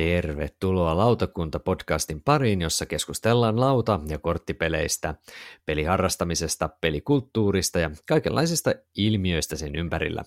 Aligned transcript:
Tervetuloa 0.00 0.96
Lautakunta-podcastin 0.96 2.22
pariin, 2.24 2.60
jossa 2.60 2.86
keskustellaan 2.86 3.60
lauta- 3.60 4.00
ja 4.08 4.18
korttipeleistä, 4.18 5.14
peliharrastamisesta, 5.66 6.68
pelikulttuurista 6.80 7.78
ja 7.78 7.90
kaikenlaisista 8.08 8.74
ilmiöistä 8.96 9.56
sen 9.56 9.76
ympärillä. 9.76 10.24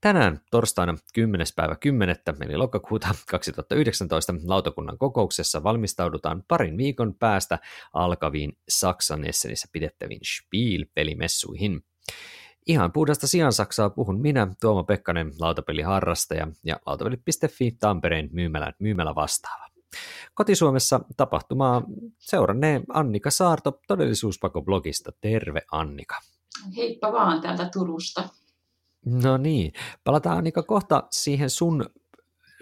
Tänään 0.00 0.40
torstaina 0.50 0.96
10. 1.14 1.46
päivä 1.56 1.76
10. 1.76 2.16
eli 2.40 2.56
lokakuuta 2.56 3.08
2019 3.30 4.34
lautakunnan 4.44 4.98
kokouksessa 4.98 5.62
valmistaudutaan 5.62 6.44
parin 6.48 6.76
viikon 6.76 7.14
päästä 7.14 7.58
alkaviin 7.92 8.52
Saksan 8.68 9.24
Essenissä 9.24 9.68
pidettäviin 9.72 10.20
Spiel-pelimessuihin. 10.24 11.84
Ihan 12.66 12.92
puhdasta 12.92 13.26
Saksaa 13.50 13.90
puhun 13.90 14.20
minä, 14.20 14.46
Tuomo 14.60 14.84
Pekkanen, 14.84 15.32
lautapeliharrastaja 15.40 16.48
ja 16.64 16.76
lautapeli.fi 16.86 17.70
Tampereen 17.70 18.28
myymälä, 18.32 18.72
myymälä 18.78 19.14
vastaava. 19.14 19.66
Kotisuomessa 20.34 21.00
tapahtumaa 21.16 21.82
seurannee 22.18 22.80
Annika 22.88 23.30
Saarto 23.30 23.80
todellisuuspako-blogista. 23.88 25.12
Terve 25.20 25.62
Annika. 25.72 26.18
Heippa 26.76 27.12
vaan 27.12 27.40
täältä 27.40 27.68
Turusta. 27.72 28.28
No 29.04 29.36
niin, 29.36 29.72
palataan 30.04 30.38
Annika 30.38 30.62
kohta 30.62 31.02
siihen 31.10 31.50
sun 31.50 31.86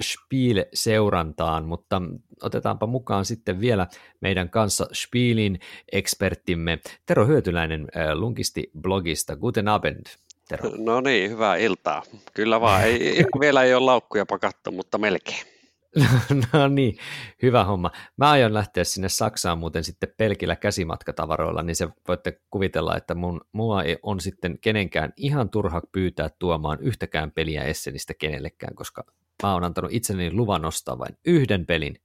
Spiel-seurantaan, 0.02 1.64
mutta 1.64 2.02
otetaanpa 2.42 2.86
mukaan 2.86 3.24
sitten 3.24 3.60
vielä 3.60 3.86
meidän 4.20 4.50
kanssa 4.50 4.86
Spielin 4.92 5.60
eksperttimme 5.92 6.78
Tero 7.06 7.26
Hyötyläinen 7.26 7.86
äh, 7.96 8.12
Lunkisti-blogista. 8.12 9.36
Guten 9.36 9.68
Abend, 9.68 10.06
Tero. 10.48 10.70
No 10.78 11.00
niin, 11.00 11.30
hyvää 11.30 11.56
iltaa. 11.56 12.02
Kyllä 12.34 12.60
vaan, 12.60 12.82
ei, 12.84 13.24
vielä 13.40 13.62
ei 13.62 13.74
ole 13.74 13.84
laukkuja 13.84 14.26
pakattu, 14.26 14.72
mutta 14.72 14.98
melkein. 14.98 15.54
no 16.52 16.68
niin, 16.68 16.96
hyvä 17.42 17.64
homma. 17.64 17.90
Mä 18.16 18.30
aion 18.30 18.54
lähteä 18.54 18.84
sinne 18.84 19.08
Saksaan 19.08 19.58
muuten 19.58 19.84
sitten 19.84 20.14
pelkillä 20.16 20.56
käsimatkatavaroilla, 20.56 21.62
niin 21.62 21.76
se 21.76 21.88
voitte 22.08 22.40
kuvitella, 22.50 22.96
että 22.96 23.14
mun, 23.14 23.40
mua 23.52 23.82
ei 23.82 23.98
on 24.02 24.20
sitten 24.20 24.58
kenenkään 24.58 25.12
ihan 25.16 25.50
turha 25.50 25.82
pyytää 25.92 26.30
tuomaan 26.38 26.78
yhtäkään 26.80 27.30
peliä 27.30 27.64
Essenistä 27.64 28.14
kenellekään, 28.14 28.74
koska 28.74 29.04
mä 29.42 29.52
oon 29.52 29.64
antanut 29.64 29.92
itselleni 29.92 30.32
luvan 30.32 30.64
ostaa 30.64 30.98
vain 30.98 31.18
yhden 31.26 31.66
pelin 31.66 31.96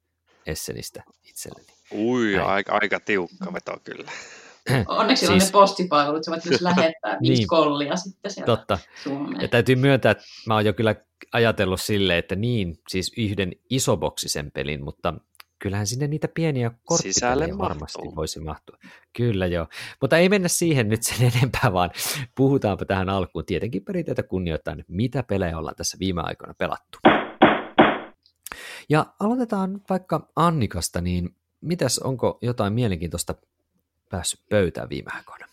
Essenistä 0.45 1.03
itselleni. 1.29 1.67
Ui, 1.91 2.37
aika, 2.37 2.73
aika 2.81 2.99
tiukka 2.99 3.53
veto 3.53 3.77
kyllä. 3.83 4.11
Onneksi 4.87 5.19
siis, 5.19 5.29
on 5.29 5.35
ne 5.35 5.39
siis- 5.39 5.51
postipalvelut, 5.51 6.23
sä 6.23 6.31
voit 6.31 6.45
myös 6.45 6.61
lähettää 6.61 7.17
viisi 7.21 7.33
niin, 7.41 7.47
kollia 7.47 7.95
sitten 7.95 8.31
sieltä 8.31 8.45
Totta. 8.55 8.79
Suomeen. 9.03 9.41
Ja 9.41 9.47
täytyy 9.47 9.75
myöntää, 9.75 10.11
että 10.11 10.23
mä 10.47 10.53
oon 10.53 10.65
jo 10.65 10.73
kyllä 10.73 10.95
ajatellut 11.31 11.81
sille, 11.81 12.17
että 12.17 12.35
niin, 12.35 12.79
siis 12.89 13.11
yhden 13.17 13.51
isoboksisen 13.69 14.51
pelin, 14.51 14.83
mutta 14.83 15.13
kyllähän 15.59 15.87
sinne 15.87 16.07
niitä 16.07 16.27
pieniä 16.27 16.71
korttipelejä 16.83 17.57
varmasti 17.57 17.97
mahtuu. 17.97 18.15
voisi 18.15 18.39
mahtua. 18.39 18.77
Kyllä 19.17 19.45
joo, 19.47 19.67
mutta 20.01 20.17
ei 20.17 20.29
mennä 20.29 20.47
siihen 20.47 20.89
nyt 20.89 21.03
sen 21.03 21.27
enempää, 21.35 21.73
vaan 21.73 21.91
puhutaanpa 22.35 22.85
tähän 22.85 23.09
alkuun 23.09 23.45
tietenkin 23.45 23.83
perinteitä 23.83 24.23
kunnioittain, 24.23 24.85
mitä 24.87 25.23
pelejä 25.23 25.57
ollaan 25.57 25.75
tässä 25.75 25.97
viime 25.99 26.21
aikoina 26.21 26.53
pelattu. 26.57 26.97
Ja 28.89 29.13
aloitetaan 29.19 29.81
vaikka 29.89 30.29
Annikasta, 30.35 31.01
niin 31.01 31.35
mitäs, 31.61 31.99
onko 31.99 32.37
jotain 32.41 32.73
mielenkiintoista 32.73 33.35
päässyt 34.09 34.39
pöytään 34.49 34.89
viime 34.89 35.11
aikoina? 35.15 35.45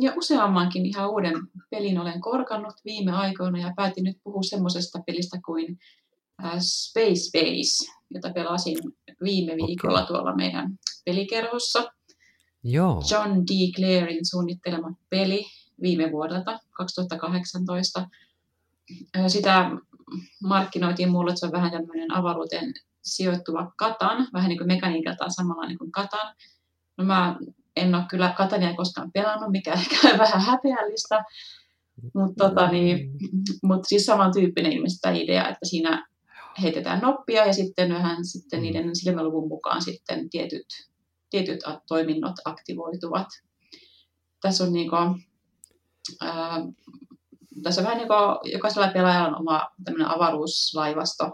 Ja 0.00 0.12
useammankin 0.16 0.86
ihan 0.86 1.10
uuden 1.10 1.34
pelin 1.70 1.98
olen 1.98 2.20
korkannut 2.20 2.74
viime 2.84 3.12
aikoina 3.12 3.58
ja 3.58 3.72
päätin 3.76 4.04
nyt 4.04 4.16
puhua 4.24 4.42
semmoisesta 4.42 5.02
pelistä 5.06 5.38
kuin 5.46 5.78
Space 6.58 7.30
Base, 7.32 7.92
jota 8.10 8.30
pelasin 8.30 8.78
viime 9.22 9.52
viikolla 9.56 10.02
okay. 10.02 10.06
tuolla 10.06 10.36
meidän 10.36 10.78
pelikerhossa. 11.04 11.92
Joo. 12.64 13.02
John 13.10 13.30
D. 13.30 13.72
Clarein 13.76 14.26
suunnittelema 14.26 14.92
peli 15.10 15.46
viime 15.82 16.12
vuodelta 16.12 16.60
2018. 16.70 18.08
Sitä 19.28 19.70
markkinoitiin 20.42 21.10
mulle, 21.10 21.30
että 21.30 21.40
se 21.40 21.46
on 21.46 21.52
vähän 21.52 21.70
tämmöinen 21.70 22.12
avaruuteen 22.12 22.74
sijoittuva 23.04 23.72
katan, 23.78 24.28
vähän 24.32 24.48
niin 24.48 24.58
kuin 24.58 24.68
mekaniikaltaan 24.68 25.32
samanlainen 25.32 25.78
kuin 25.78 25.92
katan. 25.92 26.34
No 26.98 27.04
mä 27.04 27.36
en 27.76 27.94
ole 27.94 28.04
kyllä 28.10 28.34
Katania 28.36 28.74
koskaan 28.74 29.12
pelannut, 29.12 29.50
mikä 29.50 29.72
ehkä 29.72 30.08
on 30.12 30.18
vähän 30.24 30.40
häpeällistä, 30.40 31.24
mutta 32.14 32.48
tota, 32.48 32.70
niin, 32.70 33.10
mut 33.62 33.80
siis 33.86 34.06
samantyyppinen 34.06 34.72
ilmeisesti 34.72 35.22
idea, 35.22 35.48
että 35.48 35.68
siinä 35.68 36.06
heitetään 36.62 37.00
noppia 37.00 37.46
ja 37.46 37.52
sitten 37.52 37.92
vähän 37.92 38.24
sitten 38.24 38.58
mm. 38.58 38.62
niiden 38.62 38.96
silmäluvun 38.96 39.48
mukaan 39.48 39.82
sitten 39.82 40.30
tietyt, 40.30 40.66
tietyt 41.30 41.60
toiminnot 41.88 42.34
aktivoituvat. 42.44 43.26
Tässä 44.40 44.64
on 44.64 44.72
niin 44.72 44.90
kuin, 44.90 45.24
ää, 46.20 46.60
tässä 47.62 47.80
on 47.80 47.84
vähän 47.84 47.98
niin 47.98 48.08
kuin, 48.08 48.52
jokaisella 48.52 48.88
pelaajalla 48.88 49.28
on 49.28 49.40
oma 49.40 49.70
avaruuslaivasto, 50.06 51.24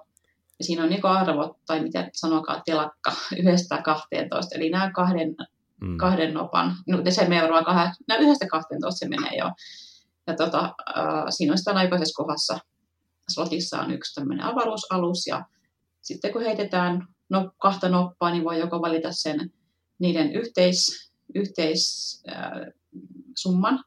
ja 0.58 0.64
siinä 0.64 0.82
on 0.82 0.88
niin 0.88 1.06
arvot, 1.06 1.56
tai 1.66 1.82
mitä 1.82 2.10
sanokaa, 2.12 2.62
telakka 2.64 3.12
yhdestä 3.42 3.82
12, 3.82 4.54
eli 4.54 4.70
nämä 4.70 4.90
kahden, 4.90 5.36
mm. 5.80 5.96
kahden 5.96 6.34
nopan, 6.34 6.76
no 6.88 6.98
euroa 7.36 7.62
kahden, 7.62 7.92
no 8.08 8.16
yhdestä 8.18 8.46
12 8.46 8.98
se 8.98 9.08
menee 9.08 9.36
jo. 9.36 9.50
Ja 10.26 10.36
tota, 10.36 10.74
äh, 10.98 11.24
siinä 11.30 11.52
on 11.52 11.58
sitä 11.58 11.72
aikaisessa 11.72 12.22
kohdassa 12.22 12.58
slotissa 13.28 13.80
on 13.80 13.90
yksi 13.90 14.14
tämmöinen 14.14 14.46
avaruusalus, 14.46 15.26
ja 15.26 15.44
sitten 16.00 16.32
kun 16.32 16.42
heitetään 16.42 17.08
no, 17.28 17.52
kahta 17.58 17.88
noppaa, 17.88 18.30
niin 18.30 18.44
voi 18.44 18.58
joko 18.58 18.82
valita 18.82 19.12
sen 19.12 19.52
niiden 19.98 20.32
yhteis, 20.32 21.10
yhteissumman, 21.34 23.74
äh, 23.74 23.84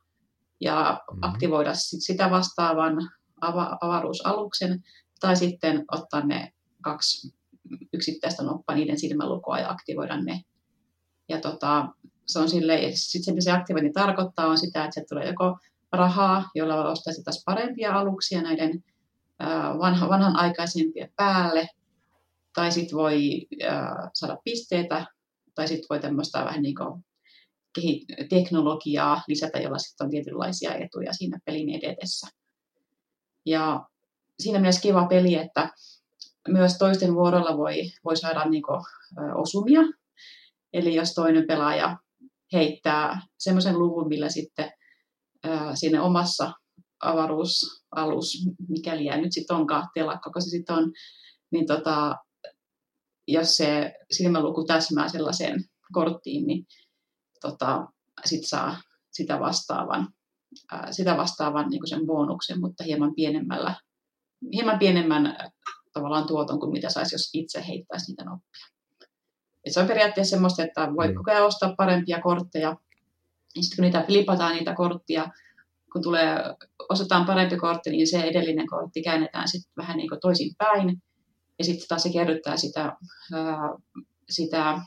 ja 0.62 1.02
mm. 1.14 1.20
aktivoida 1.22 1.74
sit 1.74 2.04
sitä 2.04 2.30
vastaavan 2.30 2.98
ava- 3.46 3.78
avaruusaluksen, 3.82 4.84
tai 5.20 5.36
sitten 5.36 5.86
ottaa 5.92 6.26
ne 6.26 6.52
kaksi 6.82 7.36
yksittäistä 7.94 8.44
noppaa, 8.44 8.76
niiden 8.76 9.00
silmälukua 9.00 9.60
ja 9.60 9.70
aktivoida 9.70 10.22
ne. 10.22 10.42
Ja 11.30 11.42
tota, 11.42 11.88
se 12.26 12.40
on 12.40 12.50
silleen, 12.50 12.98
sit 12.98 13.24
se, 13.24 13.34
se 13.40 13.52
aktivointi 13.52 13.92
tarkoittaa 13.94 14.48
on 14.48 14.58
sitä, 14.58 14.84
että 14.84 14.94
se 14.94 15.06
tulee 15.10 15.28
joko 15.28 15.58
rahaa, 15.92 16.50
jolla 16.56 16.78
voi 16.78 16.92
ostaa 16.92 17.14
taas 17.24 17.44
parempia 17.46 18.00
aluksia 18.00 18.42
näiden 18.42 18.84
vanha, 19.80 20.10
vanhan 20.10 20.36
aikaisempien 20.36 21.12
päälle, 21.16 21.70
tai 22.54 22.72
sitten 22.72 22.98
voi 22.98 23.48
äh, 23.64 24.10
saada 24.14 24.38
pisteitä, 24.44 25.06
tai 25.56 25.68
sitten 25.68 25.88
voi 25.90 26.00
tämmöistä 26.00 26.46
vähän 26.46 26.62
niin 26.62 26.76
kuin 26.76 27.06
teknologiaa 28.30 29.22
lisätä, 29.28 29.60
jolla 29.60 29.78
sitten 29.78 30.06
on 30.06 30.12
tietynlaisia 30.12 30.76
etuja 30.76 31.14
siinä 31.14 31.40
pelin 31.46 31.70
edetessä. 31.70 32.28
Ja 33.46 33.86
siinä 34.40 34.60
mielessä 34.60 34.82
kiva 34.82 35.06
peli, 35.08 35.36
että 35.36 35.74
myös 36.48 36.78
toisten 36.78 37.16
vuorolla 37.16 37.58
voi, 37.58 37.92
voi 38.06 38.18
saada 38.18 38.46
niin 38.46 38.64
kuin, 38.64 38.82
osumia. 39.36 39.82
Eli 40.74 40.96
jos 40.96 41.14
toinen 41.14 41.48
pelaaja 41.48 41.98
heittää 42.54 43.22
semmoisen 43.40 43.80
luvun, 43.80 44.08
millä 44.08 44.30
sitten 44.30 44.72
ää, 45.44 45.76
siinä 45.76 46.04
omassa 46.04 46.54
avaruusalus, 47.04 48.48
mikäli 48.70 49.06
jää 49.06 49.18
nyt 49.18 49.34
sitten 49.34 49.56
onkaan 49.56 49.88
telakka, 49.94 50.30
koska 50.30 50.46
se 50.46 50.50
sitten 50.50 50.76
on, 50.76 50.92
niin 51.52 51.68
tota, 51.68 52.16
jos 53.28 53.58
se 53.58 53.94
silmäluku 54.12 54.66
täsmää 54.66 55.10
sellaiseen 55.10 55.64
korttiin, 55.94 56.48
niin 56.48 56.66
tota, 57.42 57.88
sit 58.26 58.46
saa 58.46 58.82
sitä 59.12 59.40
vastaavan, 59.40 60.08
ää, 60.72 60.92
sitä 60.92 61.18
vastaavan 61.18 61.70
niin 61.70 61.88
sen 61.88 62.06
bonuksen, 62.06 62.60
mutta 62.60 62.84
hieman 62.84 63.16
pienemmällä, 63.16 63.76
hieman 64.54 64.80
pienemmän 64.80 65.38
tavallaan 65.94 66.28
tuoton 66.28 66.60
kuin 66.60 66.72
mitä 66.72 66.90
saisi, 66.90 67.16
jos 67.16 67.30
itse 67.34 67.68
heittäisi 67.68 68.12
niitä 68.12 68.24
noppia. 68.24 68.66
Et 69.66 69.74
se 69.74 69.80
on 69.80 69.88
periaatteessa 69.88 70.36
semmoista, 70.36 70.64
että 70.64 70.94
voi 70.96 71.08
mm. 71.08 71.16
koko 71.16 71.32
ajan 71.32 71.46
ostaa 71.46 71.76
parempia 71.78 72.22
kortteja. 72.22 72.76
Ja 73.56 73.64
sitten 73.64 73.76
kun 73.76 73.84
niitä 73.84 74.06
flipataan 74.08 74.56
niitä 74.56 74.76
korttia, 74.76 75.30
kun 75.94 76.02
tulee, 76.02 76.38
ostetaan 76.90 77.26
parempi 77.26 77.58
kortti, 77.58 77.90
niin 77.90 78.08
se 78.08 78.22
edellinen 78.22 78.68
kortti 78.68 79.04
käännetään 79.04 79.48
sitten 79.48 79.72
vähän 79.78 79.98
niin 79.98 80.10
toisin 80.22 80.56
päin. 80.58 81.02
Ja 81.60 81.66
sitten 81.66 81.88
taas 81.88 82.04
se 82.04 82.12
kerryttää 82.12 82.58
sitä, 82.58 82.98
ää, 83.34 83.60
sitä 84.30 84.82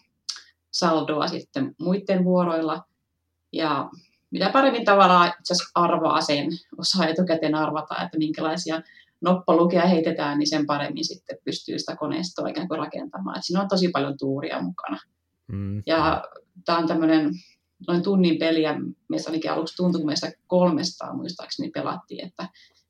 saldoa 0.71 1.29
sitten 1.29 1.75
muiden 1.79 2.25
vuoroilla. 2.25 2.85
Ja 3.53 3.91
mitä 4.31 4.51
paremmin 4.53 4.85
tavallaan 4.85 5.33
itse 5.41 5.55
arvaa 5.75 6.21
sen, 6.21 6.47
osaa 6.79 7.07
etukäteen 7.07 7.55
arvata, 7.55 8.03
että 8.03 8.19
minkälaisia 8.19 8.83
noppalukia 9.21 9.87
heitetään, 9.87 10.39
niin 10.39 10.49
sen 10.49 10.67
paremmin 10.67 11.05
sitten 11.05 11.39
pystyy 11.45 11.79
sitä 11.79 11.97
koneistoa 11.97 12.49
ikään 12.49 12.69
kuin 12.69 12.79
rakentamaan. 12.79 13.39
Et 13.39 13.45
siinä 13.45 13.63
on 13.63 13.69
tosi 13.69 13.89
paljon 13.89 14.19
tuuria 14.19 14.63
mukana. 14.63 14.99
Mm. 15.47 15.83
Ja 15.87 16.25
tämä 16.65 16.79
on 16.79 16.87
tämmöinen 16.87 17.31
noin 17.89 18.03
tunnin 18.03 18.39
peliä, 18.39 18.75
meissä 19.09 19.31
ainakin 19.31 19.53
aluksi 19.53 19.77
tuntui, 19.77 20.01
kun 20.01 20.07
meistä 20.07 20.33
300 20.47 21.17
muistaakseni 21.17 21.71
pelattiin, 21.71 22.27
että, 22.27 22.49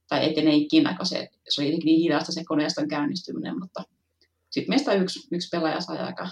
tai 0.08 0.30
etene 0.30 0.54
ikinä, 0.54 0.96
kun 0.96 1.06
se, 1.06 1.28
se 1.48 1.62
oli 1.62 1.76
niin 1.76 2.00
hidasta 2.00 2.32
se 2.32 2.44
koneiston 2.44 2.88
käynnistyminen, 2.88 3.58
mutta 3.60 3.82
sitten 4.50 4.72
meistä 4.72 4.92
yksi, 4.92 5.28
yksi 5.32 5.48
pelaaja 5.48 5.80
sai 5.80 5.98
aika, 5.98 6.28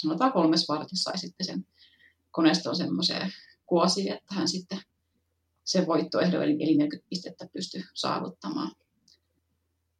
sanotaan 0.00 0.32
kolmes 0.32 0.68
vartissa 0.68 1.10
sai 1.10 1.18
sitten 1.18 1.46
sen 1.46 1.66
koneiston 2.30 2.76
semmoiseen 2.76 3.32
kuosiin, 3.66 4.12
että 4.12 4.34
hän 4.34 4.48
sitten 4.48 4.78
se 5.64 5.86
voittoehdo 5.86 6.42
eli 6.42 6.56
40 6.56 7.06
pistettä 7.10 7.48
pystyi 7.52 7.82
saavuttamaan. 7.94 8.70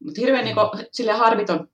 Mutta 0.05 0.21
hirveän 0.21 0.45
niin 0.45 0.57
sille 0.93 1.13
harviton 1.13 1.69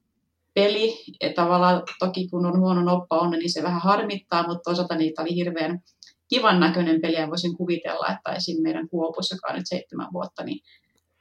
peli, 0.54 1.04
että 1.20 1.42
tavallaan 1.42 1.82
toki 1.98 2.28
kun 2.28 2.46
on 2.46 2.60
huono 2.60 2.82
noppa 2.82 3.18
on, 3.18 3.30
niin 3.30 3.52
se 3.52 3.62
vähän 3.62 3.80
harmittaa, 3.80 4.46
mutta 4.46 4.62
toisaalta 4.64 4.94
niitä 4.94 5.22
oli 5.22 5.34
hirveän 5.34 5.82
kivan 6.28 6.60
näköinen 6.60 7.00
peli 7.00 7.14
ja 7.14 7.28
voisin 7.28 7.56
kuvitella, 7.56 8.08
että 8.08 8.32
esim. 8.32 8.62
meidän 8.62 8.88
Kuopus, 8.88 9.30
joka 9.30 9.48
on 9.48 9.54
nyt 9.54 9.68
seitsemän 9.68 10.12
vuotta, 10.12 10.44
niin 10.44 10.60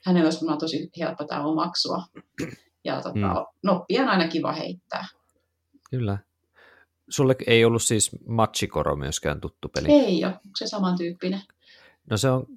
hänen 0.05 0.23
olisi 0.23 0.45
tosi 0.59 0.89
helppo 0.99 1.23
tämä 1.23 1.45
omaksua. 1.45 2.03
Ja 2.85 2.95
tota, 2.95 3.33
mm. 3.33 3.45
noppia 3.63 4.01
on 4.01 4.09
aina 4.09 4.27
kiva 4.27 4.51
heittää. 4.51 5.07
Kyllä. 5.89 6.17
Sulle 7.09 7.35
ei 7.47 7.65
ollut 7.65 7.83
siis 7.83 8.11
Machikoro 8.27 8.95
myöskään 8.95 9.41
tuttu 9.41 9.69
peli? 9.69 9.91
Ei 9.91 10.25
ole, 10.25 10.33
se 10.57 10.67
samantyyppinen. 10.67 11.41
No 12.09 12.17
se 12.17 12.29
on, 12.29 12.47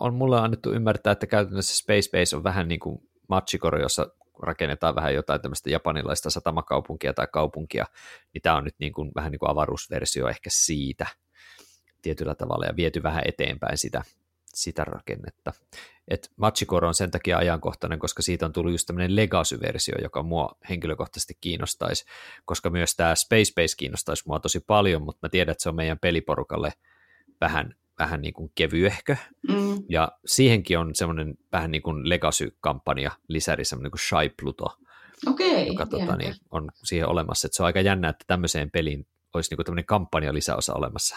on 0.00 0.14
mulle 0.14 0.40
annettu 0.40 0.72
ymmärtää, 0.72 1.12
että 1.12 1.26
käytännössä 1.26 1.76
Space 1.76 2.10
Base 2.10 2.36
on 2.36 2.44
vähän 2.44 2.68
niin 2.68 2.80
kuin 2.80 3.08
Machikoro, 3.28 3.80
jossa 3.80 4.06
rakennetaan 4.42 4.94
vähän 4.94 5.14
jotain 5.14 5.40
tämmöistä 5.40 5.70
japanilaista 5.70 6.30
satamakaupunkia 6.30 7.14
tai 7.14 7.26
kaupunkia, 7.32 7.86
niin 8.34 8.42
tämä 8.42 8.56
on 8.56 8.64
nyt 8.64 8.74
niin 8.78 8.92
kuin, 8.92 9.10
vähän 9.14 9.32
niin 9.32 9.38
kuin 9.38 9.50
avaruusversio 9.50 10.28
ehkä 10.28 10.50
siitä 10.52 11.06
tietyllä 12.02 12.34
tavalla 12.34 12.66
ja 12.66 12.76
viety 12.76 13.02
vähän 13.02 13.22
eteenpäin 13.26 13.78
sitä, 13.78 14.02
sitä 14.54 14.84
rakennetta. 14.84 15.52
Et 16.08 16.30
Machikoro 16.36 16.88
on 16.88 16.94
sen 16.94 17.10
takia 17.10 17.38
ajankohtainen, 17.38 17.98
koska 17.98 18.22
siitä 18.22 18.46
on 18.46 18.52
tullut 18.52 18.72
just 18.72 18.86
tämmöinen 18.86 19.16
Legacy-versio, 19.16 19.94
joka 20.02 20.22
mua 20.22 20.56
henkilökohtaisesti 20.68 21.38
kiinnostaisi, 21.40 22.04
koska 22.44 22.70
myös 22.70 22.94
tämä 22.96 23.14
Space 23.14 23.52
Base 23.56 23.76
kiinnostaisi 23.76 24.22
mua 24.26 24.40
tosi 24.40 24.60
paljon, 24.60 25.02
mutta 25.02 25.26
mä 25.26 25.28
tiedän, 25.28 25.52
että 25.52 25.62
se 25.62 25.68
on 25.68 25.76
meidän 25.76 25.98
peliporukalle 25.98 26.72
vähän 27.40 27.74
vähän 27.98 28.20
niin 28.20 28.34
kuin 28.34 28.52
kevyehkö, 28.54 29.16
mm. 29.48 29.82
ja 29.88 30.12
siihenkin 30.26 30.78
on 30.78 30.94
semmoinen 30.94 31.34
vähän 31.52 31.70
niin 31.70 31.82
kuin 31.82 32.08
legacy-kampanja 32.08 33.10
lisäri, 33.28 33.64
semmoinen 33.64 33.90
kuin 33.90 34.00
Shy 34.00 34.34
Pluto, 34.42 34.76
okay, 35.26 35.66
joka 35.66 35.86
tota, 35.86 36.16
niin, 36.16 36.34
on 36.50 36.70
siihen 36.84 37.08
olemassa, 37.08 37.46
että 37.46 37.56
se 37.56 37.62
on 37.62 37.66
aika 37.66 37.80
jännä, 37.80 38.08
että 38.08 38.24
tämmöiseen 38.26 38.70
peliin 38.70 39.06
olisi 39.34 39.54
niin 39.54 39.64
tämmöinen 39.64 39.86
kampanja 39.86 40.34
lisäosa 40.34 40.74
olemassa. 40.74 41.16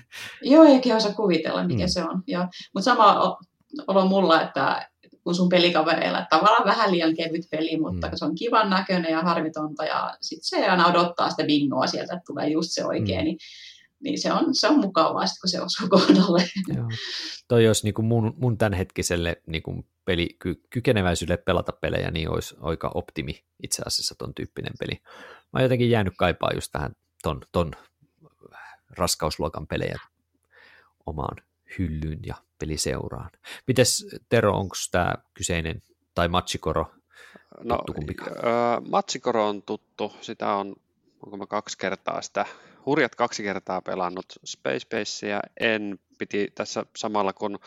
Joo, 0.42 0.64
eikä 0.64 0.96
osaa 0.96 1.12
kuvitella, 1.12 1.66
mikä 1.66 1.84
mm. 1.84 1.88
se 1.88 2.02
on. 2.04 2.22
Mutta 2.74 2.84
sama 2.84 3.36
olo 3.86 4.06
mulla, 4.06 4.42
että 4.42 4.90
kun 5.24 5.34
sun 5.34 5.48
pelikavereilla, 5.48 6.18
että 6.18 6.36
tavallaan 6.36 6.64
vähän 6.64 6.92
liian 6.92 7.16
kevyt 7.16 7.44
peli, 7.50 7.80
mutta 7.80 8.06
mm. 8.06 8.12
se 8.16 8.24
on 8.24 8.34
kivan 8.34 8.70
näköinen 8.70 9.12
ja 9.12 9.22
harvitonta, 9.22 9.84
ja 9.84 10.16
sitten 10.20 10.60
se 10.60 10.68
aina 10.68 10.86
odottaa 10.86 11.30
sitä 11.30 11.44
bingoa 11.44 11.86
sieltä, 11.86 12.14
että 12.14 12.26
tulee 12.26 12.48
just 12.48 12.70
se 12.70 12.84
oikein, 12.84 13.20
mm. 13.20 13.24
niin 13.24 13.38
niin 14.04 14.20
se 14.20 14.32
on, 14.32 14.54
se 14.54 14.68
on 14.68 14.80
mukavaa, 14.80 15.24
kun 15.40 15.50
se 15.50 15.60
osuu 15.60 15.88
kohdalle. 15.98 16.44
Joo. 16.76 16.88
Toi 17.48 17.66
olisi 17.66 17.84
niin 17.84 17.94
kuin 17.94 18.06
mun, 18.06 18.34
mun 18.36 18.58
tämänhetkiselle 18.58 19.42
niin 19.46 19.62
kuin 19.62 19.86
peli, 20.04 20.36
ky, 20.38 20.62
kykeneväisyydelle 20.70 21.42
pelata 21.46 21.72
pelejä, 21.72 22.10
niin 22.10 22.30
olisi 22.30 22.56
aika 22.60 22.90
optimi 22.94 23.44
itse 23.62 23.82
asiassa 23.86 24.14
ton 24.18 24.34
tyyppinen 24.34 24.72
peli. 24.78 25.02
Mä 25.52 25.58
oon 25.58 25.62
jotenkin 25.62 25.90
jäänyt 25.90 26.14
kaipaa 26.16 26.50
just 26.54 26.72
tähän 26.72 26.92
ton, 27.22 27.40
ton 27.52 27.72
raskausluokan 28.90 29.66
pelejä 29.66 29.98
omaan 31.06 31.36
hyllyyn 31.78 32.20
ja 32.26 32.34
peliseuraan. 32.58 33.30
Mites 33.66 34.06
Tero, 34.28 34.56
onko 34.56 34.76
tämä 34.90 35.14
kyseinen 35.34 35.82
tai 36.14 36.28
Matsikoro 36.28 36.86
no, 37.64 37.78
äh, 38.26 38.90
Matsikoro 38.90 39.48
on 39.48 39.62
tuttu, 39.62 40.12
sitä 40.20 40.54
on, 40.54 40.76
onko 41.22 41.36
mä 41.36 41.46
kaksi 41.46 41.78
kertaa 41.78 42.22
sitä 42.22 42.46
hurjat 42.86 43.14
kaksi 43.14 43.42
kertaa 43.42 43.82
pelannut 43.82 44.26
Space 44.44 44.86
Basea. 44.90 45.40
En 45.60 45.98
piti 46.18 46.52
tässä 46.54 46.86
samalla 46.96 47.32
kun 47.32 47.58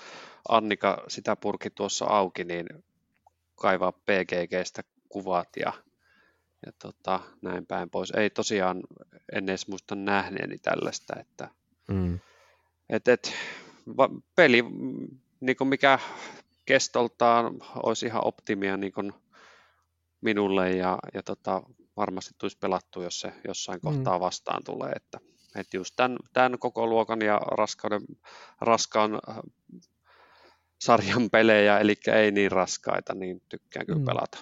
Annika 0.50 1.04
sitä 1.08 1.36
purki 1.36 1.70
tuossa 1.70 2.06
auki, 2.06 2.44
niin 2.44 2.68
kaivaa 3.56 3.92
PGGstä 3.92 4.84
kuvat 5.10 5.50
ja, 5.60 5.74
ja 6.66 6.72
tota, 6.82 7.20
näin 7.42 7.66
päin 7.66 7.90
pois. 7.90 8.12
Ei 8.12 8.30
tosiaan 8.30 8.82
en 9.34 9.50
edes 9.50 9.68
muista 9.68 9.96
nähneeni 9.96 10.58
tällaista, 10.58 11.20
että 11.20 11.50
mm. 11.88 12.20
et, 12.90 13.08
et, 13.08 13.34
peli, 14.36 14.64
niin 15.40 15.58
kuin 15.58 15.68
mikä 15.68 16.00
kestoltaan 16.66 17.54
olisi 17.84 18.06
ihan 18.06 18.28
optimia 18.28 18.78
niin 18.78 18.94
kuin 18.94 19.14
minulle 20.22 20.72
ja, 20.72 21.00
ja 21.14 21.24
tota, 21.24 21.64
varmasti 21.98 22.34
tulisi 22.38 22.58
pelattu, 22.58 23.02
jos 23.02 23.20
se 23.20 23.34
jossain 23.48 23.80
mm. 23.80 23.82
kohtaa 23.82 24.20
vastaan 24.20 24.64
tulee. 24.64 24.92
Että, 24.92 25.20
että 25.56 25.78
just 25.78 25.94
tämän, 25.96 26.18
tämän 26.34 26.60
koko 26.60 26.88
luokan 26.88 27.22
ja 27.22 27.38
raskauden, 27.38 28.02
raskaan 28.62 29.20
äh, 29.30 29.38
sarjan 30.82 31.30
pelejä, 31.30 31.80
eli 31.80 31.96
ei 32.14 32.32
niin 32.32 32.52
raskaita, 32.52 33.14
niin 33.16 33.42
tykkään 33.50 33.86
kyllä 33.86 34.00
mm. 34.00 34.06
pelata. 34.06 34.38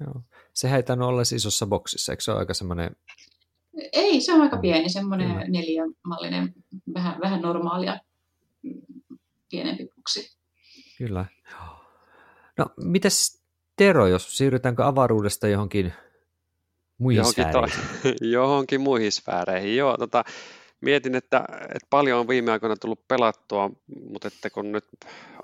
Joo. 0.00 0.22
Sehän 0.54 0.76
ei 0.76 0.82
tainnut 0.82 1.08
olla 1.08 1.22
isossa 1.22 1.66
boksissa, 1.66 2.12
eikö 2.12 2.22
se 2.22 2.30
ole 2.30 2.40
aika 2.40 2.54
semmoinen... 2.54 2.96
Ei, 3.92 4.20
se 4.20 4.32
on 4.32 4.40
aika 4.40 4.56
pieni, 4.56 4.88
semmoinen 4.88 5.28
mm. 5.28 5.52
neljämallinen, 5.52 6.54
vähän, 6.94 7.20
vähän 7.20 7.42
normaalia 7.42 8.00
pienempi 9.52 9.88
boksi. 9.96 10.36
Kyllä. 10.98 11.26
No, 12.58 12.66
mitäs 12.76 13.42
Tero, 13.76 14.06
jos 14.06 14.36
siirrytäänkö 14.36 14.86
avaruudesta 14.86 15.48
johonkin 15.48 15.92
muihin 16.98 17.18
johonkin, 17.18 17.44
to, 17.52 17.66
johonkin 18.36 18.80
muihin 18.80 19.12
sfääreihin. 19.12 19.76
Joo, 19.76 19.96
tota, 19.96 20.24
mietin, 20.80 21.14
että, 21.14 21.44
että 21.62 21.86
paljon 21.90 22.20
on 22.20 22.28
viime 22.28 22.52
aikoina 22.52 22.76
tullut 22.76 23.08
pelattua, 23.08 23.70
mutta 24.10 24.28
että 24.28 24.50
kun 24.50 24.72
nyt 24.72 24.84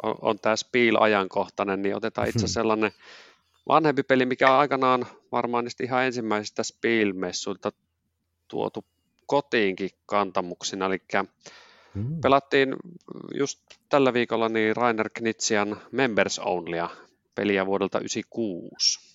on, 0.03 0.15
on 0.21 0.39
tämä 0.39 0.57
Spiel-ajankohtainen, 0.57 1.83
niin 1.83 1.97
otetaan 1.97 2.29
itse 2.29 2.47
sellainen 2.59 2.93
vanhempi 3.69 4.03
peli, 4.03 4.27
mikä 4.27 4.53
on 4.53 4.59
aikanaan 4.59 5.07
varmaan 5.33 5.65
niistä 5.65 5.85
ihan 5.85 6.05
ensimmäisistä 6.05 6.63
Spiel-messuilta 6.63 7.73
tuotu 8.49 8.85
kotiinkin 9.27 9.91
kantamuksina, 10.07 10.87
eli 10.87 11.03
hmm. 12.07 12.21
pelattiin 12.21 12.77
just 13.35 13.59
tällä 13.89 14.13
viikolla 14.13 14.49
niin 14.49 14.77
Rainer 14.77 15.11
Knitsian 15.15 15.77
Members 15.93 16.39
Onlya 16.39 16.91
peliä 17.35 17.67
vuodelta 17.67 17.99
1996. 17.99 19.09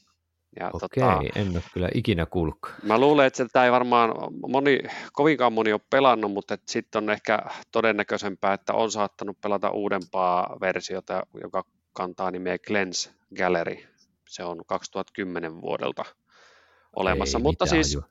Ja 0.59 0.69
Okei, 0.73 1.03
tota, 1.03 1.39
en 1.39 1.51
ole 1.51 1.63
kyllä 1.73 1.89
ikinä 1.93 2.25
kuullut. 2.25 2.57
Mä 2.83 2.99
luulen, 2.99 3.27
että 3.27 3.43
sitä 3.43 3.65
ei 3.65 3.71
varmaan 3.71 4.09
moni, 4.47 4.79
kovinkaan 5.13 5.53
moni 5.53 5.73
ole 5.73 5.81
pelannut, 5.89 6.31
mutta 6.31 6.57
sitten 6.67 7.03
on 7.03 7.09
ehkä 7.09 7.39
todennäköisempää, 7.71 8.53
että 8.53 8.73
on 8.73 8.91
saattanut 8.91 9.41
pelata 9.41 9.69
uudempaa 9.69 10.57
versiota, 10.61 11.23
joka 11.41 11.63
kantaa 11.93 12.31
nimeä 12.31 12.57
Glens 12.57 13.11
Gallery. 13.37 13.77
Se 14.29 14.43
on 14.43 14.65
2010 14.65 15.61
vuodelta 15.61 16.05
olemassa. 16.95 17.37
Ei 17.37 17.41
mutta 17.41 17.65
siis 17.65 17.93
jo. 17.93 18.01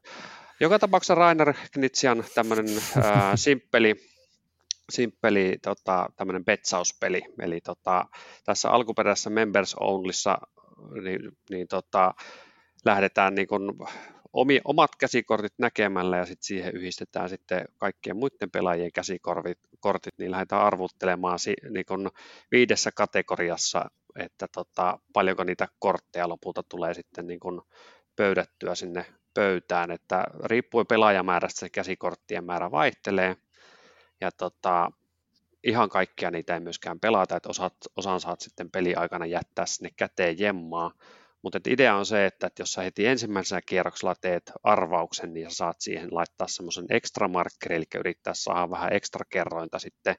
joka 0.60 0.78
tapauksessa 0.78 1.14
Rainer 1.14 1.54
Knitsian 1.72 2.24
tämmöinen 2.34 2.66
äh, 2.96 3.32
simppeli, 3.34 4.12
simppeli 4.92 5.58
tota, 5.62 6.08
tämmöinen 6.16 6.44
betsauspeli. 6.44 7.22
Eli 7.40 7.61
tota, 7.61 8.06
tässä 8.44 8.70
alkuperäisessä 8.70 9.30
Members 9.30 9.75
Onlyssa 9.75 10.38
niin, 11.02 11.20
niin 11.50 11.68
tota, 11.68 12.14
lähdetään 12.84 13.34
niin 13.34 13.49
kuin 13.49 13.72
omi, 14.32 14.61
omat 14.64 14.96
käsikortit 14.96 15.54
näkemällä 15.58 16.16
ja 16.16 16.26
sitten 16.26 16.44
siihen 16.46 16.76
yhdistetään 16.76 17.28
sitten 17.28 17.64
kaikkien 17.78 18.16
muiden 18.16 18.50
pelaajien 18.50 18.92
käsikortit, 18.92 19.58
kortit, 19.80 20.14
niin 20.18 20.30
lähdetään 20.30 20.62
arvuttelemaan 20.62 21.38
si, 21.38 21.54
niin 21.70 21.87
kuin 21.87 22.08
viidessä 22.50 22.90
kategoriassa, 22.92 23.90
että 24.18 24.46
tota, 24.54 24.99
paljonko 25.12 25.44
niitä 25.44 25.68
kortteja 25.78 26.28
lopulta 26.28 26.62
tulee 26.62 26.94
sitten 26.94 27.26
niin 27.26 27.40
kuin 27.40 27.61
pöydättyä 28.16 28.75
sinne 28.75 29.06
pöytään, 29.34 29.90
että 29.90 30.25
riippuen 30.44 30.87
pelaajamäärästä 30.87 31.61
se 31.61 31.68
käsikorttien 31.68 32.44
määrä 32.44 32.70
vaihtelee, 32.70 33.37
ja 34.22 34.32
tota, 34.32 34.90
ihan 35.64 35.88
kaikkia 35.88 36.30
niitä 36.30 36.54
ei 36.54 36.60
myöskään 36.60 37.00
pelata, 37.00 37.36
että 37.36 37.48
osat, 37.48 37.74
osan 37.96 38.20
saat 38.20 38.40
sitten 38.40 38.70
peliaikana 38.70 39.26
jättää 39.26 39.66
sinne 39.66 39.90
käteen 39.96 40.38
jemmaa, 40.38 40.92
mutta 41.42 41.58
idea 41.68 41.96
on 41.96 42.06
se, 42.06 42.26
että, 42.26 42.46
että 42.46 42.62
jos 42.62 42.72
sä 42.72 42.82
heti 42.82 43.06
ensimmäisellä 43.06 43.60
kierroksella 43.66 44.14
teet 44.14 44.52
arvauksen, 44.62 45.34
niin 45.34 45.50
sä 45.50 45.56
saat 45.56 45.80
siihen 45.80 46.08
laittaa 46.10 46.48
semmoisen 46.48 46.86
ekstra 46.90 47.28
markkerin, 47.28 47.76
eli 47.76 47.84
yrittää 48.00 48.34
saada 48.34 48.70
vähän 48.70 48.92
ekstra 48.92 49.24
kerrointa 49.30 49.78
sitten 49.78 50.16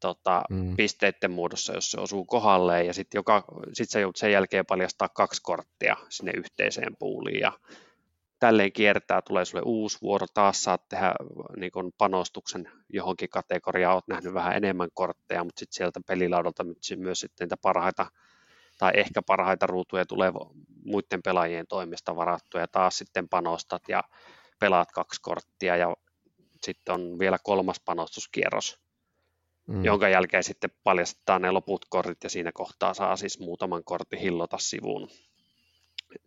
tota, 0.00 0.42
mm. 0.50 0.76
pisteiden 0.76 1.30
muodossa, 1.30 1.74
jos 1.74 1.90
se 1.90 2.00
osuu 2.00 2.24
kohdalleen, 2.24 2.86
ja 2.86 2.94
sitten 2.94 3.22
sit 3.72 3.90
sä 3.90 4.00
joudut 4.00 4.16
sen 4.16 4.32
jälkeen 4.32 4.66
paljastaa 4.66 5.08
kaksi 5.08 5.42
korttia 5.42 5.96
sinne 6.08 6.32
yhteiseen 6.36 6.96
puuliin, 6.98 7.40
ja 7.40 7.52
tälleen 8.42 8.72
kiertää, 8.72 9.22
tulee 9.22 9.44
sulle 9.44 9.62
uusi 9.66 9.98
vuoro, 10.02 10.26
taas 10.34 10.62
saat 10.62 10.88
tehdä 10.88 11.14
niin 11.56 11.72
kun 11.72 11.92
panostuksen 11.98 12.70
johonkin 12.88 13.28
kategoriaan, 13.28 13.94
olet 13.94 14.08
nähnyt 14.08 14.34
vähän 14.34 14.56
enemmän 14.56 14.88
kortteja, 14.94 15.44
mutta 15.44 15.60
sitten 15.60 15.76
sieltä 15.76 16.00
pelilaudalta 16.06 16.64
myös 16.96 17.20
sitten 17.20 17.44
niitä 17.44 17.56
parhaita 17.56 18.06
tai 18.78 18.92
ehkä 18.94 19.22
parhaita 19.22 19.66
ruutuja 19.66 20.06
tulee 20.06 20.32
muiden 20.84 21.22
pelaajien 21.22 21.66
toimesta 21.66 22.16
varattuja, 22.16 22.62
ja 22.62 22.68
taas 22.68 22.98
sitten 22.98 23.28
panostat 23.28 23.82
ja 23.88 24.02
pelaat 24.58 24.92
kaksi 24.92 25.20
korttia, 25.22 25.76
ja 25.76 25.96
sitten 26.62 26.94
on 26.94 27.18
vielä 27.18 27.38
kolmas 27.44 27.80
panostuskierros, 27.84 28.80
mm. 29.66 29.84
jonka 29.84 30.08
jälkeen 30.08 30.44
sitten 30.44 30.70
paljastetaan 30.84 31.42
ne 31.42 31.50
loput 31.50 31.84
kortit, 31.88 32.24
ja 32.24 32.30
siinä 32.30 32.50
kohtaa 32.54 32.94
saa 32.94 33.16
siis 33.16 33.40
muutaman 33.40 33.84
kortin 33.84 34.18
hillota 34.18 34.58
sivuun. 34.58 35.08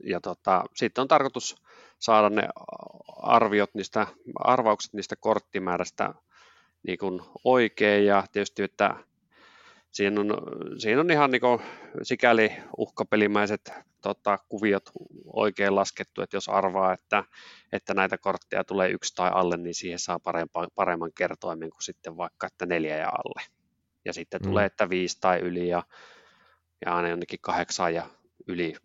Ja 0.03 0.21
tota, 0.21 0.63
sitten 0.75 1.01
on 1.01 1.07
tarkoitus 1.07 1.55
saada 1.99 2.29
ne 2.29 2.47
arviot 3.17 3.73
niistä, 3.73 4.07
arvaukset 4.39 4.93
niistä 4.93 5.15
korttimäärästä 5.15 6.13
niin 6.87 6.97
kuin 6.97 7.21
oikein, 7.43 8.05
ja 8.05 8.23
tietysti, 8.31 8.63
että 8.63 8.95
siinä 9.91 10.21
on, 10.21 10.27
siinä 10.77 11.01
on 11.01 11.11
ihan 11.11 11.31
niin 11.31 11.41
kuin 11.41 11.61
sikäli 12.03 12.51
uhkapelimäiset 12.77 13.71
tota, 14.01 14.37
kuviot 14.49 14.89
oikein 15.33 15.75
laskettu, 15.75 16.21
että 16.21 16.37
jos 16.37 16.49
arvaa, 16.49 16.93
että, 16.93 17.23
että 17.71 17.93
näitä 17.93 18.17
kortteja 18.17 18.63
tulee 18.63 18.89
yksi 18.89 19.15
tai 19.15 19.31
alle, 19.33 19.57
niin 19.57 19.75
siihen 19.75 19.99
saa 19.99 20.19
parempa, 20.19 20.67
paremman 20.75 21.11
kertoimen 21.17 21.69
kuin 21.69 21.83
sitten 21.83 22.17
vaikka, 22.17 22.47
että 22.47 22.65
neljä 22.65 22.97
ja 22.97 23.09
alle. 23.09 23.41
Ja 24.05 24.13
sitten 24.13 24.41
mm. 24.41 24.49
tulee, 24.49 24.65
että 24.65 24.89
viisi 24.89 25.17
tai 25.21 25.39
yli 25.39 25.67
ja, 25.67 25.83
ja 26.85 26.95
aina 26.95 27.09
jonnekin 27.09 27.39
kahdeksan 27.41 27.93
ja 27.93 28.07
yli 28.47 28.75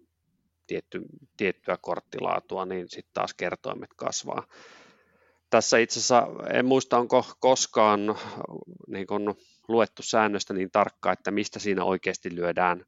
tietty, 0.71 1.01
tiettyä 1.37 1.77
korttilaatua, 1.81 2.67
niin 2.67 2.89
sitten 2.89 3.15
taas 3.15 3.35
kertoimet 3.35 3.91
kasvaa. 3.97 4.47
Tässä 5.51 5.79
itse 5.79 5.99
asiassa 5.99 6.27
en 6.53 6.67
muista, 6.67 6.99
onko 6.99 7.25
koskaan 7.41 8.01
niin 8.87 9.07
kun 9.07 9.35
luettu 9.69 10.03
säännöstä 10.03 10.55
niin 10.55 10.71
tarkkaan, 10.71 11.13
että 11.13 11.31
mistä 11.31 11.59
siinä 11.59 11.85
oikeasti 11.85 12.35
lyödään 12.35 12.85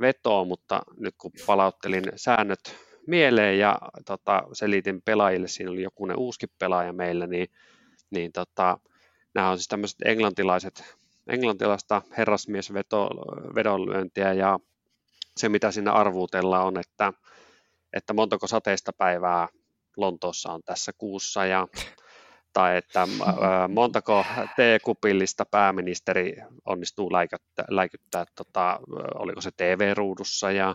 vetoa, 0.00 0.44
mutta 0.44 0.82
nyt 0.96 1.14
kun 1.18 1.30
palauttelin 1.46 2.04
säännöt 2.16 2.76
mieleen 3.06 3.58
ja 3.58 3.78
tota, 4.06 4.42
selitin 4.52 5.02
pelaajille, 5.02 5.48
siinä 5.48 5.70
oli 5.70 5.82
jokunen 5.82 6.18
uusi 6.18 6.46
pelaaja 6.58 6.92
meillä, 6.92 7.26
niin, 7.26 7.48
niin 8.10 8.32
tota, 8.32 8.78
nämä 9.34 9.50
on 9.50 9.58
siis 9.58 9.68
tämmöiset 9.68 9.98
englantilaiset, 10.04 10.96
englantilaista 11.26 12.02
herrasmiesvedonlyöntiä 12.16 14.32
ja 14.32 14.58
se 15.36 15.48
mitä 15.48 15.70
siinä 15.70 15.92
arvuutellaan 15.92 16.66
on, 16.66 16.80
että, 16.80 17.12
että 17.92 18.12
montako 18.12 18.46
sateista 18.46 18.92
päivää 18.92 19.48
Lontoossa 19.96 20.52
on 20.52 20.62
tässä 20.64 20.92
kuussa 20.98 21.46
ja 21.46 21.68
tai 22.52 22.76
että 22.76 23.08
montako 23.68 24.24
T-kupillista 24.56 25.44
pääministeri 25.44 26.36
onnistuu 26.64 27.12
läikyttää, 27.12 27.64
läikyttää 27.68 28.24
tota, 28.36 28.80
oliko 29.14 29.40
se 29.40 29.50
TV-ruudussa 29.56 30.50
ja, 30.50 30.74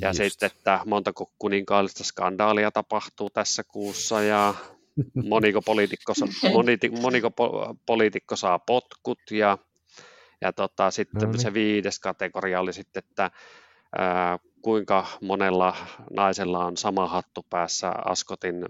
ja 0.00 0.12
sitten, 0.12 0.50
että 0.56 0.80
montako 0.86 1.32
kuninkaallista 1.38 2.04
skandaalia 2.04 2.70
tapahtuu 2.70 3.30
tässä 3.30 3.62
kuussa 3.64 4.22
ja 4.22 4.54
moniko 5.28 5.62
poliitikko, 5.62 6.12
moniko 7.00 7.30
poliitikko 7.86 8.36
saa 8.36 8.58
potkut 8.58 9.18
ja, 9.30 9.58
ja 10.40 10.52
tota, 10.52 10.90
sitten 10.90 11.22
no 11.22 11.32
niin. 11.32 11.40
se 11.40 11.54
viides 11.54 11.98
kategoria 11.98 12.60
oli 12.60 12.72
sitten, 12.72 13.02
että 13.08 13.30
ää, 13.98 14.38
kuinka 14.62 15.06
monella 15.20 15.76
naisella 16.16 16.64
on 16.64 16.76
sama 16.76 17.06
hattu 17.06 17.46
päässä 17.50 17.90
Askotin 18.04 18.66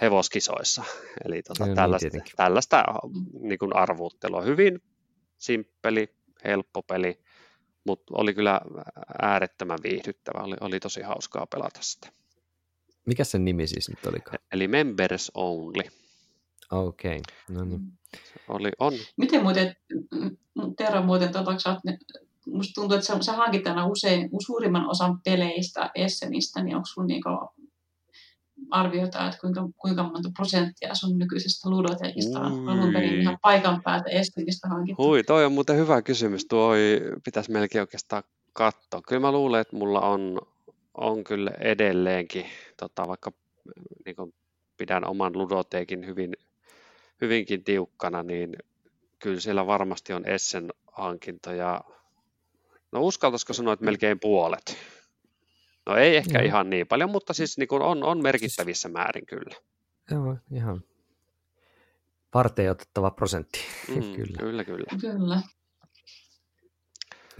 hevoskisoissa. 0.00 0.84
Eli 1.24 1.42
tota, 1.42 1.66
no, 1.66 1.74
tällaista, 1.74 2.08
niin 2.12 2.22
tällaista 2.36 2.84
niin 3.40 3.58
kuin 3.58 3.76
arvuuttelua. 3.76 4.42
Hyvin 4.42 4.82
simppeli, 5.38 6.14
helppo 6.44 6.82
peli, 6.82 7.20
mutta 7.84 8.14
oli 8.16 8.34
kyllä 8.34 8.60
äärettömän 9.22 9.78
viihdyttävä. 9.82 10.42
Oli, 10.42 10.56
oli 10.60 10.80
tosi 10.80 11.02
hauskaa 11.02 11.46
pelata 11.46 11.82
sitä. 11.82 12.08
Mikä 13.06 13.24
sen 13.24 13.44
nimi 13.44 13.66
siis 13.66 13.88
nyt 13.88 14.06
oli? 14.06 14.18
Eli 14.52 14.68
Members 14.68 15.30
Only. 15.34 15.82
Okei, 16.70 17.18
okay. 17.18 17.56
no 17.56 17.64
niin. 17.64 17.99
Oli, 18.48 18.70
on. 18.78 18.92
Miten 19.16 19.42
muuten, 19.42 19.76
Tero 20.76 21.02
muuten, 21.02 21.32
tota, 21.32 21.52
musta 22.46 22.72
tuntuu, 22.74 22.96
että 22.96 23.06
sä, 23.06 23.22
sä 23.22 23.32
hankit 23.32 23.66
aina 23.66 23.86
usein 23.86 24.30
suurimman 24.46 24.90
osan 24.90 25.20
peleistä 25.24 25.90
Essenistä, 25.94 26.62
niin 26.62 26.76
onko 26.76 26.86
sun 26.86 27.06
niinku 27.06 27.28
arviota, 28.70 29.26
että 29.26 29.40
kuinka, 29.40 29.68
kuinka 29.76 30.02
monta 30.02 30.30
prosenttia 30.36 30.94
sun 30.94 31.18
nykyisestä 31.18 31.70
ludotekista 31.70 32.40
on 32.40 32.68
alun 32.68 32.92
perin 32.92 33.20
ihan 33.20 33.38
paikan 33.42 33.82
päältä 33.82 34.10
Estelistä 34.10 34.68
hankittu? 34.68 35.02
Hui, 35.02 35.22
toi 35.22 35.44
on 35.44 35.52
muuten 35.52 35.76
hyvä 35.76 36.02
kysymys. 36.02 36.46
Tuo 36.46 36.72
pitäisi 37.24 37.52
melkein 37.52 37.82
oikeastaan 37.82 38.22
katsoa. 38.52 39.02
Kyllä 39.08 39.20
mä 39.20 39.32
luulen, 39.32 39.60
että 39.60 39.76
mulla 39.76 40.00
on, 40.00 40.40
on 40.94 41.24
kyllä 41.24 41.50
edelleenkin, 41.60 42.46
tota, 42.76 43.08
vaikka 43.08 43.32
niin 44.06 44.34
pidän 44.76 45.08
oman 45.08 45.32
ludoteekin 45.38 46.06
hyvin, 46.06 46.36
hyvinkin 47.20 47.64
tiukkana, 47.64 48.22
niin 48.22 48.56
kyllä 49.18 49.40
siellä 49.40 49.66
varmasti 49.66 50.12
on 50.12 50.28
Essen 50.28 50.72
hankintoja. 50.92 51.80
No 52.92 53.00
uskaltaisiko 53.02 53.52
sanoa, 53.52 53.72
että 53.72 53.84
melkein 53.84 54.20
puolet. 54.20 54.76
No 55.86 55.96
ei 55.96 56.16
ehkä 56.16 56.38
Joo. 56.38 56.46
ihan 56.46 56.70
niin 56.70 56.86
paljon, 56.86 57.10
mutta 57.10 57.34
siis 57.34 57.58
niin 57.58 57.68
kuin 57.68 57.82
on, 57.82 58.04
on 58.04 58.22
merkittävissä 58.22 58.88
määrin 58.88 59.26
kyllä. 59.26 59.56
Joo, 60.10 60.36
ihan 60.52 60.82
varteen 62.34 62.70
otettava 62.70 63.10
prosentti. 63.10 63.60
Mm, 63.88 64.16
kyllä. 64.16 64.38
Kyllä, 64.38 64.64
kyllä. 64.64 64.86
Kyllä. 65.00 65.42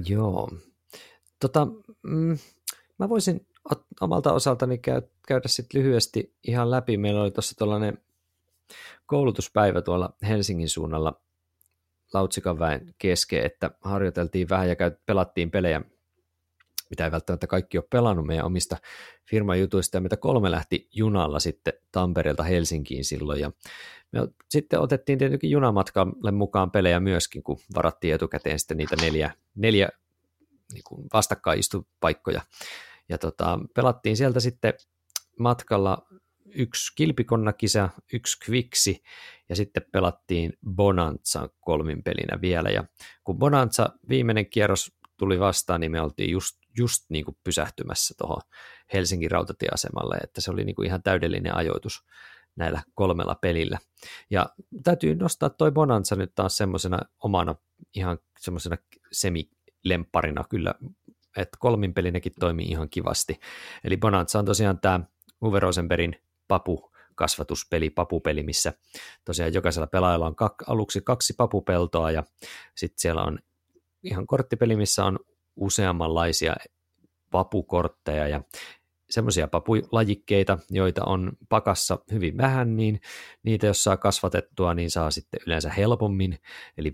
Joo. 0.06 0.50
Tota, 1.40 1.66
mm, 2.02 2.38
mä 2.98 3.08
voisin 3.08 3.46
omalta 4.00 4.32
osaltani 4.32 4.78
käy, 4.78 5.02
käydä 5.26 5.48
sitten 5.48 5.80
lyhyesti 5.80 6.34
ihan 6.48 6.70
läpi. 6.70 6.96
Meillä 6.96 7.22
oli 7.22 7.30
tuossa 7.30 7.58
tuollainen 7.58 7.98
koulutuspäivä 9.10 9.82
tuolla 9.82 10.14
Helsingin 10.28 10.68
suunnalla 10.68 11.20
Lautsikan 12.14 12.58
väen 12.58 12.94
kesken, 12.98 13.44
että 13.44 13.70
harjoiteltiin 13.80 14.48
vähän 14.48 14.68
ja 14.68 14.76
pelattiin 15.06 15.50
pelejä 15.50 15.80
mitä 16.90 17.04
ei 17.04 17.10
välttämättä 17.10 17.46
kaikki 17.46 17.78
ole 17.78 17.84
pelannut 17.90 18.26
meidän 18.26 18.46
omista 18.46 18.76
firmajutuista, 19.30 19.96
ja 19.96 20.00
meitä 20.00 20.16
kolme 20.16 20.50
lähti 20.50 20.88
junalla 20.92 21.40
sitten 21.40 21.72
Tampereelta 21.92 22.42
Helsinkiin 22.42 23.04
silloin, 23.04 23.40
ja 23.40 23.52
me 24.12 24.20
sitten 24.48 24.80
otettiin 24.80 25.18
tietenkin 25.18 25.50
junamatkalle 25.50 26.30
mukaan 26.30 26.70
pelejä 26.70 27.00
myöskin, 27.00 27.42
kun 27.42 27.58
varattiin 27.74 28.14
etukäteen 28.14 28.58
sitten 28.58 28.76
niitä 28.76 28.96
neljä, 28.96 29.32
neljä 29.54 29.88
niin 30.72 30.82
vastakkainistupaikkoja, 31.12 32.40
ja 33.08 33.18
tota, 33.18 33.58
pelattiin 33.74 34.16
sieltä 34.16 34.40
sitten 34.40 34.74
matkalla 35.38 36.06
yksi 36.54 36.92
kilpikonnakisa, 36.96 37.88
yksi 38.12 38.38
kviksi 38.44 39.02
ja 39.48 39.56
sitten 39.56 39.82
pelattiin 39.92 40.52
Bonanza 40.74 41.48
kolmin 41.60 42.02
pelinä 42.02 42.40
vielä. 42.40 42.70
Ja 42.70 42.84
kun 43.24 43.38
Bonanza 43.38 43.90
viimeinen 44.08 44.46
kierros 44.46 44.92
tuli 45.16 45.40
vastaan, 45.40 45.80
niin 45.80 45.92
me 45.92 46.00
oltiin 46.00 46.30
just 46.30 46.60
just 46.78 47.04
niin 47.08 47.24
kuin 47.24 47.36
pysähtymässä 47.44 48.14
tuohon 48.18 48.42
Helsingin 48.92 49.30
rautatieasemalle, 49.30 50.16
että 50.16 50.40
se 50.40 50.50
oli 50.50 50.64
niin 50.64 50.74
kuin 50.74 50.86
ihan 50.86 51.02
täydellinen 51.02 51.56
ajoitus 51.56 52.04
näillä 52.56 52.82
kolmella 52.94 53.34
pelillä. 53.34 53.78
Ja 54.30 54.46
täytyy 54.84 55.14
nostaa 55.14 55.50
toi 55.50 55.72
Bonanza 55.72 56.16
nyt 56.16 56.34
taas 56.34 56.56
semmoisena 56.56 56.98
omana 57.18 57.54
ihan 57.94 58.18
semmoisena 58.38 58.76
semilempparina 59.12 60.44
kyllä, 60.50 60.74
että 61.36 61.56
kolmin 61.60 61.94
pelinäkin 61.94 62.32
toimii 62.40 62.66
ihan 62.66 62.90
kivasti. 62.90 63.40
Eli 63.84 63.96
Bonanza 63.96 64.38
on 64.38 64.44
tosiaan 64.44 64.80
tämä 64.80 65.00
Uwe 65.42 65.60
Rosenbergin 65.60 66.16
papu 66.50 66.90
kasvatuspeli, 67.14 67.90
papupeli, 67.90 68.42
missä 68.42 68.72
tosiaan 69.24 69.54
jokaisella 69.54 69.86
pelaajalla 69.86 70.26
on 70.26 70.36
kak, 70.36 70.54
aluksi 70.66 71.00
kaksi 71.00 71.34
papupeltoa 71.36 72.10
ja 72.10 72.22
sitten 72.74 72.98
siellä 72.98 73.22
on 73.22 73.38
ihan 74.02 74.26
korttipeli, 74.26 74.76
missä 74.76 75.04
on 75.04 75.18
useammanlaisia 75.56 76.56
papukortteja 77.30 78.28
ja 78.28 78.42
semmoisia 79.10 79.48
papulajikkeita, 79.48 80.58
joita 80.70 81.04
on 81.04 81.32
pakassa 81.48 81.98
hyvin 82.12 82.36
vähän, 82.36 82.76
niin 82.76 83.00
niitä 83.42 83.66
jos 83.66 83.84
saa 83.84 83.96
kasvatettua, 83.96 84.74
niin 84.74 84.90
saa 84.90 85.10
sitten 85.10 85.40
yleensä 85.46 85.70
helpommin, 85.70 86.38
eli 86.78 86.92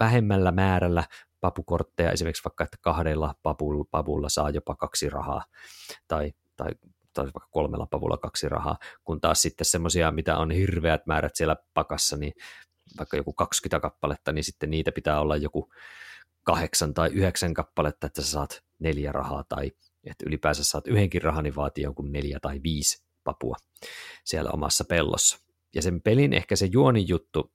vähemmällä 0.00 0.52
määrällä 0.52 1.04
papukortteja, 1.40 2.12
esimerkiksi 2.12 2.44
vaikka, 2.44 2.64
että 2.64 2.76
kahdella 2.80 3.34
papulla, 3.42 3.84
papulla 3.90 4.28
saa 4.28 4.50
jopa 4.50 4.74
kaksi 4.74 5.10
rahaa, 5.10 5.44
tai, 6.08 6.32
tai, 6.56 6.70
tai 7.12 7.24
vaikka 7.24 7.48
kolmella 7.50 7.86
papulla 7.86 8.16
kaksi 8.16 8.48
rahaa, 8.48 8.78
kun 9.04 9.20
taas 9.20 9.42
sitten 9.42 9.64
semmoisia, 9.64 10.12
mitä 10.12 10.36
on 10.36 10.50
hirveät 10.50 11.06
määrät 11.06 11.36
siellä 11.36 11.56
pakassa, 11.74 12.16
niin 12.16 12.32
vaikka 12.98 13.16
joku 13.16 13.32
20 13.32 13.80
kappaletta, 13.80 14.32
niin 14.32 14.44
sitten 14.44 14.70
niitä 14.70 14.92
pitää 14.92 15.20
olla 15.20 15.36
joku 15.36 15.72
kahdeksan 16.44 16.94
tai 16.94 17.08
yhdeksän 17.08 17.54
kappaletta, 17.54 18.06
että 18.06 18.22
sä 18.22 18.30
saat 18.30 18.62
neljä 18.78 19.12
rahaa, 19.12 19.44
tai 19.48 19.72
että 20.04 20.24
ylipäänsä 20.26 20.64
saat 20.64 20.86
yhdenkin 20.86 21.22
rahan, 21.22 21.44
niin 21.44 21.56
vaatii 21.56 21.84
jonkun 21.84 22.12
neljä 22.12 22.38
tai 22.42 22.60
viisi 22.62 23.04
papua 23.24 23.56
siellä 24.24 24.50
omassa 24.50 24.84
pellossa. 24.84 25.38
Ja 25.74 25.82
sen 25.82 26.02
pelin 26.02 26.32
ehkä 26.32 26.56
se 26.56 26.68
juonin 26.72 27.08
juttu 27.08 27.52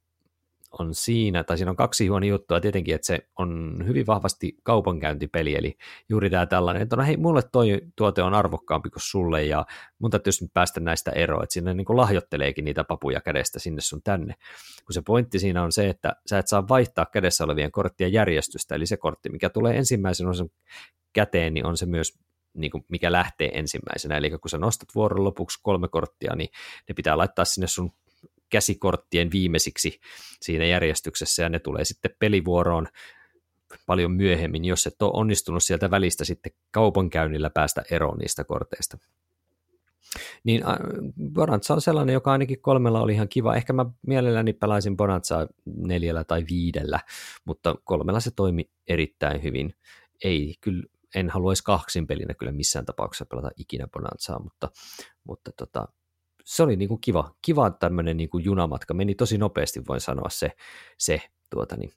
on 0.78 0.94
siinä, 0.94 1.44
tai 1.44 1.56
siinä 1.56 1.70
on 1.70 1.76
kaksi 1.76 2.06
huono 2.06 2.26
juttua 2.26 2.60
tietenkin, 2.60 2.94
että 2.94 3.06
se 3.06 3.28
on 3.38 3.82
hyvin 3.86 4.06
vahvasti 4.06 4.56
kaupankäyntipeli, 4.62 5.54
eli 5.54 5.76
juuri 6.08 6.30
tämä 6.30 6.46
tällainen, 6.46 6.82
että 6.82 6.96
no 6.96 7.04
hei, 7.04 7.16
mulle 7.16 7.42
toi 7.52 7.80
tuote 7.96 8.22
on 8.22 8.34
arvokkaampi 8.34 8.90
kuin 8.90 9.02
sulle, 9.02 9.44
ja 9.44 9.66
mun 9.98 10.10
täytyisi 10.10 10.44
nyt 10.44 10.52
päästä 10.54 10.80
näistä 10.80 11.10
eroon, 11.10 11.42
että 11.42 11.52
siinä 11.52 11.74
niin 11.74 11.84
kuin 11.84 11.96
lahjoitteleekin 11.96 12.64
niitä 12.64 12.84
papuja 12.84 13.20
kädestä 13.20 13.58
sinne 13.58 13.80
sun 13.80 14.02
tänne, 14.02 14.34
kun 14.86 14.94
se 14.94 15.02
pointti 15.02 15.38
siinä 15.38 15.62
on 15.62 15.72
se, 15.72 15.88
että 15.88 16.16
sä 16.26 16.38
et 16.38 16.48
saa 16.48 16.68
vaihtaa 16.68 17.06
kädessä 17.12 17.44
olevien 17.44 17.72
korttien 17.72 18.12
järjestystä, 18.12 18.74
eli 18.74 18.86
se 18.86 18.96
kortti, 18.96 19.28
mikä 19.28 19.50
tulee 19.50 19.76
ensimmäisenä 19.76 20.28
on 20.28 20.36
sen 20.36 20.50
käteen, 21.12 21.54
niin 21.54 21.66
on 21.66 21.76
se 21.76 21.86
myös 21.86 22.18
niin 22.54 22.70
kuin 22.70 22.84
mikä 22.88 23.12
lähtee 23.12 23.58
ensimmäisenä. 23.58 24.16
Eli 24.16 24.30
kun 24.30 24.50
sä 24.50 24.58
nostat 24.58 24.88
vuoron 24.94 25.24
lopuksi 25.24 25.58
kolme 25.62 25.88
korttia, 25.88 26.36
niin 26.36 26.48
ne 26.88 26.94
pitää 26.94 27.18
laittaa 27.18 27.44
sinne 27.44 27.66
sun 27.66 27.92
käsikorttien 28.50 29.30
viimeisiksi 29.30 30.00
siinä 30.42 30.64
järjestyksessä, 30.64 31.42
ja 31.42 31.48
ne 31.48 31.58
tulee 31.58 31.84
sitten 31.84 32.10
pelivuoroon 32.18 32.88
paljon 33.86 34.12
myöhemmin, 34.12 34.64
jos 34.64 34.86
et 34.86 35.02
ole 35.02 35.10
onnistunut 35.14 35.62
sieltä 35.62 35.90
välistä 35.90 36.24
sitten 36.24 36.52
kaupankäynnillä 36.70 37.50
päästä 37.50 37.82
eroon 37.90 38.18
niistä 38.18 38.44
korteista. 38.44 38.98
Niin 40.44 40.62
Bonanza 41.32 41.74
on 41.74 41.80
sellainen, 41.80 42.12
joka 42.12 42.32
ainakin 42.32 42.60
kolmella 42.60 43.00
oli 43.00 43.12
ihan 43.12 43.28
kiva. 43.28 43.54
Ehkä 43.54 43.72
mä 43.72 43.86
mielelläni 44.06 44.52
pelaisin 44.52 44.96
Bonanzaa 44.96 45.46
neljällä 45.64 46.24
tai 46.24 46.44
viidellä, 46.50 47.00
mutta 47.44 47.74
kolmella 47.84 48.20
se 48.20 48.30
toimi 48.30 48.70
erittäin 48.88 49.42
hyvin. 49.42 49.74
Ei, 50.24 50.54
kyllä 50.60 50.82
en 51.14 51.30
haluaisi 51.30 51.64
kaksin 51.64 52.06
pelinä 52.06 52.34
kyllä 52.34 52.52
missään 52.52 52.84
tapauksessa 52.84 53.26
pelata 53.26 53.50
ikinä 53.56 53.86
Bonanzaa, 53.86 54.38
mutta, 54.38 54.70
mutta 55.24 55.52
tota, 55.56 55.88
se 56.44 56.62
oli 56.62 56.76
niin 56.76 56.88
kuin 56.88 57.00
kiva, 57.00 57.34
kiva 57.42 57.70
tämmöinen 57.70 58.16
niin 58.16 58.28
kuin 58.28 58.44
junamatka. 58.44 58.94
Meni 58.94 59.14
tosi 59.14 59.38
nopeasti, 59.38 59.86
voin 59.88 60.00
sanoa 60.00 60.28
se, 60.30 60.50
se 60.98 61.22
tuota 61.50 61.76
niin, 61.76 61.92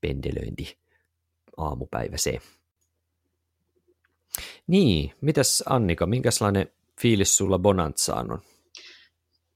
pendelöinti 0.00 0.78
aamupäivä 1.56 2.16
se. 2.16 2.40
Niin, 4.66 5.12
mitäs 5.20 5.62
Annika, 5.66 6.06
minkälainen 6.06 6.72
fiilis 7.00 7.36
sulla 7.36 7.58
Bonanzaan 7.58 8.32
on? 8.32 8.42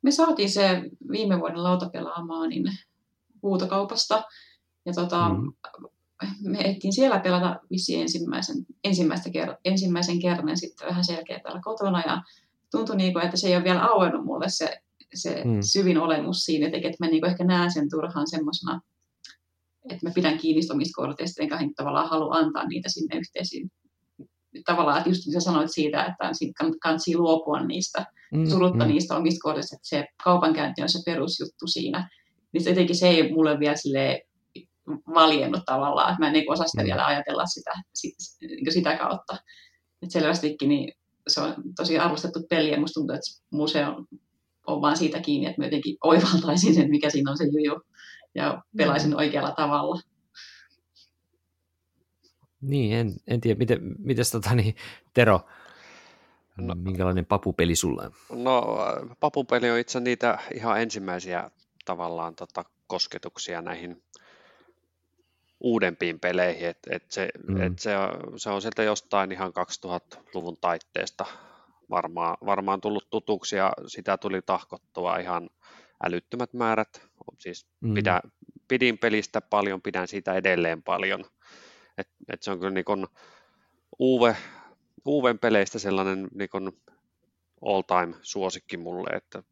Me 0.03 0.11
saatiin 0.11 0.51
se 0.51 0.83
viime 1.11 1.41
vuoden 1.41 1.63
lautapelaamaan 1.63 2.49
niin 2.49 2.65
huutokaupasta. 3.43 4.25
Ja 4.87 4.93
tota, 4.93 5.29
mm. 5.29 5.53
me 6.43 6.59
ettiin 6.61 6.93
siellä 6.93 7.21
pelata 7.21 7.61
vissi 7.71 8.01
ensimmäisen, 8.01 8.57
ensimmäistä 8.85 9.31
ker- 9.31 9.57
ensimmäisen 9.65 10.21
kerran 10.21 10.49
ja 10.49 10.57
sitten 10.57 10.89
vähän 10.89 11.05
selkeä 11.05 11.41
täällä 11.41 11.61
kotona. 11.65 12.03
Ja 12.07 12.23
tuntui, 12.71 12.97
niin 12.97 13.13
kuin, 13.13 13.25
että 13.25 13.37
se 13.37 13.49
ei 13.49 13.57
ole 13.57 13.65
vielä 13.65 13.87
auennut 13.87 14.25
mulle 14.25 14.49
se, 14.49 14.81
se 15.15 15.43
mm. 15.45 15.59
syvin 15.63 15.99
olemus 15.99 16.45
siinä, 16.45 16.67
että 16.67 16.97
mä 17.01 17.07
niin 17.07 17.21
kuin 17.21 17.31
ehkä 17.31 17.45
näen 17.45 17.73
sen 17.73 17.91
turhaan 17.91 18.31
semmoisena, 18.31 18.81
että 19.91 20.07
mä 20.07 20.13
pidän 20.15 20.39
kiinni 20.39 20.63
omista 20.73 21.03
korteista, 21.03 21.43
enkä 21.43 21.59
tavallaan 21.77 22.09
halua 22.09 22.35
antaa 22.35 22.67
niitä 22.67 22.89
sinne 22.89 23.19
yhteisiin. 23.19 23.71
Tavallaan, 24.65 24.99
että 24.99 25.11
just 25.11 25.23
sä 25.33 25.41
sanoit 25.41 25.71
siitä, 25.71 26.05
että 26.05 26.31
kannattaa 26.63 26.97
luopua 27.17 27.65
niistä, 27.65 28.07
mm, 28.33 28.47
surutta 28.47 28.85
mm. 28.85 28.91
niistä 28.91 29.17
omista 29.17 29.43
korteista, 29.43 29.77
että 29.77 29.89
se 29.89 30.07
kaupankäynti 30.25 30.83
on 30.83 30.89
se 30.89 30.99
perusjuttu 31.07 31.67
siinä. 31.67 32.11
Niin 32.53 32.65
jotenkin 32.65 32.97
se 32.97 33.09
ei 33.09 33.33
mulle 33.33 33.59
vielä 33.59 33.77
sille 33.77 34.23
valjennut 35.15 35.65
tavallaan, 35.67 36.11
että 36.11 36.23
mä 36.23 36.27
en 36.27 36.33
niin 36.33 36.53
osaa 36.53 36.69
sitä 36.69 36.83
mm. 36.83 36.87
vielä 36.87 37.07
ajatella 37.07 37.47
sitä, 37.47 37.71
sitä, 37.95 38.17
sitä 38.71 38.97
kautta. 38.97 39.37
Että 40.03 40.13
selvästikin 40.13 40.69
niin 40.69 40.93
se 41.31 41.41
on 41.41 41.55
tosi 41.77 41.99
arvostettu 41.99 42.47
peli 42.51 42.71
ja 42.71 42.81
musta 42.81 43.01
tuntuu, 43.01 43.15
että 43.15 43.41
museo 43.51 44.05
on 44.67 44.83
vaan 44.83 44.97
siitä 44.97 45.21
kiinni, 45.21 45.47
että 45.47 45.61
mä 45.61 45.67
jotenkin 45.67 45.97
oivaltaisin 46.05 46.75
sen, 46.75 46.91
mikä 46.91 47.11
siinä 47.11 47.31
on 47.31 47.39
se 47.39 47.45
juju 47.45 47.81
ja 48.35 48.63
pelaisin 48.77 49.11
mm. 49.11 49.17
oikealla 49.17 49.53
tavalla. 49.53 50.01
Niin, 52.61 52.97
en, 52.97 53.15
en 53.27 53.41
tiedä, 53.41 53.59
miten, 53.59 53.79
miten 53.99 54.25
tota, 54.33 54.55
niin, 54.55 54.77
Tero, 55.15 55.41
no, 56.57 56.75
minkälainen 56.75 57.27
papupeli 57.27 57.77
sulla 57.77 58.03
on? 58.03 58.43
No, 58.43 58.79
papupeli 59.21 59.71
on 59.71 59.79
itse 59.79 60.01
niitä 60.01 60.39
ihan 60.55 60.81
ensimmäisiä 60.81 61.51
tavallaan 61.85 62.35
tota, 62.35 62.65
kosketuksia 62.87 63.63
näihin 63.63 64.03
uudempiin 65.61 66.21
peleihin, 66.21 66.69
että 66.69 66.97
et 66.97 67.11
se, 67.11 67.29
mm. 67.49 67.63
et 67.63 67.79
se, 67.79 67.91
se 68.37 68.51
on 68.51 68.63
sieltä 68.63 68.83
jostain 68.83 69.33
ihan 69.33 69.53
2000-luvun 69.87 70.57
taitteesta 70.61 71.27
varmaan, 71.91 72.37
varmaan 72.47 72.81
tullut 72.81 73.11
tutuksi 73.11 73.57
ja 73.57 73.73
sitä 73.87 74.19
tuli 74.19 74.43
tahkottua 74.43 75.17
ihan 75.17 75.51
älyttömät 76.05 76.53
määrät. 76.53 77.09
Siis 77.39 77.67
mm. 77.81 77.95
pidä, 77.95 78.21
pidin 78.69 78.99
pelistä 78.99 79.41
paljon, 79.41 79.83
pidän 79.83 80.09
siitä 80.09 80.35
edelleen 80.35 80.83
paljon. 80.83 81.25
Et, 81.99 82.09
et 82.33 82.43
se 82.43 82.51
on 82.51 82.59
kyllä 82.59 82.71
niin 82.71 83.07
Uwe, 84.01 84.37
Uven 85.07 85.39
peleistä 85.39 85.79
sellainen 85.79 86.29
niin 86.35 86.51
all-time 87.65 88.15
suosikki 88.23 88.77
mulle, 88.77 89.17
että 89.17 89.43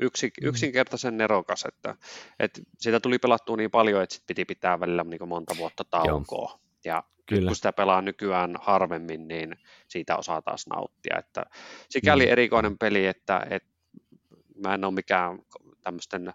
yksi, 0.00 0.26
mm. 0.26 0.48
yksinkertaisen 0.48 1.16
nerokas, 1.16 1.64
että, 1.68 1.96
että 2.38 2.60
sitä 2.78 3.00
tuli 3.00 3.18
pelattua 3.18 3.56
niin 3.56 3.70
paljon, 3.70 4.02
että 4.02 4.14
sit 4.14 4.26
piti 4.26 4.44
pitää 4.44 4.80
välillä 4.80 5.04
niin 5.04 5.28
monta 5.28 5.56
vuotta 5.58 5.84
taukoa. 5.84 6.50
Joo. 6.50 6.60
Ja 6.84 7.04
Kyllä. 7.26 7.48
kun 7.48 7.56
sitä 7.56 7.72
pelaa 7.72 8.02
nykyään 8.02 8.56
harvemmin, 8.60 9.28
niin 9.28 9.56
siitä 9.88 10.16
osaa 10.16 10.42
taas 10.42 10.66
nauttia. 10.66 11.18
Että 11.18 11.44
sikäli 11.90 12.26
mm. 12.26 12.32
erikoinen 12.32 12.78
peli, 12.78 13.06
että, 13.06 13.46
että 13.50 13.68
mä 14.64 14.74
en 14.74 14.84
ole 14.84 14.94
mikään 14.94 15.38
tämmöisten 15.82 16.32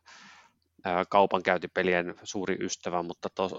kaupankäyntipelien 1.10 2.16
suuri 2.24 2.58
ystävä, 2.60 3.04
mutta 3.04 3.30
to, 3.30 3.50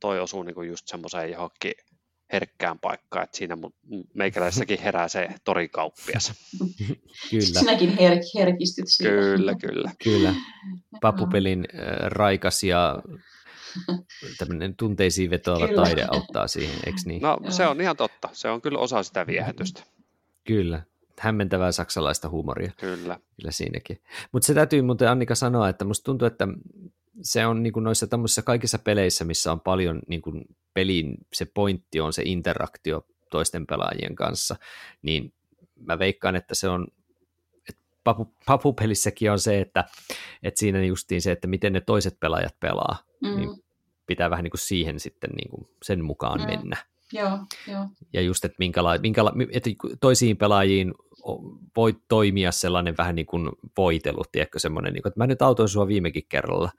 toi 0.00 0.20
osuu 0.20 0.42
niin 0.42 0.68
just 0.68 0.88
semmoiseen 0.88 1.30
johonkin 1.30 1.72
herkkään 2.32 2.78
paikkaan, 2.78 3.24
että 3.24 3.36
siinä 3.36 3.56
meikäläisessäkin 4.14 4.80
herää 4.80 5.08
se 5.08 5.28
torikauppias. 5.44 6.32
kyllä. 7.30 7.60
Sinäkin 7.60 7.90
her- 7.90 8.38
herkistyt 8.38 8.84
siitä. 8.88 9.12
Kyllä, 9.12 9.54
kyllä. 9.54 9.90
Kyllä. 10.04 10.34
Papupelin 11.00 11.68
äh, 11.74 11.86
raikas 12.06 12.62
ja 12.62 13.02
tämmöinen 14.38 14.76
tunteisiin 14.76 15.30
vetoava 15.30 15.68
kyllä. 15.68 15.82
taide 15.82 16.06
auttaa 16.10 16.48
siihen, 16.48 16.76
eikö 16.86 17.00
niin? 17.04 17.22
No 17.22 17.38
se 17.48 17.66
on 17.66 17.80
ihan 17.80 17.96
totta. 17.96 18.28
Se 18.32 18.48
on 18.48 18.62
kyllä 18.62 18.78
osa 18.78 19.02
sitä 19.02 19.26
viehätystä. 19.26 19.82
Kyllä. 20.44 20.82
Hämmentävää 21.18 21.72
saksalaista 21.72 22.28
huumoria. 22.28 22.72
Kyllä. 22.80 23.18
Kyllä 23.36 23.50
siinäkin. 23.50 24.02
Mutta 24.32 24.46
se 24.46 24.54
täytyy 24.54 24.82
muuten 24.82 25.10
Annika 25.10 25.34
sanoa, 25.34 25.68
että 25.68 25.84
musta 25.84 26.04
tuntuu, 26.04 26.26
että 26.26 26.48
se 27.22 27.46
on 27.46 27.62
niin 27.62 27.72
kuin 27.72 27.84
noissa 27.84 28.06
tämmöisissä 28.06 28.42
kaikissa 28.42 28.78
peleissä, 28.78 29.24
missä 29.24 29.52
on 29.52 29.60
paljon 29.60 30.00
niin 30.08 30.22
kuin 30.22 30.44
pelin, 30.74 31.14
se 31.32 31.44
pointti 31.44 32.00
on 32.00 32.12
se 32.12 32.22
interaktio 32.24 33.06
toisten 33.30 33.66
pelaajien 33.66 34.14
kanssa, 34.14 34.56
niin 35.02 35.32
mä 35.76 35.98
veikkaan, 35.98 36.36
että 36.36 36.54
se 36.54 36.68
on, 36.68 36.86
että 37.68 37.82
papu, 38.04 38.34
papupelissäkin 38.46 39.30
on 39.30 39.38
se, 39.38 39.60
että, 39.60 39.84
että 40.42 40.58
siinä 40.58 40.84
justiin 40.84 41.22
se, 41.22 41.32
että 41.32 41.48
miten 41.48 41.72
ne 41.72 41.80
toiset 41.80 42.20
pelaajat 42.20 42.60
pelaa, 42.60 42.96
mm. 43.22 43.36
niin 43.36 43.64
pitää 44.06 44.30
vähän 44.30 44.42
niin 44.42 44.50
kuin 44.50 44.60
siihen 44.60 45.00
sitten 45.00 45.30
niin 45.30 45.50
kuin 45.50 45.68
sen 45.82 46.04
mukaan 46.04 46.40
mm. 46.40 46.46
mennä. 46.46 46.76
Joo, 47.12 47.38
joo. 47.68 47.86
Ja 48.12 48.20
just, 48.20 48.44
että, 48.44 48.56
minkäla- 48.58 48.98
minkäla- 48.98 49.34
että 49.52 49.70
toisiin 50.00 50.36
pelaajiin 50.36 50.94
voi 51.76 51.96
toimia 52.08 52.52
sellainen 52.52 52.96
vähän 52.98 53.14
niin 53.14 53.26
kuin 53.26 53.48
voitelu, 53.76 54.22
tiedätkö, 54.32 54.58
semmoinen, 54.58 54.92
niin 54.92 55.02
kuin, 55.02 55.10
että 55.10 55.20
mä 55.20 55.26
nyt 55.26 55.42
autoin 55.42 55.68
sua 55.68 55.86
viimekin 55.86 56.26
kerralla, 56.28 56.70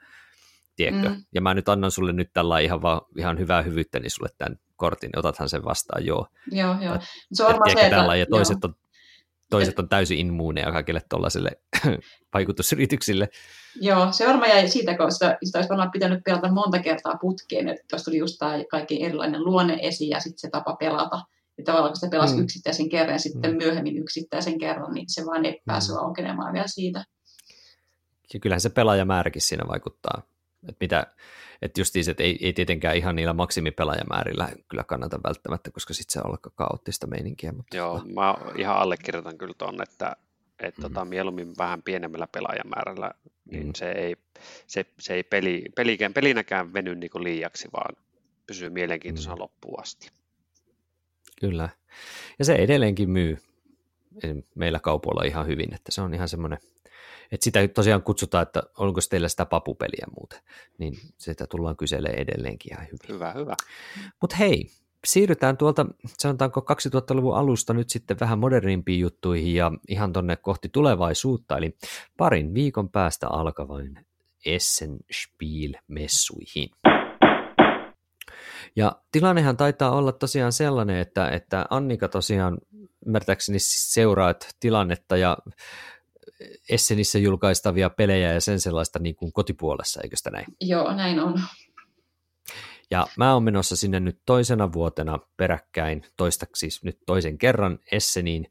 tiedätkö? 0.75 1.09
Mm. 1.09 1.23
Ja 1.33 1.41
mä 1.41 1.53
nyt 1.53 1.69
annan 1.69 1.91
sulle 1.91 2.13
nyt 2.13 2.29
tällä 2.33 2.59
ihan, 2.59 2.81
vaan, 2.81 3.01
ihan 3.17 3.39
hyvää 3.39 3.61
hyvyyttä, 3.61 3.99
niin 3.99 4.11
sulle 4.11 4.29
tämän 4.37 4.57
kortin, 4.75 5.09
otathan 5.15 5.49
sen 5.49 5.65
vastaan, 5.65 6.05
joo. 6.05 6.27
Joo, 6.51 6.75
joo. 6.81 6.97
Se 7.33 7.43
on 7.43 7.49
varmaan 7.49 7.71
se, 7.71 7.85
että, 7.85 8.15
ja 8.15 8.25
toiset 8.25 8.57
joo. 8.63 8.69
on, 8.69 8.75
toiset 9.49 9.79
on 9.79 9.89
täysin 9.89 10.17
immuuneja 10.17 10.71
kaikille 10.71 11.01
tuollaisille 11.09 11.51
vaikutusyrityksille. 12.33 13.29
Joo, 13.81 14.11
se 14.11 14.27
varmaan 14.27 14.49
jäi 14.49 14.67
siitä, 14.67 14.97
koska 14.97 15.11
sitä, 15.13 15.37
sitä 15.43 15.57
olisi 15.57 15.69
varmaan 15.69 15.91
pitänyt 15.91 16.23
pelata 16.25 16.51
monta 16.51 16.79
kertaa 16.79 17.17
putkeen, 17.21 17.69
että 17.69 17.83
tuossa 17.89 18.05
tuli 18.05 18.17
just 18.17 18.35
tämä 18.39 18.53
kaikki 18.71 19.03
erilainen 19.03 19.43
luonne 19.43 19.77
esiin 19.81 20.09
ja 20.09 20.19
sitten 20.19 20.39
se 20.39 20.49
tapa 20.49 20.75
pelata. 20.75 21.21
Ja 21.57 21.63
tavallaan 21.63 21.91
kun 21.91 21.95
sitä 21.95 22.11
pelasi 22.11 22.35
mm. 22.35 22.43
yksittäisen 22.43 22.89
kerran 22.89 23.15
ja 23.15 23.19
sitten 23.19 23.51
mm. 23.51 23.57
myöhemmin 23.57 23.97
yksittäisen 23.97 24.57
kerran, 24.57 24.93
niin 24.93 25.05
se 25.09 25.25
vaan 25.25 25.45
ei 25.45 25.61
päässyt 25.65 25.95
mm. 25.95 26.01
aukenemaan 26.01 26.53
vielä 26.53 26.67
siitä. 26.67 27.03
Ja 28.33 28.39
kyllähän 28.39 28.61
se 28.61 28.69
pelaajamääräkin 28.69 29.41
siinä 29.41 29.63
vaikuttaa 29.67 30.21
että 30.69 30.77
mitä, 30.79 31.07
että 31.61 31.81
justiin, 31.81 32.09
että 32.09 32.23
ei, 32.23 32.45
ei 32.45 32.53
tietenkään 32.53 32.97
ihan 32.97 33.15
niillä 33.15 33.33
maksimipelaajamäärillä 33.33 34.49
kyllä 34.67 34.83
kannata 34.83 35.19
välttämättä, 35.23 35.71
koska 35.71 35.93
sitten 35.93 36.13
se 36.13 36.19
on 36.19 36.31
aika 36.31 36.49
kaoottista 36.55 37.07
meininkiä. 37.07 37.51
Mutta 37.51 37.77
Joo, 37.77 37.99
tota. 37.99 38.13
mä 38.13 38.35
ihan 38.57 38.77
allekirjoitan 38.77 39.37
kyllä 39.37 39.53
tuon, 39.57 39.81
että, 39.83 40.15
että 40.59 40.81
mm. 40.81 40.83
tota, 40.83 41.05
mieluummin 41.05 41.53
vähän 41.57 41.83
pienemmällä 41.83 42.27
pelaajamäärällä, 42.27 43.11
niin 43.51 43.65
mm. 43.65 43.73
se 43.75 43.91
ei, 43.91 44.15
se, 44.67 44.85
se 44.99 45.13
ei 45.13 45.23
peli, 45.23 45.63
pelikään, 45.75 46.13
pelinäkään 46.13 46.73
veny 46.73 46.95
niin 46.95 47.11
kuin 47.11 47.23
liiaksi, 47.23 47.69
vaan 47.73 47.95
pysyy 48.47 48.69
mielenkiintoisena 48.69 49.35
mm. 49.35 49.41
loppuun 49.41 49.81
asti. 49.81 50.09
Kyllä. 51.39 51.69
Ja 52.39 52.45
se 52.45 52.55
edelleenkin 52.55 53.09
myy 53.09 53.37
meillä 54.55 54.79
kaupoilla 54.79 55.23
ihan 55.23 55.47
hyvin, 55.47 55.73
että 55.73 55.91
se 55.91 56.01
on 56.01 56.13
ihan 56.13 56.29
semmoinen 56.29 56.59
Et 57.31 57.41
sitä 57.41 57.67
tosiaan 57.67 58.03
kutsutaan, 58.03 58.41
että 58.41 58.63
onko 58.77 58.99
teillä 59.09 59.29
sitä 59.29 59.45
papupeliä 59.45 60.05
muuten, 60.17 60.39
niin 60.77 60.93
sitä 61.17 61.47
tullaan 61.47 61.77
kyselemään 61.77 62.19
edelleenkin 62.19 62.73
ihan 62.73 62.85
hyvin. 62.85 63.15
Hyvä, 63.15 63.31
hyvä. 63.31 63.55
Mutta 64.21 64.35
hei, 64.35 64.67
siirrytään 65.05 65.57
tuolta, 65.57 65.85
sanotaanko 66.17 66.59
2000-luvun 66.59 67.35
alusta 67.35 67.73
nyt 67.73 67.89
sitten 67.89 68.19
vähän 68.19 68.39
modernimpiin 68.39 68.99
juttuihin 68.99 69.55
ja 69.55 69.71
ihan 69.87 70.13
tonne 70.13 70.35
kohti 70.35 70.69
tulevaisuutta, 70.69 71.57
eli 71.57 71.77
parin 72.17 72.53
viikon 72.53 72.89
päästä 72.89 73.27
alkavan 73.27 73.97
Essen 74.45 74.97
Spiel-messuihin. 75.11 76.69
Ja 78.75 79.01
tilannehan 79.11 79.57
taitaa 79.57 79.91
olla 79.91 80.11
tosiaan 80.11 80.51
sellainen, 80.51 80.97
että, 80.97 81.29
että 81.29 81.65
Annika 81.69 82.07
tosiaan 82.07 82.57
ymmärtääkseni 83.05 83.57
seuraat 83.59 84.49
tilannetta 84.59 85.17
ja 85.17 85.37
Essenissä 86.69 87.19
julkaistavia 87.19 87.89
pelejä 87.89 88.33
ja 88.33 88.41
sen 88.41 88.59
sellaista 88.59 88.99
niin 88.99 89.15
kuin 89.15 89.33
kotipuolessa, 89.33 90.01
eikö 90.03 90.15
sitä 90.15 90.29
näin? 90.29 90.45
Joo, 90.61 90.93
näin 90.93 91.19
on. 91.19 91.41
Ja 92.91 93.07
mä 93.17 93.33
oon 93.33 93.43
menossa 93.43 93.75
sinne 93.75 93.99
nyt 93.99 94.19
toisena 94.25 94.73
vuotena 94.73 95.19
peräkkäin, 95.37 96.03
toistaksi 96.17 96.59
siis 96.59 96.83
nyt 96.83 96.99
toisen 97.05 97.37
kerran 97.37 97.79
Esseniin, 97.91 98.47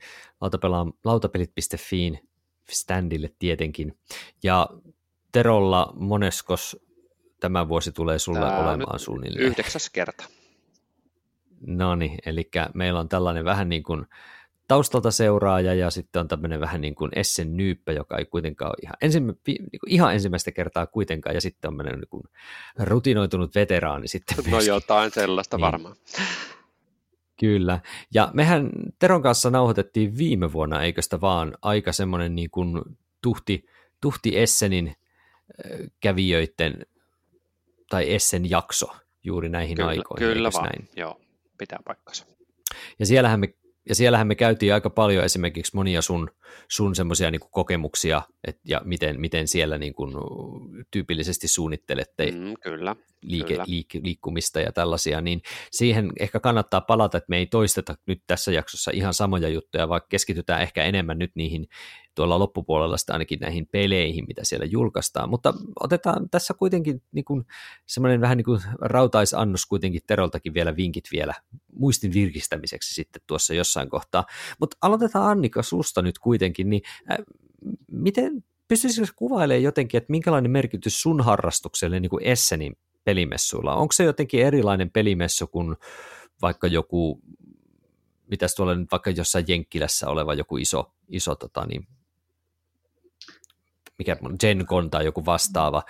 lautapelit.fiin 1.04 2.28
standille 2.70 3.30
tietenkin. 3.38 3.98
Ja 4.42 4.68
Terolla 5.32 5.92
moneskos 5.96 6.76
tämä 7.40 7.68
vuosi 7.68 7.92
tulee 7.92 8.18
sulle 8.18 8.40
Tää 8.40 8.58
olemaan 8.58 8.98
suunnilleen? 8.98 9.46
Yhdeksäs 9.46 9.90
kerta. 9.90 10.24
No 11.66 11.94
niin, 11.94 12.18
eli 12.26 12.50
meillä 12.74 13.00
on 13.00 13.08
tällainen 13.08 13.44
vähän 13.44 13.68
niin 13.68 13.82
kuin 13.82 14.06
taustalta 14.70 15.10
seuraaja 15.10 15.74
ja 15.74 15.90
sitten 15.90 16.20
on 16.20 16.28
tämmöinen 16.28 16.60
vähän 16.60 16.80
niin 16.80 16.94
kuin 16.94 17.10
Essen 17.16 17.56
Nyyppä, 17.56 17.92
joka 17.92 18.18
ei 18.18 18.24
kuitenkaan 18.24 18.68
ole 18.68 18.76
ihan, 18.82 18.94
ensimmä, 19.00 19.32
niin 19.46 19.80
kuin 19.80 19.90
ihan 19.90 20.14
ensimmäistä 20.14 20.52
kertaa 20.52 20.86
kuitenkaan 20.86 21.34
ja 21.34 21.40
sitten 21.40 21.68
on 21.68 21.72
tämmöinen 21.72 22.00
niin 22.00 22.08
kuin 22.08 22.22
rutinoitunut 22.78 23.54
veteraani 23.54 24.08
sitten 24.08 24.36
No 24.36 24.42
myöskin. 24.50 24.68
jotain 24.68 25.10
sellaista 25.10 25.56
niin. 25.56 25.62
varmaan. 25.62 25.96
Kyllä, 27.40 27.80
ja 28.14 28.30
mehän 28.34 28.70
Teron 28.98 29.22
kanssa 29.22 29.50
nauhoitettiin 29.50 30.18
viime 30.18 30.52
vuonna, 30.52 30.82
eikö 30.82 31.02
sitä 31.02 31.20
vaan, 31.20 31.54
aika 31.62 31.92
semmoinen 31.92 32.34
niin 32.34 32.50
kuin 32.50 32.82
tuhti, 33.22 33.66
tuhti 34.00 34.38
Essenin 34.38 34.96
kävijöiden 36.00 36.86
tai 37.88 38.14
Essen 38.14 38.50
jakso 38.50 38.86
juuri 39.24 39.48
näihin 39.48 39.76
kyllä, 39.76 39.88
aikoihin. 39.88 40.28
Kyllä 40.28 40.50
vaan, 40.54 40.64
näin? 40.64 40.88
joo, 40.96 41.20
pitää 41.58 41.78
paikkansa. 41.84 42.26
Ja 42.98 43.06
siellähän 43.06 43.40
me 43.40 43.54
ja 43.88 43.94
siellähän 43.94 44.26
me 44.26 44.34
käytiin 44.34 44.74
aika 44.74 44.90
paljon 44.90 45.24
esimerkiksi 45.24 45.76
monia 45.76 46.02
sun, 46.02 46.30
sun 46.68 46.94
semmoisia 46.94 47.30
niin 47.30 47.40
kokemuksia, 47.50 48.22
et, 48.46 48.60
ja 48.64 48.80
miten, 48.84 49.20
miten 49.20 49.48
siellä 49.48 49.78
niin 49.78 49.94
kuin, 49.94 50.14
tyypillisesti 50.90 51.48
suunnittelette 51.48 52.30
mm, 52.30 52.54
kyllä, 52.62 52.96
liike, 53.22 53.48
kyllä. 53.48 53.64
Liik, 53.66 53.94
liikkumista 54.02 54.60
ja 54.60 54.72
tällaisia, 54.72 55.20
niin 55.20 55.42
siihen 55.70 56.12
ehkä 56.20 56.40
kannattaa 56.40 56.80
palata, 56.80 57.18
että 57.18 57.30
me 57.30 57.36
ei 57.36 57.46
toisteta 57.46 57.94
nyt 58.06 58.22
tässä 58.26 58.52
jaksossa 58.52 58.90
ihan 58.94 59.14
samoja 59.14 59.48
juttuja, 59.48 59.88
vaan 59.88 60.02
keskitytään 60.08 60.62
ehkä 60.62 60.84
enemmän 60.84 61.18
nyt 61.18 61.30
niihin 61.34 61.68
tuolla 62.20 62.38
loppupuolella 62.38 62.96
sitä 62.96 63.12
ainakin 63.12 63.40
näihin 63.40 63.66
peleihin, 63.66 64.24
mitä 64.28 64.44
siellä 64.44 64.66
julkaistaan, 64.66 65.30
mutta 65.30 65.54
otetaan 65.80 66.30
tässä 66.30 66.54
kuitenkin 66.54 67.02
niin 67.12 67.24
kuin 67.24 67.46
semmoinen 67.86 68.20
vähän 68.20 68.36
niin 68.36 68.44
kuin 68.44 68.60
rautaisannos 68.80 69.66
kuitenkin 69.66 70.00
Teroltakin 70.06 70.54
vielä 70.54 70.76
vinkit 70.76 71.04
vielä 71.12 71.34
muistin 71.72 72.12
virkistämiseksi 72.12 72.94
sitten 72.94 73.22
tuossa 73.26 73.54
jossain 73.54 73.88
kohtaa, 73.88 74.24
mutta 74.60 74.76
aloitetaan 74.80 75.30
Annika 75.30 75.62
susta 75.62 76.02
nyt 76.02 76.18
kuitenkin, 76.18 76.70
niin 76.70 76.82
äh, 77.10 77.18
miten 77.90 78.44
pystyisikö 78.68 79.08
kuvailemaan 79.16 79.62
jotenkin, 79.62 79.98
että 79.98 80.10
minkälainen 80.10 80.50
merkitys 80.50 81.02
sun 81.02 81.20
harrastukselle 81.20 82.00
niin 82.00 82.10
kuin 82.10 82.24
Essenin 82.24 82.76
pelimessuilla, 83.04 83.74
onko 83.74 83.92
se 83.92 84.04
jotenkin 84.04 84.46
erilainen 84.46 84.90
pelimessu 84.90 85.46
kuin 85.46 85.76
vaikka 86.42 86.66
joku 86.66 87.20
mitäs 88.30 88.54
tuolla 88.54 88.74
nyt 88.74 88.90
vaikka 88.92 89.10
jossain 89.10 89.44
Jenkkilässä 89.48 90.08
oleva 90.08 90.34
joku 90.34 90.56
iso, 90.56 90.92
iso 91.08 91.34
tota, 91.34 91.66
niin, 91.66 91.86
Gen 94.40 94.66
Con 94.66 94.90
tai 94.90 95.04
joku 95.04 95.26
vastaava, 95.26 95.82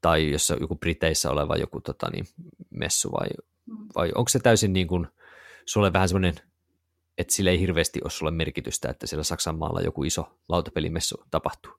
tai 0.00 0.30
jos 0.30 0.52
joku 0.60 0.76
Briteissä 0.76 1.30
oleva 1.30 1.56
joku 1.56 1.80
tota, 1.80 2.10
niin, 2.10 2.26
messu, 2.70 3.12
vai, 3.12 3.28
vai 3.94 4.12
onko 4.14 4.28
se 4.28 4.38
täysin 4.38 4.72
niin 4.72 4.88
kuin, 4.88 5.06
sulle 5.66 5.92
vähän 5.92 6.08
semmoinen, 6.08 6.34
että 7.18 7.34
sillä 7.34 7.50
ei 7.50 7.60
hirveästi 7.60 8.00
ole 8.04 8.10
sulle 8.10 8.30
merkitystä, 8.30 8.88
että 8.90 9.06
siellä 9.06 9.24
Saksan 9.24 9.58
maalla 9.58 9.80
joku 9.80 10.04
iso 10.04 10.38
lautapelimessu 10.48 11.24
tapahtuu? 11.30 11.72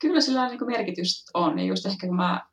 Kyllä 0.00 0.20
sillä 0.20 0.48
niin 0.48 0.66
merkitys 0.66 1.24
on, 1.34 1.58
ja 1.58 1.64
just 1.64 1.86
ehkä 1.86 2.06
kun 2.06 2.16
mä 2.16 2.46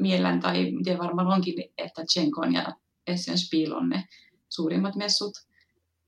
miellän, 0.00 0.40
tai 0.40 0.70
miten 0.70 0.98
varmaan 0.98 1.26
onkin, 1.26 1.54
että 1.78 2.02
Con 2.34 2.54
ja 2.54 2.72
Essen 3.06 3.38
Spiel 3.38 3.72
on 3.72 3.88
ne 3.88 4.04
suurimmat 4.48 4.96
messut, 4.96 5.32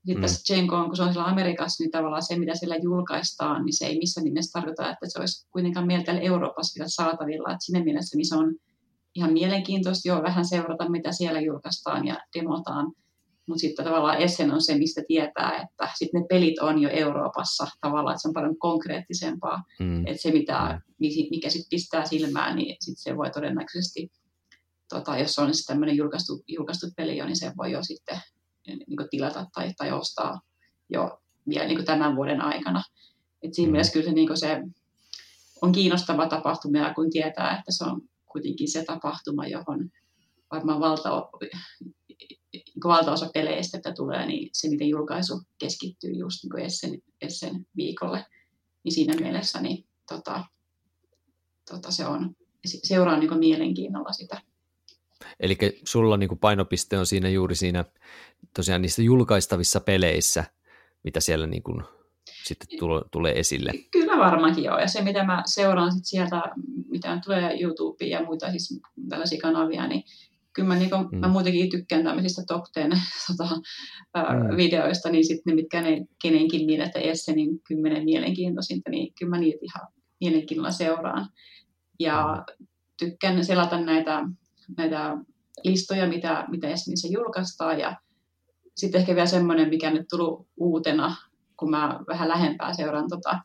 sitten 0.07 0.15
mm. 0.15 0.21
tässä 0.21 0.53
Jenko 0.53 0.85
kun 0.85 0.95
se 0.95 1.03
on 1.03 1.13
siellä 1.13 1.27
Amerikassa, 1.27 1.83
niin 1.83 1.91
tavallaan 1.91 2.23
se, 2.23 2.39
mitä 2.39 2.55
siellä 2.55 2.75
julkaistaan, 2.75 3.65
niin 3.65 3.77
se 3.77 3.85
ei 3.85 3.97
missään 3.99 4.25
nimessä 4.25 4.59
tarkoita, 4.59 4.89
että 4.89 5.05
se 5.09 5.19
olisi 5.19 5.47
kuitenkaan 5.51 5.87
meillä 5.87 6.03
täällä 6.03 6.21
Euroopassa 6.21 6.79
vielä 6.79 6.89
saatavilla. 6.89 7.49
Että 7.49 7.65
siinä 7.65 7.83
mielessä 7.83 8.17
se 8.21 8.35
on 8.35 8.55
ihan 9.15 9.33
mielenkiintoista 9.33 10.07
jo 10.07 10.23
vähän 10.23 10.45
seurata, 10.45 10.89
mitä 10.89 11.11
siellä 11.11 11.41
julkaistaan 11.41 12.07
ja 12.07 12.17
demotaan. 12.39 12.91
Mutta 13.47 13.61
sitten 13.61 13.85
tavallaan 13.85 14.17
Essen 14.17 14.53
on 14.53 14.61
se, 14.61 14.77
mistä 14.77 15.01
tietää, 15.07 15.51
että 15.61 15.89
sitten 15.95 16.21
ne 16.21 16.27
pelit 16.29 16.59
on 16.59 16.81
jo 16.81 16.89
Euroopassa 16.89 17.67
tavallaan, 17.81 18.13
että 18.13 18.21
se 18.21 18.27
on 18.27 18.33
paljon 18.33 18.57
konkreettisempaa. 18.57 19.63
Mm. 19.79 20.07
Että 20.07 20.21
se, 20.21 20.31
mitä, 20.31 20.81
mikä 21.31 21.49
sitten 21.49 21.69
pistää 21.69 22.05
silmään, 22.05 22.55
niin 22.55 22.75
sitten 22.79 23.03
se 23.03 23.17
voi 23.17 23.31
todennäköisesti, 23.31 24.11
tota, 24.89 25.17
jos 25.17 25.39
on 25.39 25.53
sitten 25.53 25.73
tämmöinen 25.73 25.97
julkaistu, 25.97 26.43
julkaistu 26.47 26.87
peli 26.97 27.17
jo, 27.17 27.25
niin 27.25 27.37
se 27.37 27.51
voi 27.57 27.71
jo 27.71 27.83
sitten 27.83 28.21
niin 28.67 28.97
kuin 28.97 29.09
tilata 29.09 29.45
tai, 29.53 29.73
tai 29.77 29.91
ostaa 29.91 30.41
jo 30.89 31.21
vielä 31.49 31.65
niin 31.65 31.77
kuin 31.77 31.85
tämän 31.85 32.15
vuoden 32.15 32.41
aikana. 32.41 32.83
Et 33.43 33.53
siinä 33.53 33.67
mm. 33.67 33.71
mielessä 33.71 33.93
kyllä 33.93 34.05
se, 34.05 34.11
niin 34.11 34.27
kuin 34.27 34.37
se 34.37 34.61
on 35.61 35.71
kiinnostava 35.71 36.27
tapahtuma, 36.27 36.93
kun 36.93 37.09
tietää, 37.09 37.57
että 37.59 37.71
se 37.71 37.83
on 37.83 38.01
kuitenkin 38.31 38.71
se 38.71 38.83
tapahtuma, 38.83 39.47
johon 39.47 39.89
varmaan 40.51 40.79
valta, 40.79 41.09
niin 42.49 42.83
valtaosa 42.83 43.29
peleistä, 43.33 43.77
että 43.77 43.93
tulee, 43.93 44.25
niin 44.25 44.49
se, 44.53 44.69
miten 44.69 44.89
julkaisu 44.89 45.41
keskittyy 45.57 46.11
just 46.11 46.43
niin 46.43 46.65
Essen, 46.65 47.01
Essen 47.21 47.65
viikolle, 47.75 48.25
niin 48.83 48.93
siinä 48.93 49.15
mielessä 49.15 49.61
niin, 49.61 49.85
tota, 50.09 50.43
tota 51.69 51.91
se 51.91 52.05
on, 52.05 52.35
seuraa 52.65 53.19
niin 53.19 53.39
mielenkiinnolla 53.39 54.11
sitä. 54.11 54.41
Eli 55.39 55.57
sulla 55.83 56.17
niin 56.17 56.29
kuin 56.29 56.39
painopiste 56.39 56.97
on 56.97 57.05
siinä 57.05 57.29
juuri 57.29 57.55
siinä 57.55 57.85
tosiaan 58.55 58.81
niissä 58.81 59.01
julkaistavissa 59.01 59.79
peleissä, 59.79 60.43
mitä 61.03 61.19
siellä 61.19 61.47
niin 61.47 61.63
kuin 61.63 61.83
sitten 62.43 62.79
tulee 63.11 63.39
esille. 63.39 63.71
Kyllä 63.91 64.17
varmaankin 64.17 64.63
joo, 64.63 64.79
ja 64.79 64.87
se 64.87 65.01
mitä 65.01 65.23
mä 65.23 65.43
seuraan 65.45 65.93
sit 65.93 66.05
sieltä, 66.05 66.41
mitä 66.89 67.19
tulee 67.25 67.61
YouTubeen 67.61 68.11
ja 68.11 68.25
muita 68.25 68.51
siis 68.51 68.81
tällaisia 69.09 69.41
kanavia, 69.41 69.87
niin 69.87 70.03
kyllä 70.57 70.67
mä, 70.67 70.75
niin 70.75 70.89
kuin, 70.89 71.07
mm. 71.11 71.17
mä 71.17 71.27
muutenkin 71.27 71.69
tykkään 71.69 72.03
tämmöisistä 72.03 72.43
top 72.47 72.63
10 72.73 72.97
tota, 73.27 73.55
mm. 73.55 74.57
videoista, 74.57 75.09
niin 75.09 75.25
sitten 75.25 75.51
ne 75.51 75.55
mitkä 75.55 75.81
ne 75.81 76.05
kenenkin 76.21 76.65
mielestä 76.65 76.99
Esse, 76.99 77.31
niin 77.31 77.61
kymmenen 77.67 78.03
mielenkiintoisinta, 78.03 78.89
niin 78.89 79.13
kyllä 79.19 79.29
mä 79.29 79.37
niitä 79.37 79.59
ihan 79.61 79.87
mielenkiinnolla 80.19 80.71
seuraan. 80.71 81.29
Ja 81.99 82.45
mm. 82.59 82.67
tykkään 82.99 83.45
selata 83.45 83.81
näitä 83.81 84.25
näitä 84.77 85.17
listoja, 85.63 86.07
mitä, 86.07 86.45
mitä 86.47 86.67
Esminissä 86.67 87.07
julkaistaan. 87.07 87.79
Ja 87.79 87.95
sitten 88.75 89.01
ehkä 89.01 89.15
vielä 89.15 89.25
semmoinen, 89.25 89.69
mikä 89.69 89.91
nyt 89.91 90.07
tullut 90.09 90.47
uutena, 90.57 91.15
kun 91.57 91.69
mä 91.69 91.99
vähän 92.07 92.29
lähempää 92.29 92.73
seuraan 92.73 93.09
tota 93.09 93.39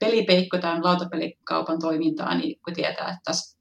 pelipeikko 0.00 0.58
tämän 0.58 0.84
lautapelikaupan 0.84 1.78
toimintaa, 1.80 2.38
niin 2.38 2.60
kun 2.64 2.74
tietää, 2.74 3.08
että 3.08 3.20
tässä 3.24 3.58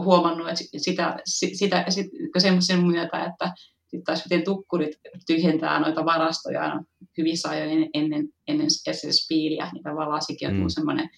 huomannut, 0.00 0.48
että 0.48 0.64
sitä, 0.76 1.16
sitä, 1.24 1.84
sitä 1.88 1.90
semmoisen 2.38 2.86
myötä, 2.86 3.24
että 3.24 3.52
sitten 3.80 4.04
taas 4.04 4.24
miten 4.24 4.44
tukkurit 4.44 5.00
tyhjentää 5.26 5.80
noita 5.80 6.04
varastoja 6.04 6.80
hyvissä 7.18 7.48
ajoin 7.48 7.90
ennen, 7.94 8.28
ennen 8.48 8.70
SS-piiliä, 8.70 9.70
niin 9.72 9.82
tavallaan 9.82 10.22
sekin 10.22 10.48
on 10.48 10.54
mm. 10.54 10.68
semmoinen 10.68 11.10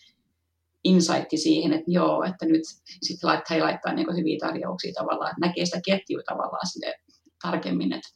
insightti 0.87 1.37
siihen, 1.37 1.73
että 1.73 1.91
joo, 1.91 2.25
että 2.25 2.47
nyt 2.47 2.63
sitten 3.03 3.29
laittaa, 3.29 3.57
he 3.57 3.63
laittaa 3.63 3.93
niin 3.93 4.17
hyviä 4.17 4.39
tarjouksia 4.41 4.93
tavallaan, 4.95 5.31
että 5.31 5.47
näkee 5.47 5.65
sitä 5.65 5.81
ketjua 5.87 6.23
tavallaan 6.27 6.67
sille 6.67 6.95
tarkemmin, 7.43 7.93
että, 7.93 8.09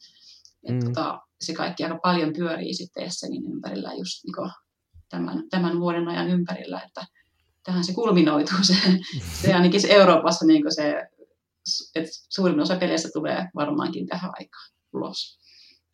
mm. 0.69 0.73
että 0.73 0.85
tota, 0.85 1.19
se 1.41 1.53
kaikki 1.53 1.83
aika 1.83 1.99
paljon 2.03 2.33
pyörii 2.33 2.73
sitten 2.73 3.03
Essenin 3.03 3.45
ympärillä 3.45 3.93
just 3.93 4.23
niin 4.23 4.51
tämän, 5.09 5.43
tämän 5.49 5.79
vuoden 5.79 6.07
ajan 6.07 6.29
ympärillä, 6.29 6.81
että 6.81 7.05
tähän 7.63 7.83
se 7.83 7.93
kulminoituu 7.93 8.57
se, 8.61 8.75
se 9.41 9.53
ainakin 9.55 9.81
se 9.81 9.93
Euroopassa 9.93 10.45
niin 10.45 10.63
se, 10.75 11.07
että 11.95 12.11
suurin 12.29 12.59
osa 12.59 12.75
peleistä 12.75 13.09
tulee 13.13 13.47
varmaankin 13.55 14.07
tähän 14.07 14.31
aikaan 14.39 14.71
ulos. 14.93 15.39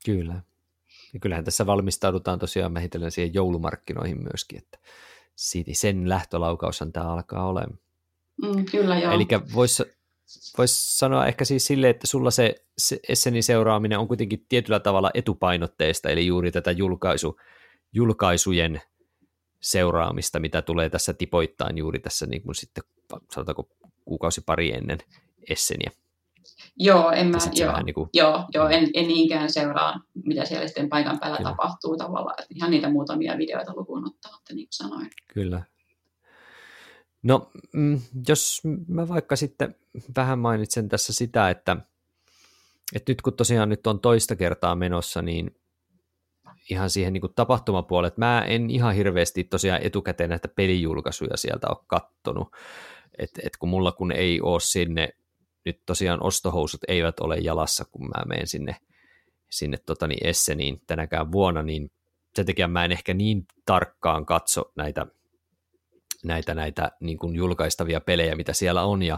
Kyllä. 0.05 0.41
Ja 1.13 1.19
kyllähän 1.19 1.45
tässä 1.45 1.65
valmistaudutaan 1.65 2.39
tosiaan 2.39 2.71
mehitellen 2.71 3.11
siihen 3.11 3.33
joulumarkkinoihin 3.33 4.23
myöskin, 4.23 4.57
että 4.57 4.79
sen 5.73 6.09
lähtölaukaushan 6.09 6.91
tämä 6.91 7.13
alkaa 7.13 7.47
olemaan. 7.47 7.79
Mm, 8.43 8.65
kyllä 8.65 8.99
joo. 8.99 9.13
Eli 9.13 9.27
voisi 9.53 9.83
vois 10.57 10.99
sanoa 10.99 11.25
ehkä 11.25 11.45
siis 11.45 11.67
silleen, 11.67 11.91
että 11.91 12.07
sulla 12.07 12.31
se, 12.31 12.55
se 12.77 12.99
Essenin 13.09 13.43
seuraaminen 13.43 13.99
on 13.99 14.07
kuitenkin 14.07 14.45
tietyllä 14.49 14.79
tavalla 14.79 15.11
etupainotteista, 15.13 16.09
eli 16.09 16.27
juuri 16.27 16.51
tätä 16.51 16.71
julkaisu, 16.71 17.39
julkaisujen 17.93 18.81
seuraamista, 19.59 20.39
mitä 20.39 20.61
tulee 20.61 20.89
tässä 20.89 21.13
tipoittain 21.13 21.77
juuri 21.77 21.99
tässä 21.99 22.25
niin 22.25 22.41
kuin 22.41 22.55
sitten, 22.55 22.83
sanotaanko 23.31 23.69
kuukausi 24.05 24.41
pari 24.41 24.73
ennen 24.73 24.97
Esseniä. 25.49 25.91
Joo, 26.79 27.11
en 27.11 27.27
mä, 27.27 27.37
joo, 27.53 27.83
niin 27.83 27.93
kuin... 27.93 28.09
joo, 28.13 28.45
joo 28.53 28.67
en, 28.67 28.89
en 28.93 29.07
niinkään 29.07 29.49
seuraa, 29.51 30.01
mitä 30.25 30.45
siellä 30.45 30.67
sitten 30.67 30.89
paikan 30.89 31.19
päällä 31.19 31.37
Kyllä. 31.37 31.49
tapahtuu 31.49 31.97
tavallaan. 31.97 32.35
Että 32.39 32.53
ihan 32.55 32.71
niitä 32.71 32.89
muutamia 32.89 33.37
videoita 33.37 33.73
lukuun 33.75 34.07
ottamatta, 34.07 34.53
niin 34.53 34.67
kuin 34.67 34.73
sanoin. 34.73 35.09
Kyllä. 35.33 35.63
No, 37.23 37.51
mm, 37.73 38.01
jos 38.27 38.61
mä 38.87 39.07
vaikka 39.07 39.35
sitten 39.35 39.75
vähän 40.15 40.39
mainitsen 40.39 40.89
tässä 40.89 41.13
sitä, 41.13 41.49
että, 41.49 41.77
että 42.95 43.11
nyt 43.11 43.21
kun 43.21 43.33
tosiaan 43.33 43.69
nyt 43.69 43.87
on 43.87 43.99
toista 43.99 44.35
kertaa 44.35 44.75
menossa, 44.75 45.21
niin 45.21 45.55
ihan 46.69 46.89
siihen 46.89 47.13
niin 47.13 47.33
tapahtumapuolelle, 47.35 48.07
että 48.07 48.21
mä 48.21 48.41
en 48.41 48.69
ihan 48.69 48.95
hirveästi 48.95 49.43
tosiaan 49.43 49.81
etukäteen 49.81 50.29
näitä 50.29 50.47
pelijulkaisuja 50.47 51.37
sieltä 51.37 51.67
ole 51.69 51.83
kattonut, 51.87 52.47
että 53.17 53.41
et 53.43 53.57
kun 53.57 53.69
mulla 53.69 53.91
kun 53.91 54.11
ei 54.11 54.41
ole 54.41 54.59
sinne 54.59 55.09
nyt 55.67 55.81
tosiaan 55.85 56.23
ostohousut 56.23 56.81
eivät 56.87 57.19
ole 57.19 57.37
jalassa, 57.37 57.85
kun 57.91 58.07
mä 58.07 58.25
menen 58.25 58.47
sinne, 58.47 58.75
sinne 59.49 59.77
tota 59.85 60.07
niin 60.07 60.27
Esseniin 60.27 60.81
tänäkään 60.87 61.31
vuonna, 61.31 61.63
niin 61.63 61.91
sen 62.35 62.45
takia 62.45 62.67
mä 62.67 62.85
en 62.85 62.91
ehkä 62.91 63.13
niin 63.13 63.45
tarkkaan 63.65 64.25
katso 64.25 64.71
näitä, 64.75 65.05
näitä, 66.23 66.55
näitä 66.55 66.91
niin 66.99 67.17
kuin 67.17 67.35
julkaistavia 67.35 68.01
pelejä, 68.01 68.35
mitä 68.35 68.53
siellä 68.53 68.83
on, 68.83 69.03
ja, 69.03 69.17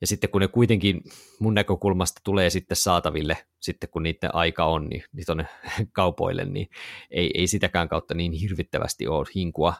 ja 0.00 0.06
sitten 0.06 0.30
kun 0.30 0.40
ne 0.40 0.48
kuitenkin 0.48 1.00
mun 1.38 1.54
näkökulmasta 1.54 2.20
tulee 2.24 2.50
sitten 2.50 2.76
saataville, 2.76 3.36
sitten 3.60 3.88
kun 3.90 4.02
niiden 4.02 4.34
aika 4.34 4.64
on, 4.64 4.88
niin, 4.88 5.04
niin 5.12 5.26
tuonne 5.26 5.46
kaupoille, 5.92 6.44
niin 6.44 6.68
ei, 7.10 7.30
ei 7.34 7.46
sitäkään 7.46 7.88
kautta 7.88 8.14
niin 8.14 8.32
hirvittävästi 8.32 9.06
ole 9.06 9.26
hinkua, 9.34 9.74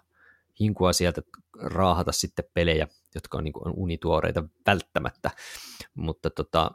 hinkua 0.60 0.92
sieltä 0.92 1.22
raahata 1.60 2.12
sitten 2.12 2.44
pelejä, 2.54 2.88
jotka 3.16 3.38
on, 3.38 3.44
niin 3.44 3.52
kuin, 3.52 3.68
on 3.68 3.74
unituoreita 3.76 4.44
välttämättä. 4.66 5.30
Mutta 5.94 6.30
tota, 6.30 6.70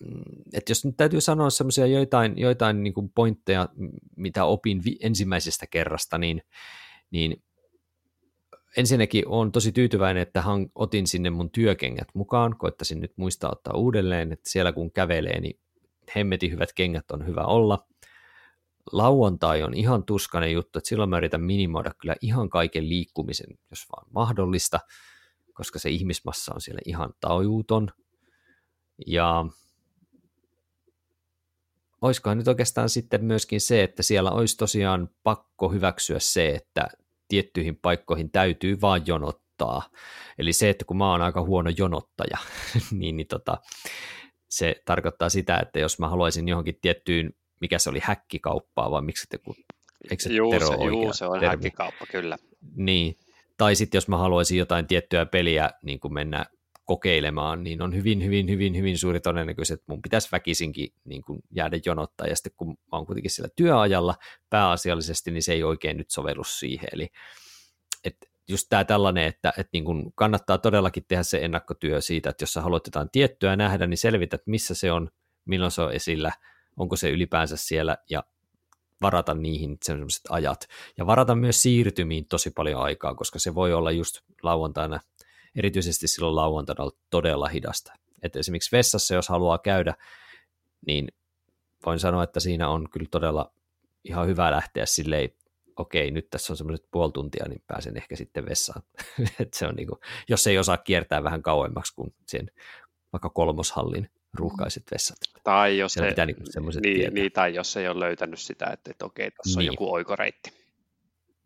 mm, 0.00 0.22
että 0.54 0.70
jos 0.70 0.84
nyt 0.84 0.96
täytyy 0.96 1.20
sanoa 1.20 1.50
semmoisia 1.50 1.86
joitain, 1.86 2.38
joitain 2.38 2.82
niin 2.82 2.94
kuin 2.94 3.10
pointteja, 3.10 3.68
mitä 4.16 4.44
opin 4.44 4.84
vi- 4.84 4.98
ensimmäisestä 5.02 5.66
kerrasta, 5.66 6.18
niin, 6.18 6.42
niin 7.10 7.42
ensinnäkin 8.76 9.28
olen 9.28 9.52
tosi 9.52 9.72
tyytyväinen, 9.72 10.22
että 10.22 10.42
han, 10.42 10.66
otin 10.74 11.06
sinne 11.06 11.30
mun 11.30 11.50
työkengät 11.50 12.08
mukaan, 12.14 12.58
koittasin 12.58 13.00
nyt 13.00 13.12
muistaa 13.16 13.50
ottaa 13.52 13.74
uudelleen, 13.76 14.32
että 14.32 14.50
siellä 14.50 14.72
kun 14.72 14.92
kävelee, 14.92 15.40
niin 15.40 15.60
hemmetin 16.16 16.50
hyvät 16.50 16.72
kengät 16.72 17.10
on 17.10 17.26
hyvä 17.26 17.44
olla. 17.44 17.86
Lauantai 18.92 19.62
on 19.62 19.74
ihan 19.74 20.04
tuskainen 20.04 20.52
juttu, 20.52 20.78
että 20.78 20.88
silloin 20.88 21.10
mä 21.10 21.16
yritän 21.16 21.42
minimoida 21.42 21.90
kyllä 22.00 22.16
ihan 22.20 22.50
kaiken 22.50 22.88
liikkumisen, 22.88 23.58
jos 23.70 23.86
vaan 23.92 24.06
mahdollista, 24.14 24.80
koska 25.60 25.78
se 25.78 25.90
ihmismassa 25.90 26.54
on 26.54 26.60
siellä 26.60 26.80
ihan 26.86 27.14
tajuuton. 27.20 27.90
Ja 29.06 29.46
olisikohan 32.02 32.38
nyt 32.38 32.48
oikeastaan 32.48 32.88
sitten 32.88 33.24
myöskin 33.24 33.60
se, 33.60 33.82
että 33.82 34.02
siellä 34.02 34.30
olisi 34.30 34.56
tosiaan 34.56 35.10
pakko 35.22 35.68
hyväksyä 35.68 36.18
se, 36.18 36.48
että 36.48 36.88
tiettyihin 37.28 37.76
paikkoihin 37.76 38.30
täytyy 38.30 38.80
vaan 38.80 39.02
jonottaa. 39.06 39.82
Eli 40.38 40.52
se, 40.52 40.70
että 40.70 40.84
kun 40.84 40.96
mä 40.96 41.10
oon 41.10 41.22
aika 41.22 41.42
huono 41.42 41.70
jonottaja, 41.78 42.38
niin, 42.98 43.16
niin 43.16 43.26
tota, 43.26 43.58
se 44.48 44.82
tarkoittaa 44.84 45.28
sitä, 45.28 45.58
että 45.58 45.78
jos 45.78 45.98
mä 45.98 46.08
haluaisin 46.08 46.48
johonkin 46.48 46.78
tiettyyn, 46.80 47.32
mikä 47.60 47.78
se 47.78 47.90
oli 47.90 48.00
häkkikauppaa, 48.02 48.90
vai 48.90 49.02
miksi 49.02 49.26
te, 49.28 49.38
kun, 49.38 49.54
eikö 50.10 50.22
se 50.22 50.32
juu, 50.32 50.50
Tero 50.50 50.66
se, 50.66 50.84
juu, 50.84 51.12
se 51.12 51.26
on 51.26 51.40
termi? 51.40 51.48
häkkikauppa, 51.48 52.06
kyllä. 52.06 52.36
Niin, 52.76 53.16
tai 53.60 53.74
sitten 53.74 53.96
jos 53.96 54.08
mä 54.08 54.16
haluaisin 54.16 54.58
jotain 54.58 54.86
tiettyä 54.86 55.26
peliä 55.26 55.70
niin 55.82 56.00
kuin 56.00 56.14
mennä 56.14 56.46
kokeilemaan, 56.84 57.64
niin 57.64 57.82
on 57.82 57.94
hyvin, 57.94 58.24
hyvin, 58.24 58.50
hyvin, 58.50 58.76
hyvin 58.76 58.98
suuri 58.98 59.20
todennäköisyys, 59.20 59.78
että 59.78 59.92
mun 59.92 60.02
pitäisi 60.02 60.28
väkisinkin 60.32 60.88
niin 61.04 61.22
kuin 61.22 61.42
jäädä 61.50 61.78
jonottaa, 61.86 62.26
ja 62.26 62.36
sitten 62.36 62.52
kun 62.56 62.68
mä 62.68 62.74
oon 62.92 63.06
kuitenkin 63.06 63.30
sillä 63.30 63.48
työajalla 63.56 64.14
pääasiallisesti, 64.50 65.30
niin 65.30 65.42
se 65.42 65.52
ei 65.52 65.62
oikein 65.62 65.96
nyt 65.96 66.10
sovellu 66.10 66.44
siihen, 66.44 66.88
eli 66.92 67.08
että 68.04 68.26
just 68.48 68.66
tämä 68.70 68.84
tällainen, 68.84 69.24
että, 69.24 69.48
että 69.48 69.70
niin 69.72 69.84
kuin 69.84 70.12
kannattaa 70.14 70.58
todellakin 70.58 71.04
tehdä 71.08 71.22
se 71.22 71.38
ennakkotyö 71.38 72.00
siitä, 72.00 72.30
että 72.30 72.42
jos 72.42 72.52
sä 72.52 72.62
haluat 72.62 72.86
jotain 72.86 73.10
tiettyä 73.12 73.56
nähdä, 73.56 73.86
niin 73.86 73.98
selvität, 73.98 74.42
missä 74.46 74.74
se 74.74 74.92
on, 74.92 75.10
milloin 75.44 75.72
se 75.72 75.82
on 75.82 75.92
esillä, 75.92 76.32
onko 76.76 76.96
se 76.96 77.10
ylipäänsä 77.10 77.56
siellä, 77.56 77.96
ja 78.10 78.24
varata 79.02 79.34
niihin 79.34 79.78
sellaiset 79.82 80.22
ajat. 80.28 80.68
Ja 80.98 81.06
varata 81.06 81.34
myös 81.34 81.62
siirtymiin 81.62 82.26
tosi 82.26 82.50
paljon 82.50 82.82
aikaa, 82.82 83.14
koska 83.14 83.38
se 83.38 83.54
voi 83.54 83.72
olla 83.72 83.90
just 83.90 84.20
lauantaina 84.42 85.00
erityisesti 85.56 86.08
silloin 86.08 86.36
lauantaina 86.36 86.90
todella 87.10 87.48
hidasta. 87.48 87.92
Et 88.22 88.36
esimerkiksi 88.36 88.76
vessassa, 88.76 89.14
jos 89.14 89.28
haluaa 89.28 89.58
käydä, 89.58 89.94
niin 90.86 91.08
voin 91.86 91.98
sanoa, 91.98 92.22
että 92.22 92.40
siinä 92.40 92.68
on 92.68 92.90
kyllä 92.90 93.06
todella 93.10 93.52
ihan 94.04 94.26
hyvä 94.26 94.50
lähteä 94.50 94.86
silleen, 94.86 95.30
okei, 95.76 96.10
nyt 96.10 96.30
tässä 96.30 96.52
on 96.52 96.56
semmoiset 96.56 96.86
puoli 96.90 97.12
tuntia, 97.12 97.48
niin 97.48 97.62
pääsen 97.66 97.96
ehkä 97.96 98.16
sitten 98.16 98.46
vessaan. 98.46 98.82
Et 99.40 99.54
se 99.54 99.66
on 99.66 99.74
niin 99.74 99.88
kuin, 99.88 100.00
jos 100.28 100.46
ei 100.46 100.58
osaa 100.58 100.76
kiertää 100.76 101.24
vähän 101.24 101.42
kauemmaksi 101.42 101.94
kuin 101.94 102.14
sen 102.26 102.50
vaikka 103.12 103.30
kolmoshallin 103.30 104.10
ruuhkaiset 104.34 104.82
vessat. 104.92 105.18
Tai 105.44 105.78
jos, 105.78 105.92
se, 105.92 106.08
pitää 106.08 106.26
niinku 106.26 106.42
niin, 106.82 107.14
niin, 107.14 107.32
tai 107.32 107.54
jos 107.54 107.76
ei 107.76 107.88
ole 107.88 108.00
löytänyt 108.00 108.40
sitä, 108.40 108.66
että, 108.66 108.90
että 108.90 109.04
okei, 109.04 109.30
tuossa 109.30 109.60
niin. 109.60 109.70
on 109.70 109.74
joku 109.74 109.92
oikoreitti. 109.92 110.52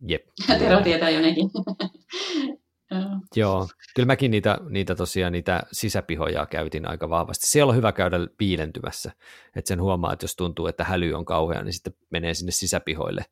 Jep. 0.07 0.23
Tero 0.59 0.81
tietää 0.81 1.11
jo 1.11 1.21
nekin. 1.21 1.51
Joo, 3.37 3.69
kyllä 3.95 4.07
mäkin 4.07 4.31
niitä, 4.31 4.59
niitä 4.69 4.95
tosiaan 4.95 5.33
niitä 5.33 5.63
sisäpihoja 5.73 6.47
käytin 6.47 6.89
aika 6.89 7.11
vahvasti. 7.11 7.47
Siellä 7.47 7.71
on 7.71 7.77
hyvä 7.77 7.93
käydä 7.93 8.17
piilentymässä, 8.39 9.13
että 9.57 9.69
sen 9.69 9.81
huomaa, 9.81 10.13
että 10.13 10.25
jos 10.25 10.37
tuntuu, 10.37 10.67
että 10.67 10.85
häly 10.85 11.13
on 11.13 11.25
kauhea, 11.25 11.63
niin 11.63 11.73
sitten 11.73 11.95
menee 12.11 12.35
sinne 12.35 12.53
sisäpihoille, 12.53 13.25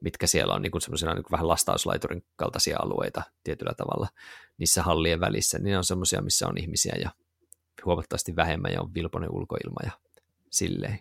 mitkä 0.00 0.26
siellä 0.26 0.54
on 0.54 0.62
niin 0.62 0.80
semmoisena 0.80 1.14
niin 1.14 1.24
vähän 1.30 1.48
lastauslaiturin 1.48 2.24
kaltaisia 2.36 2.76
alueita 2.82 3.22
tietyllä 3.44 3.72
tavalla 3.76 4.08
niissä 4.58 4.82
hallien 4.82 5.20
välissä. 5.20 5.58
Niin 5.58 5.70
ne 5.70 5.78
on 5.78 5.84
semmoisia, 5.84 6.22
missä 6.22 6.48
on 6.48 6.58
ihmisiä 6.58 6.94
ja 7.00 7.10
huomattavasti 7.84 8.36
vähemmän 8.36 8.72
ja 8.72 8.82
on 8.82 8.94
vilponen 8.94 9.30
ulkoilma 9.30 9.80
ja 9.84 9.90
silleen. 10.50 10.98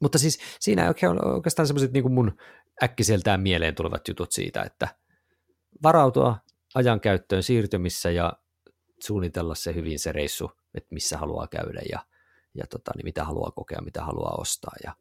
Mutta 0.00 0.18
siis 0.18 0.38
siinä 0.60 0.94
on 1.08 1.34
oikeastaan 1.34 1.66
semmoiset 1.66 1.92
niin 1.92 2.12
mun 2.12 2.36
äkkiseltään 2.82 3.40
mieleen 3.40 3.74
tulevat 3.74 4.08
jutut 4.08 4.32
siitä, 4.32 4.62
että– 4.62 4.88
varautua 5.82 6.36
ajankäyttöön 6.74 7.42
siirtymissä 7.42 8.10
ja 8.10 8.32
suunnitella 9.04 9.54
se 9.54 9.74
hyvin 9.74 9.98
se 9.98 10.12
reissu, 10.12 10.50
että 10.74 10.94
missä 10.94 11.18
haluaa 11.18 11.46
käydä 11.46 11.80
ja, 11.92 11.98
ja 12.54 12.66
tota, 12.70 12.92
niin 12.96 13.04
mitä 13.04 13.24
haluaa 13.24 13.50
kokea, 13.50 13.82
mitä 13.84 14.04
haluaa 14.04 14.34
ostaa. 14.38 14.72
Ja, 14.84 14.94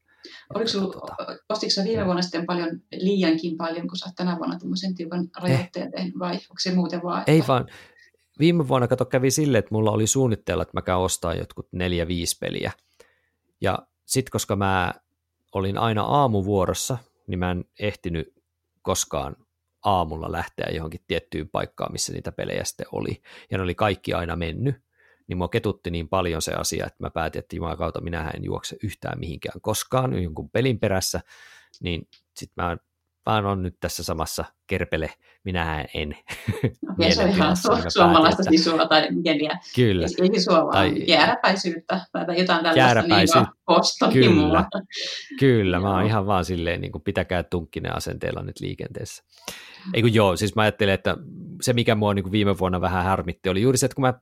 Oliko 0.54 0.68
sulla, 0.68 0.94
tota, 0.94 1.16
ostitko 1.50 1.72
sä 1.72 1.84
viime 1.84 2.06
vuonna 2.06 2.22
sitten 2.22 2.46
paljon 2.46 2.70
liiankin 2.92 3.58
paljon, 3.58 3.88
kun 3.88 3.98
sä 3.98 4.06
oot 4.06 4.16
tänä 4.16 4.38
vuonna 4.38 4.60
tämmöisen 4.60 4.96
tiukan 4.96 5.28
rajoitteen 5.38 5.92
tehnyt, 5.92 6.20
vai 6.20 6.34
onko 6.34 6.60
se 6.60 6.76
muuten 6.76 7.04
vaan? 7.04 7.20
Että... 7.20 7.32
Ei 7.32 7.44
vaan, 7.48 7.68
viime 8.40 8.68
vuonna 8.68 8.88
kato 8.88 9.06
kävi 9.06 9.32
silleen, 9.32 9.60
että 9.60 9.76
mulla 9.76 9.92
oli 9.92 10.08
suunnitteilla, 10.08 10.64
että 10.64 10.78
mä 10.78 10.82
käyn 10.82 11.00
ostaa 11.00 11.34
jotkut 11.34 11.68
neljä, 11.72 12.08
viisi 12.08 12.38
peliä. 12.40 12.72
Ja 13.62 13.80
sitten 14.06 14.32
koska 14.32 14.56
mä 14.56 14.94
olin 15.54 15.78
aina 15.78 16.04
aamuvuorossa, 16.04 16.98
niin 17.28 17.40
mä 17.40 17.52
en 17.52 17.66
ehtinyt 17.80 18.34
koskaan 18.82 19.36
aamulla 19.86 20.32
lähteä 20.32 20.68
johonkin 20.72 21.04
tiettyyn 21.08 21.50
paikkaan, 21.50 21.92
missä 21.92 22.14
niitä 22.14 22.32
pelejä 22.32 22.64
sitten 22.64 22.88
oli, 22.92 23.22
ja 23.52 23.58
ne 23.58 23.64
oli 23.64 23.76
kaikki 23.76 24.14
aina 24.14 24.36
mennyt, 24.36 24.76
niin 25.28 25.38
mua 25.38 25.48
ketutti 25.48 25.92
niin 25.92 26.10
paljon 26.10 26.42
se 26.42 26.54
asia, 26.54 26.86
että 26.86 27.04
mä 27.04 27.10
päätin, 27.10 27.40
että 27.40 27.56
kautta 27.78 28.02
minä 28.02 28.32
en 28.36 28.44
juokse 28.44 28.78
yhtään 28.84 29.20
mihinkään 29.20 29.62
koskaan 29.62 30.24
jonkun 30.24 30.50
pelin 30.50 30.80
perässä, 30.80 31.22
niin 31.82 32.08
sitten 32.36 32.66
mä, 32.66 32.78
mä 33.28 33.52
on 33.52 33.64
nyt 33.64 33.76
tässä 33.80 34.04
samassa 34.04 34.46
kerpele, 34.68 35.10
minä 35.44 35.86
en. 35.94 36.18
Okei, 36.92 37.16
se 37.16 37.24
on 37.24 37.30
ihan 37.30 37.52
su- 37.52 37.90
suomalaista 37.90 38.42
että... 38.42 38.52
sisua 38.52 38.86
tai 38.86 39.08
mieliä. 39.12 39.60
Kyllä. 39.76 40.08
Ei 40.22 40.40
sisua, 40.40 40.58
vaan 40.58 40.74
tai... 40.74 41.04
jääräpäisyyttä 41.08 42.02
tai 42.12 42.40
jotain 42.40 42.64
tällaista 42.64 42.78
niin 44.08 44.14
Kyllä, 44.14 44.66
kyllä. 45.40 45.80
mä 45.80 45.96
oon 45.96 46.06
ihan 46.06 46.26
vaan 46.28 46.46
silleen, 46.46 46.82
niin 46.82 46.92
kuin 46.92 47.02
pitäkää 47.02 47.44
tunkkinen 47.44 47.96
asenteella 47.96 48.44
nyt 48.44 48.60
liikenteessä. 48.60 49.24
Ei 49.94 50.02
kun 50.02 50.14
joo, 50.14 50.36
siis 50.36 50.56
mä 50.56 50.62
ajattelin, 50.62 50.94
että 50.94 51.18
se 51.62 51.74
mikä 51.74 51.96
mua 51.96 52.14
niin 52.14 52.24
kuin 52.24 52.32
viime 52.32 52.58
vuonna 52.58 52.82
vähän 52.82 53.04
harmitti 53.04 53.50
oli 53.50 53.62
juuri 53.62 53.78
se, 53.78 53.86
että 53.86 53.96
kun 53.96 54.02
mä 54.02 54.14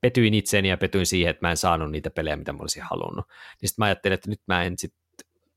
petyin 0.00 0.34
itseeni 0.34 0.68
ja 0.68 0.76
petyin 0.76 1.06
siihen, 1.06 1.30
että 1.30 1.46
mä 1.46 1.50
en 1.50 1.56
saanut 1.56 1.90
niitä 1.90 2.10
pelejä, 2.10 2.36
mitä 2.36 2.52
mä 2.52 2.58
olisin 2.60 2.82
halunnut. 2.82 3.26
Niin 3.60 3.68
sitten 3.68 3.82
mä 3.82 3.86
ajattelin, 3.86 4.14
että 4.14 4.30
nyt 4.30 4.40
mä 4.46 4.62
en 4.62 4.78
sit 4.78 4.94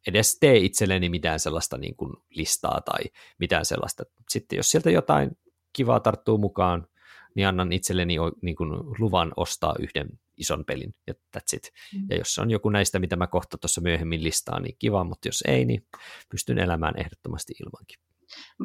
edes 0.08 0.38
tee 0.40 0.58
itselleni 0.58 1.10
mitään 1.10 1.40
sellaista 1.40 1.78
niin 1.78 1.96
kuin 1.96 2.14
listaa 2.30 2.82
tai 2.82 3.04
mitään 3.40 3.66
sellaista. 3.66 4.04
Sitten 4.30 4.58
jos 4.58 4.70
sieltä 4.70 4.92
jotain 4.92 5.32
kivaa 5.74 6.00
tarttuu 6.00 6.38
mukaan, 6.38 6.88
niin 7.36 7.48
annan 7.48 7.72
itselleni 7.72 8.16
niin 8.42 8.56
kuin 8.56 8.72
luvan 9.00 9.32
ostaa 9.36 9.76
yhden 9.80 10.08
ison 10.38 10.66
pelin, 10.66 10.96
ja 11.08 11.14
that's 11.38 11.56
it. 11.56 11.72
Mm. 11.96 12.08
Ja 12.10 12.18
jos 12.18 12.40
on 12.40 12.52
joku 12.52 12.70
näistä, 12.70 13.00
mitä 13.00 13.16
mä 13.16 13.28
kohta 13.28 13.58
tuossa 13.58 13.82
myöhemmin 13.82 14.24
listaan, 14.24 14.64
niin 14.64 14.76
kiva, 14.80 15.04
mutta 15.04 15.28
jos 15.28 15.44
ei, 15.48 15.66
niin 15.66 15.88
pystyn 16.30 16.58
elämään 16.58 17.00
ehdottomasti 17.00 17.54
ilmankin. 17.66 17.98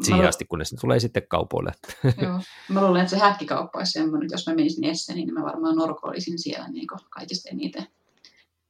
Siihen 0.02 0.28
asti, 0.28 0.44
kunnes 0.44 0.72
ne 0.72 0.78
tulee 0.80 1.00
sitten 1.00 1.28
kaupoille. 1.28 1.72
Joo. 2.22 2.40
Mä 2.68 2.86
luulen, 2.86 3.02
että 3.02 3.10
se 3.10 3.18
häkkikauppa 3.18 3.78
olisi 3.78 3.92
semmoinen, 3.92 4.26
että 4.26 4.34
jos 4.34 4.46
mä 4.46 4.54
menisin 4.54 4.84
Esseniin, 4.84 5.26
niin 5.26 5.34
mä 5.34 5.42
varmaan 5.42 5.76
norkoilisin 5.76 6.38
siellä 6.38 6.68
niin 6.68 6.86
kaikista 7.10 7.48
eniten. 7.48 7.86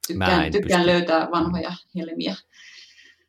Tykkään, 0.06 0.52
tykkään 0.52 0.86
löytää 0.86 1.28
vanhoja 1.30 1.72
helmiä. 1.94 2.34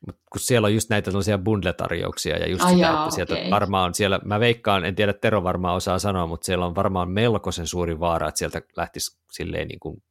Mut 0.06 0.16
kun 0.32 0.40
siellä 0.40 0.66
on 0.66 0.74
just 0.74 0.90
näitä 0.90 1.10
tällaisia 1.10 1.38
bundle-tarjouksia 1.38 2.38
ja 2.38 2.48
just 2.48 2.64
Ai 2.64 2.70
sitä, 2.70 2.82
jaa, 2.82 3.04
että 3.04 3.14
sieltä 3.14 3.34
okay. 3.34 3.50
varmaan 3.50 3.94
siellä, 3.94 4.20
mä 4.24 4.40
veikkaan, 4.40 4.84
en 4.84 4.94
tiedä 4.94 5.12
Tero 5.12 5.42
varmaan 5.42 5.76
osaa 5.76 5.98
sanoa, 5.98 6.26
mutta 6.26 6.44
siellä 6.44 6.66
on 6.66 6.74
varmaan 6.74 7.10
melkoisen 7.10 7.66
suuri 7.66 8.00
vaara, 8.00 8.28
että 8.28 8.38
sieltä 8.38 8.62
lähtisi 8.76 9.18
silleen 9.32 9.68
niin 9.68 9.80
kuin 9.80 10.02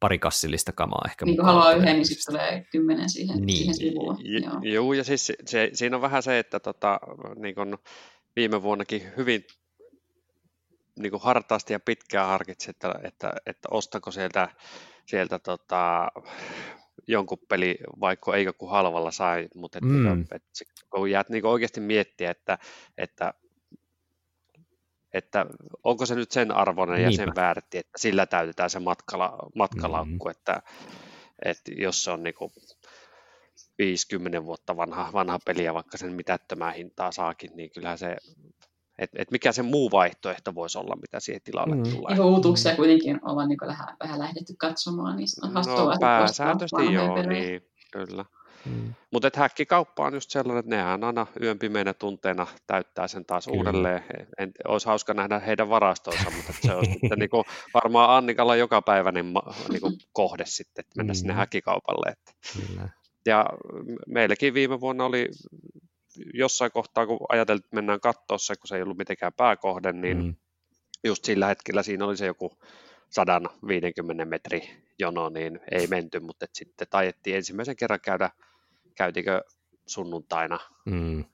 pari 0.00 0.18
kassillista 0.18 0.72
kamaa 0.72 1.04
ehkä. 1.08 1.24
Niin 1.24 1.36
kun 1.36 1.44
haluaa 1.44 1.72
yhden, 1.72 1.96
niin 1.96 2.06
sitten 2.06 2.34
tulee 2.34 2.66
kymmenen 2.72 3.10
siihen, 3.10 3.42
niin. 3.42 3.56
siihen 3.56 3.74
sivuun. 3.74 4.18
Joo. 4.20 4.60
Joo, 4.62 4.92
ja 4.92 5.04
siis 5.04 5.32
se, 5.46 5.70
siinä 5.72 5.96
on 5.96 6.02
vähän 6.02 6.22
se, 6.22 6.38
että 6.38 6.60
tota, 6.60 7.00
niin 7.36 7.54
kun 7.54 7.78
viime 8.36 8.62
vuonnakin 8.62 9.02
hyvin 9.16 9.44
niin 10.98 11.10
kuin 11.10 11.22
hartaasti 11.22 11.72
ja 11.72 11.80
pitkään 11.80 12.28
harkitsin, 12.28 12.70
että, 12.70 12.94
että, 13.02 13.32
että 13.46 13.68
ostako 13.70 14.10
sieltä, 14.10 14.48
sieltä 15.06 15.38
tota, 15.38 16.08
jonkun 17.06 17.38
peli, 17.48 17.78
vaikka 18.00 18.36
eikö 18.36 18.52
kuin 18.52 18.70
halvalla 18.70 19.10
sai, 19.10 19.48
mutta 19.54 19.78
että, 19.78 19.88
mm. 19.88 20.22
että, 20.22 20.36
että 20.36 20.64
kun 20.90 21.10
jäät 21.10 21.28
niin 21.28 21.46
oikeasti 21.46 21.80
miettiä, 21.80 22.30
että, 22.30 22.58
että 22.98 23.34
että 25.12 25.46
onko 25.84 26.06
se 26.06 26.14
nyt 26.14 26.32
sen 26.32 26.52
arvoinen 26.52 26.96
Niinpä. 26.96 27.12
ja 27.12 27.16
sen 27.16 27.34
väärti, 27.36 27.78
että 27.78 27.98
sillä 27.98 28.26
täytetään 28.26 28.70
se 28.70 28.78
matkala, 28.78 29.38
matkalaukku, 29.54 30.28
mm-hmm. 30.28 30.30
että, 30.30 30.62
että 31.44 31.72
jos 31.76 32.04
se 32.04 32.10
on 32.10 32.22
niin 32.22 32.34
50 33.78 34.44
vuotta 34.44 34.76
vanha, 34.76 35.10
vanha 35.12 35.38
peli 35.44 35.64
ja 35.64 35.74
vaikka 35.74 35.98
sen 35.98 36.12
mitättömää 36.12 36.70
hintaa 36.70 37.12
saakin, 37.12 37.50
niin 37.54 37.70
kyllähän 37.70 37.98
se, 37.98 38.16
että 39.02 39.22
et 39.22 39.30
mikä 39.30 39.52
se 39.52 39.62
muu 39.62 39.90
vaihtoehto 39.90 40.54
voisi 40.54 40.78
olla, 40.78 40.96
mitä 40.96 41.20
siihen 41.20 41.42
tilalle 41.44 41.74
mm. 41.74 41.82
tulee. 41.82 42.16
Ja 42.16 42.24
uutuuksia 42.24 42.76
kuitenkin 42.76 43.20
ollaan 43.22 43.48
niin 43.48 43.58
vähän, 43.66 43.96
vähän 44.00 44.18
lähdetty 44.18 44.54
katsomaan, 44.58 45.16
niin 45.16 45.28
on 45.42 45.52
no, 45.54 45.96
pääsääntöisesti 46.00 46.92
joo, 46.92 47.22
niin, 47.22 47.62
kyllä. 47.92 48.24
Mm. 48.64 48.94
Mutta 49.12 49.30
häkkikauppa 49.36 50.06
on 50.06 50.14
just 50.14 50.30
sellainen, 50.30 50.58
että 50.58 50.76
nehän 50.76 51.04
aina 51.04 51.26
yön 51.42 51.58
pimeinä 51.58 51.94
tunteina 51.94 52.46
täyttää 52.66 53.08
sen 53.08 53.24
taas 53.24 53.44
Kyllä. 53.44 53.58
uudelleen. 53.58 54.02
En, 54.38 54.52
olisi 54.68 54.86
hauska 54.86 55.14
nähdä 55.14 55.38
heidän 55.38 55.68
varastoonsa, 55.68 56.30
mutta 56.30 56.52
se 56.60 56.74
on 56.74 56.84
sitten 56.92 57.18
niinku, 57.18 57.44
varmaan 57.74 58.16
Annikalla 58.16 58.56
joka 58.56 58.82
päivä 58.82 59.12
niin, 59.12 59.34
niinku, 59.68 59.92
kohde 60.12 60.44
sitten, 60.46 60.82
että 60.82 60.92
mennä 60.96 61.12
mm. 61.12 61.14
sinne 61.14 61.34
häkkikaupalle. 61.34 62.12
Että. 62.12 62.32
Kyllä. 62.52 62.88
Ja 63.26 63.46
meilläkin 64.06 64.54
viime 64.54 64.80
vuonna 64.80 65.04
oli 65.04 65.28
jossain 66.34 66.72
kohtaa, 66.72 67.06
kun 67.06 67.18
ajateltiin, 67.28 67.64
että 67.64 67.76
mennään 67.76 68.00
katsoa 68.00 68.38
se, 68.38 68.54
kun 68.56 68.68
se 68.68 68.76
ei 68.76 68.82
ollut 68.82 68.98
mitenkään 68.98 69.32
pääkohde, 69.32 69.92
niin 69.92 70.24
mm. 70.24 70.34
just 71.04 71.24
sillä 71.24 71.46
hetkellä 71.46 71.82
siinä 71.82 72.04
oli 72.04 72.16
se 72.16 72.26
joku 72.26 72.58
150 73.10 74.24
metri 74.24 74.84
jono, 74.98 75.28
niin 75.28 75.60
ei 75.70 75.86
menty, 75.86 76.20
mutta 76.20 76.46
sitten 76.52 76.86
tajettiin 76.90 77.36
ensimmäisen 77.36 77.76
kerran 77.76 78.00
käydä 78.00 78.30
käytikö 78.94 79.42
sunnuntaina 79.86 80.58
mm. 80.84 81.24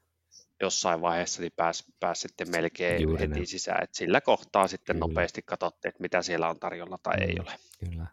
jossain 0.61 1.01
vaiheessa, 1.01 1.41
niin 1.43 1.53
pääsi 1.57 1.85
pääs 2.01 2.21
sitten 2.21 2.51
melkein 2.51 3.03
Juuri 3.03 3.21
heti 3.21 3.41
ne. 3.41 3.47
sisään. 3.47 3.85
Et 3.85 3.95
sillä 3.95 4.21
kohtaa 4.21 4.69
sitten 4.69 4.97
Kyllä. 4.97 5.07
nopeasti 5.07 5.43
katsottiin, 5.43 5.89
että 5.89 6.03
mitä 6.03 6.23
siellä 6.23 6.49
on 6.49 6.61
tarjolla 6.61 6.99
tai 7.03 7.17
mm. 7.17 7.23
ei 7.23 7.37
ole. 7.41 7.53
Kyllä. 7.91 8.07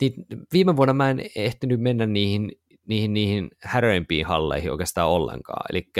Niin, 0.00 0.14
viime 0.52 0.76
vuonna 0.76 0.94
mä 0.94 1.10
en 1.10 1.22
ehtinyt 1.36 1.80
mennä 1.80 2.06
niihin, 2.06 2.52
niihin, 2.86 3.14
niihin 3.14 3.50
häröimpiin 3.62 4.26
halleihin 4.26 4.70
oikeastaan 4.70 5.08
ollenkaan. 5.08 5.66
Eli 5.70 5.92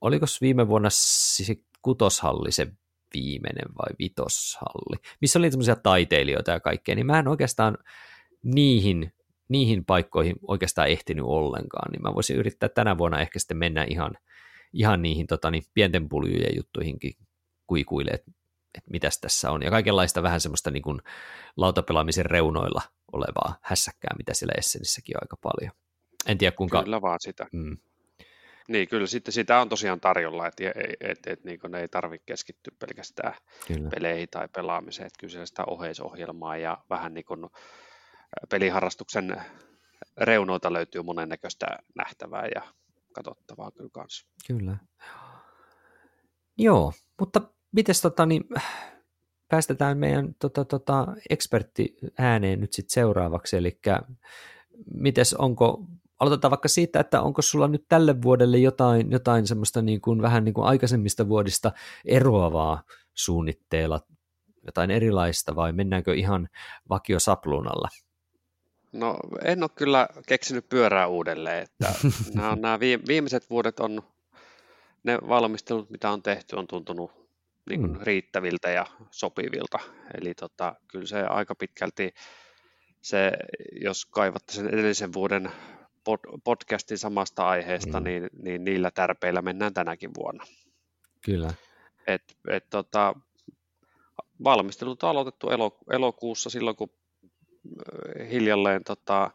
oliko 0.00 0.26
viime 0.40 0.68
vuonna 0.68 0.90
siis 0.90 1.52
kutoshalli 1.82 2.52
se 2.52 2.66
viimeinen 3.14 3.74
vai 3.78 3.94
vitoshalli, 3.98 4.96
missä 5.20 5.38
oli 5.38 5.50
semmoisia 5.50 5.76
taiteilijoita 5.76 6.50
ja 6.50 6.60
kaikkea, 6.60 6.94
niin 6.94 7.06
mä 7.06 7.18
en 7.18 7.28
oikeastaan 7.28 7.78
niihin 8.42 9.12
niihin 9.48 9.84
paikkoihin 9.84 10.36
oikeastaan 10.48 10.88
ehtinyt 10.88 11.24
ollenkaan, 11.24 11.92
niin 11.92 12.02
mä 12.02 12.14
voisin 12.14 12.36
yrittää 12.36 12.68
tänä 12.68 12.98
vuonna 12.98 13.20
ehkä 13.20 13.38
sitten 13.38 13.56
mennä 13.56 13.84
ihan, 13.84 14.18
ihan 14.72 15.02
niihin 15.02 15.26
tota, 15.26 15.50
niin 15.50 15.62
pienten 15.74 16.08
puljujen 16.08 16.56
juttuihinkin 16.56 17.12
kuikuille, 17.66 18.10
että 18.10 18.30
et 18.78 18.84
mitäs 18.90 19.20
tässä 19.20 19.50
on. 19.50 19.62
Ja 19.62 19.70
kaikenlaista 19.70 20.22
vähän 20.22 20.40
semmoista 20.40 20.70
niin 20.70 20.82
kuin 20.82 21.00
lautapelaamisen 21.56 22.26
reunoilla 22.26 22.82
olevaa 23.12 23.58
hässäkkää, 23.62 24.14
mitä 24.18 24.34
siellä 24.34 24.54
Essenissäkin 24.58 25.16
on 25.16 25.20
aika 25.22 25.36
paljon. 25.42 25.83
En 26.26 26.38
tiedä 26.38 26.56
kuinka... 26.56 26.82
Kyllä 26.82 27.02
vaan 27.02 27.20
sitä. 27.20 27.46
Mm. 27.52 27.76
Niin, 28.68 28.88
kyllä 28.88 29.06
sitten 29.06 29.32
sitä 29.32 29.60
on 29.60 29.68
tosiaan 29.68 30.00
tarjolla, 30.00 30.46
että 30.46 30.64
et, 30.64 30.74
et, 31.00 31.18
et, 31.26 31.44
niin 31.44 31.60
ne 31.68 31.80
ei 31.80 31.88
tarvitse 31.88 32.24
keskittyä 32.26 32.72
pelkästään 32.78 33.34
kyllä. 33.66 33.88
peleihin 33.88 34.28
tai 34.30 34.48
pelaamiseen, 34.48 35.06
että 35.06 35.20
kyllä 35.20 35.46
sitä 35.46 35.64
oheisohjelmaa 35.66 36.56
ja 36.56 36.78
vähän 36.90 37.14
niin 37.14 37.24
kuin 37.24 37.46
peliharrastuksen 38.50 39.42
reunoilta 40.16 40.72
löytyy 40.72 41.02
monennäköistä 41.02 41.66
nähtävää 41.94 42.48
ja 42.54 42.62
katsottavaa 43.12 43.70
kyllä 43.70 43.90
kanssa. 43.92 44.26
Kyllä. 44.46 44.76
Joo, 46.58 46.92
mutta 47.20 47.40
miten 47.72 47.94
tota, 48.02 48.26
niin, 48.26 48.44
päästetään 49.48 49.98
meidän 49.98 50.34
tota, 50.38 50.64
tota, 50.64 51.06
ekspertti 51.30 51.96
ääneen 52.18 52.60
nyt 52.60 52.72
sitten 52.72 52.94
seuraavaksi, 52.94 53.56
eli 53.56 53.78
mites 54.94 55.34
onko, 55.34 55.86
aloitetaan 56.24 56.50
vaikka 56.50 56.68
siitä, 56.68 57.00
että 57.00 57.22
onko 57.22 57.42
sulla 57.42 57.68
nyt 57.68 57.84
tälle 57.88 58.22
vuodelle 58.22 58.58
jotain, 58.58 59.10
jotain 59.10 59.46
semmoista 59.46 59.82
niin 59.82 60.00
kuin, 60.00 60.22
vähän 60.22 60.44
niin 60.44 60.54
kuin 60.54 60.66
aikaisemmista 60.66 61.28
vuodista 61.28 61.72
eroavaa 62.04 62.82
suunnitteilla, 63.14 64.00
jotain 64.66 64.90
erilaista 64.90 65.56
vai 65.56 65.72
mennäänkö 65.72 66.14
ihan 66.14 66.48
vakiosapluunalla? 66.88 67.88
No 68.92 69.16
en 69.44 69.62
ole 69.62 69.70
kyllä 69.74 70.08
keksinyt 70.26 70.68
pyörää 70.68 71.06
uudelleen, 71.06 71.62
että 71.62 71.94
nämä, 72.34 72.50
on, 72.50 72.60
nämä 72.60 72.80
viimeiset 72.80 73.50
vuodet 73.50 73.80
on, 73.80 74.02
ne 75.02 75.18
valmistelut 75.28 75.90
mitä 75.90 76.10
on 76.10 76.22
tehty 76.22 76.56
on 76.56 76.66
tuntunut 76.66 77.12
niin 77.70 77.80
kuin 77.80 77.92
mm. 77.92 77.98
riittäviltä 78.02 78.70
ja 78.70 78.86
sopivilta, 79.10 79.78
eli 80.18 80.34
tota, 80.34 80.74
kyllä 80.88 81.06
se 81.06 81.22
aika 81.22 81.54
pitkälti 81.54 82.14
se, 83.04 83.32
jos 83.80 84.06
kaivatte 84.06 84.52
sen 84.52 84.68
edellisen 84.68 85.12
vuoden 85.12 85.50
podcastin 86.44 86.98
samasta 86.98 87.48
aiheesta, 87.48 88.00
mm. 88.00 88.04
niin, 88.04 88.30
niin 88.42 88.64
niillä 88.64 88.90
tärpeillä 88.90 89.42
mennään 89.42 89.74
tänäkin 89.74 90.10
vuonna. 90.16 90.44
Kyllä. 91.24 91.54
Et, 92.06 92.36
et, 92.48 92.70
tota, 92.70 93.14
valmistelut 94.44 95.02
on 95.02 95.10
aloitettu 95.10 95.50
elo, 95.50 95.78
elokuussa 95.90 96.50
silloin, 96.50 96.76
kun 96.76 96.90
hiljalleen 98.30 98.84
tota, 98.84 99.30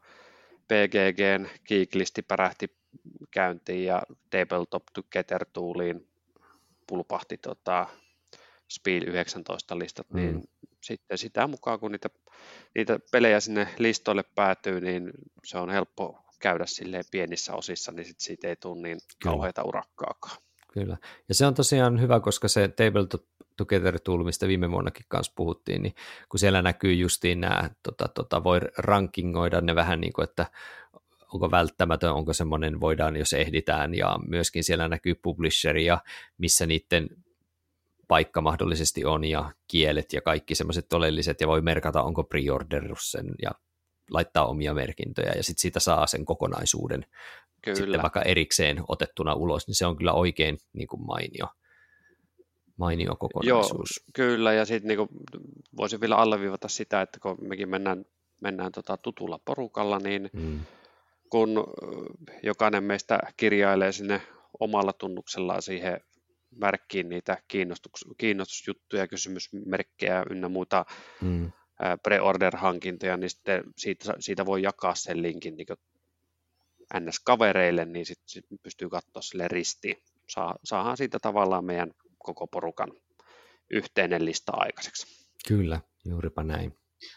PGGn 0.68 1.48
kiiklisti 1.64 2.22
pärähti 2.22 2.76
käyntiin 3.32 3.86
ja 3.86 4.02
Tabletop 4.30 4.84
Together 4.94 5.46
Tooliin 5.54 6.08
pulpahti 6.88 7.38
tota, 7.38 7.88
Spiel 8.70 9.04
19 9.04 9.80
listat, 9.80 10.14
niin 10.14 10.30
mm. 10.30 10.36
niin 10.36 10.50
sitten 10.82 11.18
sitä 11.18 11.48
mukaan, 11.48 11.80
kun 11.80 11.92
niitä, 11.92 12.10
niitä 12.76 13.00
pelejä 13.12 13.40
sinne 13.40 13.68
listoille 13.78 14.24
päätyy, 14.36 14.82
niin 14.82 15.12
se 15.44 15.58
on 15.58 15.70
helppo 15.70 16.29
käydä 16.40 16.66
silleen 16.66 17.04
pienissä 17.12 17.54
osissa, 17.54 17.92
niin 17.92 18.06
sit 18.06 18.20
siitä 18.20 18.48
ei 18.48 18.56
tule 18.56 18.82
niin 18.82 19.00
kauheita 19.24 19.64
urakkaakaan. 19.64 20.38
Kyllä, 20.74 20.98
ja 21.30 21.36
se 21.36 21.46
on 21.46 21.54
tosiaan 21.54 22.02
hyvä, 22.02 22.20
koska 22.20 22.48
se 22.48 22.68
Tabletop 22.68 23.24
Together 23.58 24.00
Tool, 24.00 24.24
mistä 24.24 24.48
viime 24.48 24.72
vuonnakin 24.72 25.06
kanssa 25.10 25.34
puhuttiin, 25.36 25.84
niin 25.84 25.96
kun 26.30 26.40
siellä 26.40 26.62
näkyy 26.62 26.94
justiin 26.94 27.42
nämä, 27.42 27.70
tota, 27.84 28.08
tota, 28.08 28.44
voi 28.44 28.60
rankingoida 28.78 29.62
ne 29.62 29.76
vähän 29.76 30.02
niin 30.02 30.14
kuin, 30.14 30.24
että 30.24 30.46
onko 31.34 31.52
välttämätön, 31.52 32.14
onko 32.14 32.34
semmoinen, 32.34 32.80
voidaan 32.80 33.16
jos 33.16 33.34
ehditään, 33.34 33.96
ja 33.96 34.20
myöskin 34.28 34.64
siellä 34.64 34.88
näkyy 34.88 35.16
publisheri 35.16 35.86
ja 35.86 36.00
missä 36.38 36.66
niiden 36.66 37.10
paikka 38.08 38.42
mahdollisesti 38.42 39.06
on, 39.06 39.24
ja 39.24 39.52
kielet 39.68 40.14
ja 40.14 40.22
kaikki 40.22 40.56
semmoiset 40.56 40.94
oleelliset, 40.94 41.42
ja 41.42 41.48
voi 41.48 41.62
merkata, 41.62 42.04
onko 42.04 42.24
preorderus 42.24 43.12
sen, 43.12 43.26
ja 43.42 43.52
laittaa 44.10 44.46
omia 44.46 44.74
merkintöjä, 44.74 45.34
ja 45.36 45.44
sitten 45.44 45.62
siitä 45.62 45.80
saa 45.80 46.08
sen 46.08 46.26
kokonaisuuden 46.26 47.06
kyllä. 47.62 47.76
sitten 47.76 48.02
vaikka 48.02 48.22
erikseen 48.22 48.84
otettuna 48.88 49.34
ulos, 49.34 49.68
niin 49.68 49.76
se 49.76 49.86
on 49.86 49.98
kyllä 49.98 50.14
oikein 50.14 50.58
niin 50.74 50.88
kuin 50.88 51.06
mainio 51.06 51.48
mainio 52.78 53.16
kokonaisuus. 53.16 53.90
Joo, 53.98 54.12
kyllä, 54.14 54.54
ja 54.54 54.66
sitten 54.66 54.88
niin 54.88 55.10
voisin 55.78 56.02
vielä 56.02 56.16
alleviivata 56.16 56.68
sitä, 56.68 57.02
että 57.02 57.20
kun 57.20 57.38
mekin 57.42 57.70
mennään, 57.70 58.06
mennään 58.42 58.72
tota 58.72 58.98
tutulla 58.98 59.40
porukalla, 59.46 60.00
niin 60.00 60.30
mm. 60.34 60.60
kun 61.30 61.50
jokainen 62.44 62.84
meistä 62.84 63.20
kirjailee 63.38 63.92
sinne 63.92 64.22
omalla 64.60 64.94
tunnuksellaan 64.94 65.62
siihen 65.62 66.02
merkkiin 66.56 67.10
niitä 67.10 67.38
kiinnostus, 67.48 68.06
kiinnostusjuttuja, 68.18 69.08
kysymysmerkkejä 69.08 70.26
ynnä 70.30 70.50
muuta 70.50 70.86
mm. 71.22 71.52
Pre-order-hankintoja, 72.04 73.18
niin 73.18 73.30
sitten 73.30 73.64
siitä, 73.78 74.14
siitä 74.20 74.46
voi 74.46 74.62
jakaa 74.62 74.96
sen 74.96 75.22
linkin 75.22 75.56
niin 75.58 75.68
NS-kavereille, 76.94 77.86
niin 77.86 78.06
sitten 78.06 78.30
sit 78.30 78.46
pystyy 78.64 78.90
katsoa 78.90 79.22
sille 79.22 79.48
ristiin. 79.48 79.96
Saa, 80.30 80.56
saahan 80.64 80.98
siitä 80.98 81.20
tavallaan 81.20 81.66
meidän 81.66 81.92
koko 82.18 82.48
porukan 82.48 82.92
yhteinen 83.72 84.26
lista 84.26 84.52
aikaiseksi. 84.56 85.28
Kyllä, 85.48 85.82
juuripa 86.06 86.44
näin. 86.44 86.74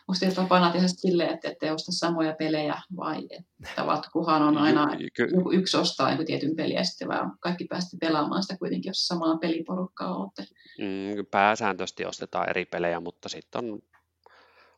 Onko 0.09 0.19
teillä 0.21 0.35
tapana 0.35 0.73
tehdä 0.73 0.89
silleen, 0.89 1.35
että 1.35 1.49
ette 1.49 1.73
osta 1.73 1.93
samoja 1.93 2.35
pelejä 2.39 2.75
vai 2.97 3.29
että 3.69 3.87
vatkuhan 3.87 4.43
on 4.43 4.59
aina 4.59 4.87
joku 5.35 5.53
yksi 5.53 5.77
ostaa 5.77 6.11
joku 6.11 6.25
tietyn 6.25 6.57
peliä 6.57 6.79
ja 6.79 6.85
sitten 6.85 7.09
vaan 7.09 7.39
kaikki 7.41 7.65
päästä 7.65 7.97
pelaamaan 8.01 8.43
sitä 8.43 8.57
kuitenkin, 8.59 8.91
jos 8.91 9.07
samaa 9.07 9.39
peliporukkaa 9.39 10.17
olette? 10.17 10.43
Mm, 10.79 11.27
pääsääntöisesti 11.31 12.05
ostetaan 12.05 12.49
eri 12.49 12.65
pelejä, 12.65 13.01
mutta 13.01 13.29
sitten 13.29 13.65
on 13.65 13.83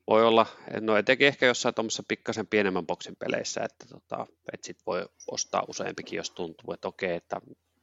voi 0.06 0.24
olla, 0.26 0.46
no 0.80 0.96
etenkin 0.96 1.26
ehkä 1.26 1.46
jossain 1.46 1.74
tuommoisessa 1.74 2.02
pikkasen 2.08 2.46
pienemmän 2.46 2.86
boksin 2.86 3.16
peleissä, 3.18 3.60
että, 3.64 3.86
tota, 3.86 4.26
että 4.52 4.66
sit 4.66 4.78
voi 4.86 5.06
ostaa 5.30 5.64
useampikin, 5.68 6.16
jos 6.16 6.30
tuntuu, 6.30 6.72
että 6.72 6.88
okei, 6.88 7.14
että, 7.14 7.40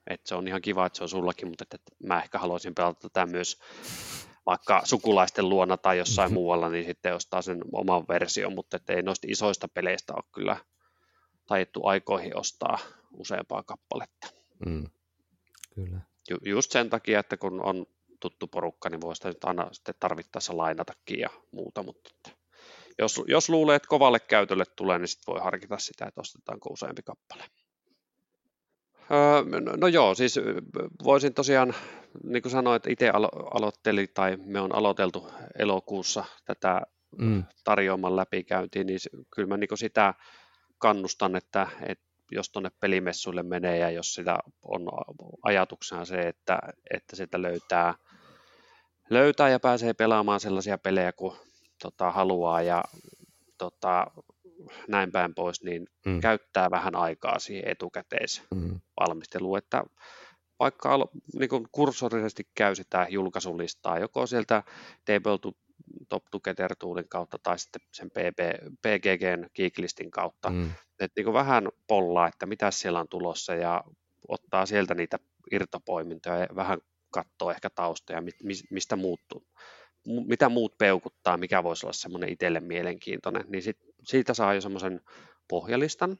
että 0.08 0.30
se 0.30 0.36
on 0.36 0.48
ihan 0.48 0.62
kiva, 0.62 0.86
että 0.86 0.98
se 0.98 1.04
on 1.04 1.10
sullakin, 1.10 1.48
mutta 1.48 1.64
että, 1.64 1.76
että 1.76 2.08
mä 2.08 2.22
ehkä 2.22 2.38
haluaisin 2.40 2.76
pelata 2.76 3.10
tätä 3.10 3.26
myös 3.26 3.60
vaikka 4.46 4.82
sukulaisten 4.84 5.50
luona 5.50 5.78
tai 5.78 5.98
jossain 5.98 6.28
mm-hmm. 6.28 6.34
muualla, 6.34 6.70
niin 6.70 6.86
sitten 6.86 7.16
ostaa 7.16 7.42
sen 7.42 7.62
oman 7.74 8.06
version, 8.10 8.56
mutta 8.56 8.80
ei 8.90 9.02
noista 9.02 9.28
isoista 9.30 9.68
peleistä 9.68 10.14
ole 10.14 10.24
kyllä 10.32 10.58
taidettu 11.48 11.86
aikoihin 11.86 12.38
ostaa 12.38 12.80
useampaa 13.12 13.64
kappaletta. 13.64 14.28
Mm. 14.66 14.88
Kyllä. 15.76 16.00
Ju- 16.30 16.52
just 16.52 16.72
sen 16.72 16.90
takia, 16.90 17.20
että 17.20 17.38
kun 17.38 17.62
on 17.62 17.86
tuttu 18.22 18.48
porukka, 18.48 18.90
niin 18.90 19.02
voi 19.02 19.16
sitä 19.16 19.28
nyt 19.28 19.44
aina 19.44 19.68
sitten 19.72 19.96
tarvittaessa 20.00 20.58
lainatakin 20.58 21.20
ja 21.20 21.30
muuta, 21.52 21.84
mutta 21.84 22.10
että 22.14 22.42
jos, 23.00 23.22
jos 23.28 23.50
luulee, 23.50 23.76
että 23.76 23.88
kovalle 23.88 24.20
käytölle 24.20 24.64
tulee, 24.76 25.00
niin 25.00 25.08
sitten 25.08 25.34
voi 25.34 25.42
harkita 25.42 25.78
sitä, 25.78 26.06
että 26.06 26.22
ostetaanko 26.22 26.70
useampi 26.70 27.02
kappale. 27.02 27.44
Öö, 29.12 29.62
no, 29.62 29.76
no 29.78 29.88
joo, 29.88 30.16
siis 30.16 30.40
voisin 31.04 31.34
tosiaan, 31.34 31.74
niin 32.24 32.42
kuin 32.42 32.52
sanoin, 32.52 32.76
että 32.76 32.92
itse 32.92 33.10
alo- 33.10 33.50
aloittelin 33.54 34.08
tai 34.14 34.38
me 34.38 34.60
on 34.60 34.76
aloiteltu 34.76 35.28
elokuussa 35.60 36.26
tätä 36.46 36.82
mm. 37.18 37.44
tarjoaman 37.64 38.16
läpikäyntiin, 38.16 38.88
niin 38.88 39.00
kyllä 39.36 39.48
mä 39.48 39.58
niin 39.58 39.70
sitä 39.76 40.14
kannustan, 40.78 41.36
että, 41.36 41.68
että 41.88 42.06
jos 42.32 42.50
tuonne 42.50 42.72
pelimessuille 42.80 43.44
menee 43.44 43.78
ja 43.78 43.90
jos 43.90 44.14
sitä 44.14 44.40
on 44.62 44.82
ajatuksena 45.44 46.06
se, 46.06 46.20
että, 46.20 46.60
että 46.94 47.16
sitä 47.16 47.42
löytää, 47.42 47.94
löytää 49.12 49.50
ja 49.50 49.60
pääsee 49.60 49.94
pelaamaan 49.94 50.40
sellaisia 50.40 50.78
pelejä 50.78 51.12
kuin 51.12 51.36
tota, 51.82 52.12
haluaa 52.12 52.62
ja 52.62 52.84
tota, 53.58 54.08
näin 54.88 55.12
päin 55.12 55.36
pois, 55.36 55.64
niin 55.64 55.88
mm. 56.06 56.20
käyttää 56.20 56.72
vähän 56.72 56.96
aikaa 56.96 57.40
siihen 57.40 57.68
etukäteisvalmisteluun, 57.68 59.56
mm. 59.56 59.58
että 59.58 59.84
vaikka 60.60 61.08
niin 61.40 61.50
kuin 61.50 61.68
kursorisesti 61.72 62.48
käy 62.56 62.76
sitä 62.76 63.08
julkaisulistaa, 63.10 64.00
joko 64.00 64.28
sieltä 64.28 64.64
Tabletop 65.06 65.56
Together 66.32 66.76
Toolin 66.80 67.10
kautta 67.10 67.38
tai 67.44 67.60
sitten 67.60 67.82
sen 67.92 68.12
PB, 68.12 68.40
PGGn 68.82 69.50
Geeklistin 69.56 70.12
kautta, 70.12 70.50
mm. 70.50 70.72
että 71.00 71.20
niin 71.20 71.26
kuin 71.26 71.34
vähän 71.34 71.70
pollaa, 71.88 72.28
että 72.28 72.46
mitä 72.46 72.72
siellä 72.72 73.00
on 73.00 73.08
tulossa 73.08 73.56
ja 73.56 73.84
ottaa 74.28 74.66
sieltä 74.66 74.96
niitä 74.96 75.20
irtopoimintoja 75.52 76.38
ja 76.38 76.48
vähän 76.56 76.80
katsoo 77.12 77.52
ehkä 77.52 77.70
taustoja, 77.70 78.24
mistä 78.70 78.96
muuttuu, 78.96 79.48
mitä 80.06 80.50
muut 80.50 80.78
peukuttaa, 80.78 81.38
mikä 81.38 81.64
voisi 81.64 81.86
olla 81.86 81.94
semmoinen 81.94 82.30
itselle 82.30 82.60
mielenkiintoinen, 82.60 83.46
niin 83.48 83.64
sit, 83.64 83.78
siitä 84.04 84.34
saa 84.34 84.54
jo 84.54 84.62
semmoisen 84.62 85.02
pohjalistan. 85.48 86.18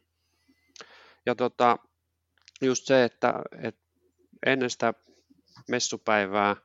Ja 1.26 1.36
tota, 1.36 1.78
just 2.62 2.86
se, 2.86 3.04
että, 3.04 3.34
että 3.64 3.82
ennen 4.46 4.70
sitä 4.70 4.94
messupäivää 5.70 6.56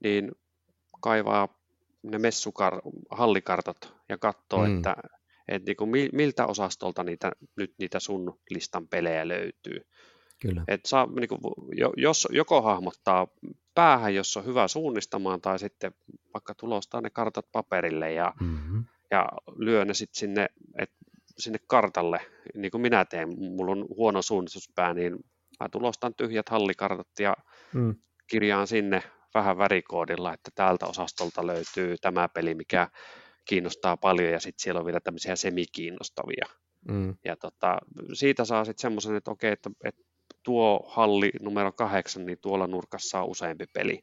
niin 0.00 0.32
kaivaa 1.00 1.58
ne 2.02 2.18
messukar, 2.18 2.80
hallikartat 3.10 3.94
ja 4.08 4.18
katsoo, 4.18 4.66
mm. 4.66 4.76
että, 4.76 4.96
että 5.48 5.66
niin 5.66 5.76
kuin 5.76 5.90
miltä 6.12 6.46
osastolta 6.46 7.04
niitä, 7.04 7.32
nyt 7.56 7.74
niitä 7.78 8.00
sun 8.00 8.40
listan 8.50 8.88
pelejä 8.88 9.28
löytyy. 9.28 9.80
Kyllä. 10.40 10.64
Et 10.68 10.80
saa, 10.86 11.06
niin 11.06 11.28
kuin, 11.28 11.40
jos 11.96 12.28
joko 12.30 12.62
hahmottaa 12.62 13.26
päähän, 13.74 14.14
jos 14.14 14.36
on 14.36 14.44
hyvä 14.44 14.68
suunnistamaan, 14.68 15.40
tai 15.40 15.58
sitten 15.58 15.94
vaikka 16.34 16.54
tulostaa 16.54 17.00
ne 17.00 17.10
kartat 17.10 17.46
paperille 17.52 18.12
ja, 18.12 18.34
mm-hmm. 18.40 18.84
ja 19.10 19.28
lyö 19.56 19.84
ne 19.84 19.94
sitten 19.94 20.18
sinne, 20.18 20.48
et, 20.78 20.90
sinne 21.38 21.58
kartalle, 21.66 22.20
niin 22.54 22.70
kuin 22.70 22.80
minä 22.80 23.04
teen. 23.04 23.28
Mulla 23.38 23.72
on 23.72 23.86
huono 23.96 24.22
suunnistuspää, 24.22 24.94
niin 24.94 25.16
mä 25.60 25.68
tulostan 25.68 26.14
tyhjät 26.14 26.48
hallikartat 26.48 27.08
ja 27.18 27.36
mm. 27.74 27.94
kirjaan 28.26 28.66
sinne 28.66 29.02
vähän 29.34 29.58
värikoodilla, 29.58 30.34
että 30.34 30.50
täältä 30.54 30.86
osastolta 30.86 31.46
löytyy 31.46 31.96
tämä 32.00 32.28
peli, 32.28 32.54
mikä 32.54 32.88
kiinnostaa 33.44 33.96
paljon, 33.96 34.32
ja 34.32 34.40
sitten 34.40 34.62
siellä 34.62 34.78
on 34.78 34.86
vielä 34.86 35.00
tämmöisiä 35.00 35.36
semikiinnostavia. 35.36 36.46
Mm. 36.88 37.16
Ja 37.24 37.36
tota, 37.36 37.78
siitä 38.12 38.44
saa 38.44 38.64
sitten 38.64 38.82
semmoisen, 38.82 39.16
että 39.16 39.30
okei, 39.30 39.52
että, 39.52 39.70
että 39.84 40.07
tuo 40.48 40.84
halli 40.88 41.30
numero 41.40 41.72
kahdeksan, 41.72 42.26
niin 42.26 42.38
tuolla 42.38 42.66
nurkassa 42.66 43.20
on 43.20 43.28
useampi 43.28 43.64
peli. 43.72 44.00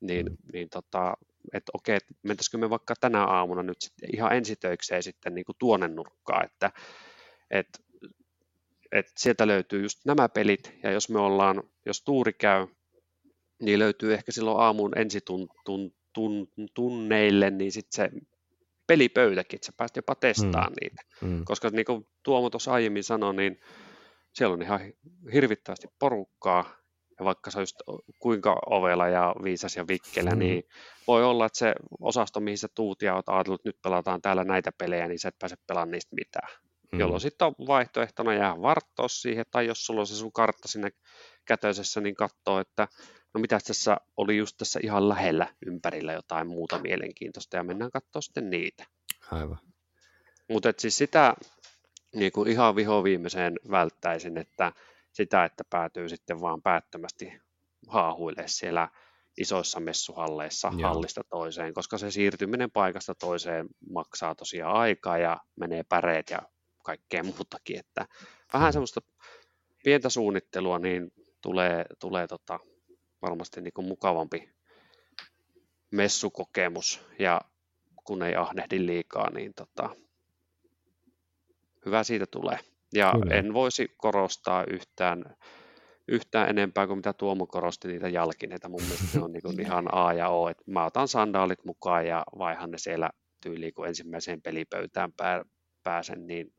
Niin, 0.00 0.26
mm. 0.26 0.36
niin 0.52 0.68
tota, 0.70 1.14
että 1.54 1.70
okei, 1.74 1.96
että 1.96 2.14
mentäisikö 2.22 2.58
me 2.58 2.70
vaikka 2.70 2.94
tänä 3.00 3.24
aamuna 3.24 3.62
nyt 3.62 3.80
sitten 3.80 4.08
ihan 4.14 4.36
ensitöikseen 4.36 5.02
sitten 5.02 5.34
niin 5.34 5.44
kuin 5.44 5.56
tuonne 5.58 5.88
nurkkaan, 5.88 6.44
että, 6.44 6.72
että, 7.50 7.78
että 8.92 9.12
sieltä 9.16 9.46
löytyy 9.46 9.82
just 9.82 9.98
nämä 10.04 10.28
pelit, 10.28 10.72
ja 10.82 10.90
jos 10.90 11.08
me 11.08 11.18
ollaan, 11.18 11.62
jos 11.86 12.04
tuuri 12.04 12.32
käy, 12.32 12.66
niin 13.62 13.78
löytyy 13.78 14.14
ehkä 14.14 14.32
silloin 14.32 14.60
aamun 14.60 14.92
ensitunneille, 14.98 17.50
niin 17.50 17.72
sitten 17.72 17.96
se 17.96 18.10
pelipöytäkin, 18.86 19.56
että 19.56 19.66
sä 19.66 19.72
pääst 19.76 19.96
jopa 19.96 20.14
testaamaan 20.14 20.72
mm. 20.72 20.76
niitä. 20.80 21.02
Mm. 21.20 21.44
Koska 21.44 21.70
niin 21.70 21.86
kuin 21.86 22.06
Tuomo 22.22 22.50
tuossa 22.50 22.72
aiemmin 22.72 23.04
sanoi, 23.04 23.34
niin 23.34 23.60
siellä 24.34 24.54
on 24.54 24.62
ihan 24.62 24.80
hirvittävästi 25.32 25.88
porukkaa, 25.98 26.64
ja 27.18 27.24
vaikka 27.24 27.50
se 27.50 27.60
just 27.60 27.76
kuinka 28.18 28.56
ovela 28.66 29.08
ja 29.08 29.34
viisas 29.42 29.76
ja 29.76 29.86
vikkelä, 29.88 30.30
mm. 30.30 30.38
niin 30.38 30.62
voi 31.06 31.24
olla, 31.24 31.46
että 31.46 31.58
se 31.58 31.74
osasto, 32.00 32.40
mihin 32.40 32.58
sä 32.58 32.68
tuut 32.74 33.02
ja 33.02 33.14
oot 33.14 33.28
ajatellut, 33.28 33.60
että 33.60 33.68
nyt 33.68 33.82
pelataan 33.82 34.22
täällä 34.22 34.44
näitä 34.44 34.72
pelejä, 34.78 35.08
niin 35.08 35.18
sä 35.18 35.28
et 35.28 35.38
pääse 35.38 35.56
pelaamaan 35.66 35.90
niistä 35.90 36.16
mitään. 36.16 36.48
Mm. 36.92 37.00
Jolloin 37.00 37.20
sitten 37.20 37.46
on 37.46 37.54
vaihtoehtona 37.66 38.34
jää 38.34 38.62
varttoa 38.62 39.08
siihen, 39.08 39.44
tai 39.50 39.66
jos 39.66 39.86
sulla 39.86 40.00
on 40.00 40.06
se 40.06 40.14
sun 40.14 40.32
kartta 40.32 40.68
sinne 40.68 40.90
kätöisessä, 41.44 42.00
niin 42.00 42.14
katsoo, 42.14 42.60
että 42.60 42.88
no 43.34 43.40
mitä 43.40 43.58
tässä 43.66 43.96
oli 44.16 44.36
just 44.36 44.56
tässä 44.56 44.80
ihan 44.82 45.08
lähellä 45.08 45.54
ympärillä 45.66 46.12
jotain 46.12 46.46
muuta 46.46 46.78
mielenkiintoista, 46.78 47.56
ja 47.56 47.64
mennään 47.64 47.90
katsoa 47.90 48.22
sitten 48.22 48.50
niitä. 48.50 48.84
Aivan. 49.30 49.58
Mutta 50.48 50.72
siis 50.78 50.98
sitä 50.98 51.34
niin 52.14 52.32
kuin 52.32 52.48
ihan 52.48 52.76
vihoviimeiseen 52.76 53.56
välttäisin, 53.70 54.38
että 54.38 54.72
sitä, 55.12 55.44
että 55.44 55.64
päätyy 55.70 56.08
sitten 56.08 56.40
vaan 56.40 56.62
päättömästi 56.62 57.32
haahuille 57.88 58.42
siellä 58.46 58.88
isoissa 59.38 59.80
messuhalleissa 59.80 60.72
Joo. 60.76 60.88
hallista 60.88 61.24
toiseen, 61.30 61.74
koska 61.74 61.98
se 61.98 62.10
siirtyminen 62.10 62.70
paikasta 62.70 63.14
toiseen 63.14 63.68
maksaa 63.90 64.34
tosiaan 64.34 64.76
aikaa 64.76 65.18
ja 65.18 65.40
menee 65.60 65.82
päreet 65.88 66.30
ja 66.30 66.38
kaikkea 66.84 67.22
muutakin, 67.22 67.78
että 67.78 68.06
vähän 68.52 68.72
semmoista 68.72 69.00
pientä 69.84 70.08
suunnittelua, 70.08 70.78
niin 70.78 71.12
tulee, 71.40 71.84
tulee 72.00 72.26
tota, 72.26 72.60
varmasti 73.22 73.60
niin 73.60 73.72
kuin 73.72 73.88
mukavampi 73.88 74.50
messukokemus 75.90 77.00
ja 77.18 77.40
kun 78.04 78.22
ei 78.22 78.36
ahnehdi 78.36 78.86
liikaa, 78.86 79.30
niin 79.30 79.54
tota, 79.54 79.96
hyvä 81.86 82.04
siitä 82.04 82.26
tulee. 82.26 82.58
Ja 82.94 83.12
Kyllä. 83.12 83.34
en 83.34 83.54
voisi 83.54 83.88
korostaa 83.96 84.64
yhtään, 84.70 85.36
yhtään 86.08 86.48
enempää 86.48 86.86
kuin 86.86 86.98
mitä 86.98 87.12
Tuomo 87.12 87.46
korosti 87.46 87.88
niitä 87.88 88.08
jalkineita. 88.08 88.68
Mun 88.68 88.82
mielestä 88.82 89.18
ne 89.18 89.24
on 89.24 89.32
niin 89.32 89.60
ihan 89.66 89.94
A 89.94 90.12
ja 90.12 90.28
O. 90.28 90.48
että 90.48 90.62
mä 90.66 90.84
otan 90.84 91.08
sandaalit 91.08 91.64
mukaan 91.64 92.06
ja 92.06 92.24
vaihan 92.38 92.70
ne 92.70 92.78
siellä 92.78 93.10
tyyliin, 93.42 93.74
kun 93.74 93.86
ensimmäiseen 93.86 94.42
pelipöytään 94.42 95.12
pää, 95.12 95.44
pääsen, 95.82 96.26
niin 96.26 96.54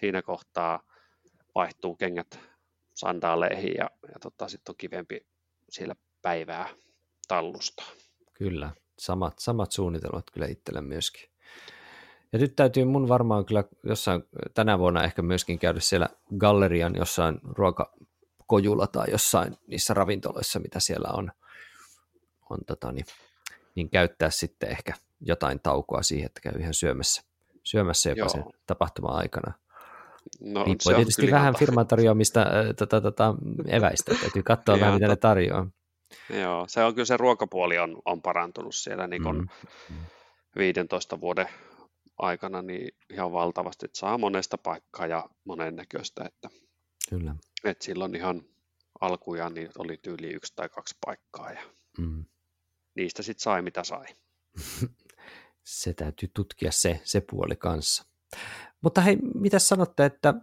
siinä 0.00 0.22
kohtaa 0.22 0.82
vaihtuu 1.54 1.96
kengät 1.96 2.38
sandaaleihin 2.94 3.74
ja, 3.78 3.90
ja 4.08 4.18
tota, 4.20 4.48
sitten 4.48 4.72
on 4.72 4.76
kivempi 4.78 5.26
siellä 5.70 5.94
päivää 6.22 6.68
tallusta. 7.28 7.84
Kyllä, 8.32 8.70
samat, 8.98 9.38
samat 9.38 9.72
suunnitelmat 9.72 10.30
kyllä 10.32 10.46
itsellä 10.46 10.82
myöskin. 10.82 11.31
Ja 12.32 12.38
nyt 12.38 12.56
täytyy 12.56 12.84
mun 12.84 13.08
varmaan 13.08 13.44
kyllä 13.44 13.64
jossain 13.84 14.24
tänä 14.54 14.78
vuonna 14.78 15.04
ehkä 15.04 15.22
myöskin 15.22 15.58
käydä 15.58 15.80
siellä 15.80 16.08
gallerian 16.38 16.94
jossain 16.96 17.40
ruokakojulla 17.44 18.86
tai 18.86 19.10
jossain 19.10 19.56
niissä 19.66 19.94
ravintoloissa, 19.94 20.60
mitä 20.60 20.80
siellä 20.80 21.08
on, 21.12 21.32
on 22.50 22.58
tota, 22.66 22.92
niin, 22.92 23.06
niin 23.74 23.90
käyttää 23.90 24.30
sitten 24.30 24.70
ehkä 24.70 24.92
jotain 25.20 25.60
taukoa 25.60 26.02
siihen, 26.02 26.26
että 26.26 26.40
käy 26.40 26.60
ihan 26.60 26.74
syömässä, 26.74 27.22
syömässä 27.64 28.10
jopa 28.10 28.18
Joo. 28.18 28.28
sen 28.28 28.44
tapahtuma 28.66 29.08
aikana. 29.08 29.52
No, 30.40 30.64
Riippuu 30.64 30.94
tietysti 30.94 31.30
vähän 31.30 31.54
firman 31.58 31.86
tarjoamista 31.86 32.46
tota, 32.76 33.00
tota, 33.00 33.34
eväistä, 33.66 34.14
täytyy 34.20 34.42
katsoa 34.42 34.74
vähän, 34.80 34.94
mitä 34.94 35.08
ne 35.08 35.16
tarjoaa. 35.16 35.66
Joo, 36.40 36.64
se 36.68 36.84
on 36.84 36.94
kyllä 36.94 37.06
se 37.06 37.16
ruokapuoli 37.16 37.78
on, 37.78 38.02
on 38.04 38.22
parantunut 38.22 38.74
siellä 38.74 39.06
niin 39.06 39.22
mm. 39.22 39.48
15 40.56 41.20
vuoden 41.20 41.48
aikana 42.22 42.62
niin 42.62 42.96
ihan 43.10 43.32
valtavasti, 43.32 43.86
että 43.86 43.98
saa 43.98 44.18
monesta 44.18 44.58
paikkaa 44.58 45.06
ja 45.06 45.28
monennäköistä, 45.44 46.24
että, 46.24 46.48
kyllä. 47.10 47.36
että 47.64 47.84
silloin 47.84 48.16
ihan 48.16 48.42
alkujaan 49.00 49.54
niin 49.54 49.68
oli 49.78 49.96
tyyli 50.02 50.28
yksi 50.28 50.52
tai 50.56 50.68
kaksi 50.68 50.96
paikkaa 51.06 51.52
ja 51.52 51.62
mm. 51.98 52.24
niistä 52.94 53.22
sitten 53.22 53.42
sai 53.42 53.62
mitä 53.62 53.84
sai. 53.84 54.06
se 55.64 55.94
täytyy 55.94 56.30
tutkia 56.34 56.72
se, 56.72 57.00
se 57.04 57.22
puoli 57.30 57.56
kanssa. 57.56 58.04
Mutta 58.80 59.00
hei, 59.00 59.16
mitä 59.34 59.58
sanotte, 59.58 60.04
että 60.04 60.34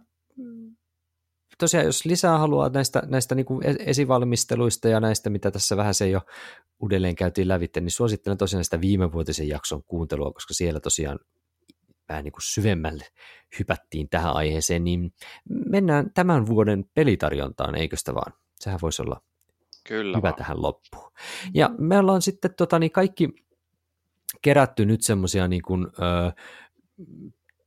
tosiaan 1.58 1.86
jos 1.86 2.04
lisää 2.04 2.38
haluaa 2.38 2.68
näistä, 2.68 3.02
näistä 3.06 3.34
niin 3.34 3.46
kuin 3.46 3.62
esivalmisteluista 3.78 4.88
ja 4.88 5.00
näistä, 5.00 5.30
mitä 5.30 5.50
tässä 5.50 5.76
vähän 5.76 5.94
se 5.94 6.08
jo 6.08 6.20
uudelleen 6.80 7.14
käytiin 7.14 7.48
lävitte, 7.48 7.80
niin 7.80 7.90
suosittelen 7.90 8.38
tosiaan 8.38 8.64
sitä 8.64 8.80
viimevuotisen 8.80 9.48
jakson 9.48 9.82
kuuntelua, 9.82 10.32
koska 10.32 10.54
siellä 10.54 10.80
tosiaan 10.80 11.18
vähän 12.10 12.24
niin 12.24 12.32
kuin 12.32 12.42
syvemmälle 12.42 13.04
hypättiin 13.58 14.08
tähän 14.08 14.36
aiheeseen, 14.36 14.84
niin 14.84 15.12
mennään 15.48 16.10
tämän 16.14 16.46
vuoden 16.46 16.84
pelitarjontaan, 16.94 17.74
eikö 17.74 17.96
sitä 17.96 18.14
vaan? 18.14 18.32
Sehän 18.60 18.78
voisi 18.82 19.02
olla 19.02 19.22
Kyllä 19.86 20.16
hyvä 20.18 20.28
vaan. 20.28 20.34
tähän 20.34 20.62
loppuun. 20.62 21.12
Ja 21.54 21.70
me 21.78 21.98
ollaan 21.98 22.22
sitten 22.22 22.54
tota, 22.56 22.78
niin 22.78 22.92
kaikki 22.92 23.28
kerätty 24.42 24.86
nyt 24.86 25.02
semmoisia 25.02 25.48
niin 25.48 25.62
kuin, 25.62 25.86
ö, 25.86 26.32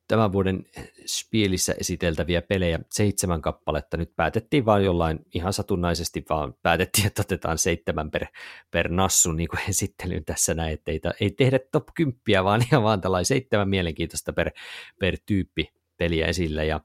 tämän 0.07 0.31
vuoden 0.31 0.65
Spielissä 1.05 1.75
esiteltäviä 1.79 2.41
pelejä, 2.41 2.79
seitsemän 2.89 3.41
kappaletta. 3.41 3.97
Nyt 3.97 4.15
päätettiin 4.15 4.65
vaan 4.65 4.83
jollain 4.83 5.19
ihan 5.33 5.53
satunnaisesti, 5.53 6.25
vaan 6.29 6.53
päätettiin, 6.61 7.07
että 7.07 7.21
otetaan 7.21 7.57
seitsemän 7.57 8.11
per, 8.11 8.25
per 8.71 8.91
nassu 8.91 9.31
niin 9.31 9.49
kuin 9.49 9.59
esittelyyn 9.69 10.25
tässä 10.25 10.53
näin, 10.53 10.73
että 10.73 10.91
ei, 10.91 11.01
ei 11.19 11.31
tehdä 11.31 11.59
top 11.71 11.87
10, 11.95 12.43
vaan 12.43 12.61
ihan 12.71 12.83
vaan 12.83 13.01
tällainen 13.01 13.25
seitsemän 13.25 13.69
mielenkiintoista 13.69 14.33
per, 14.33 14.51
per 14.99 15.17
tyyppi 15.25 15.73
peliä 15.97 16.27
esille. 16.27 16.65
Ja, 16.65 16.81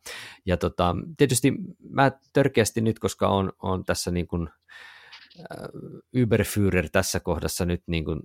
ja 0.47 0.57
tota, 0.57 0.97
tietysti 1.17 1.53
mä 1.91 2.13
törkeästi 2.33 2.81
nyt, 2.81 2.99
koska 2.99 3.29
on, 3.29 3.53
on 3.63 3.85
tässä 3.85 4.11
niin 4.11 4.27
kuin, 4.27 4.49
äh, 5.41 6.23
Uberführer 6.23 6.89
tässä 6.93 7.21
kohdassa 7.21 7.65
nyt 7.65 7.83
niin 7.87 8.05
kuin, 8.05 8.21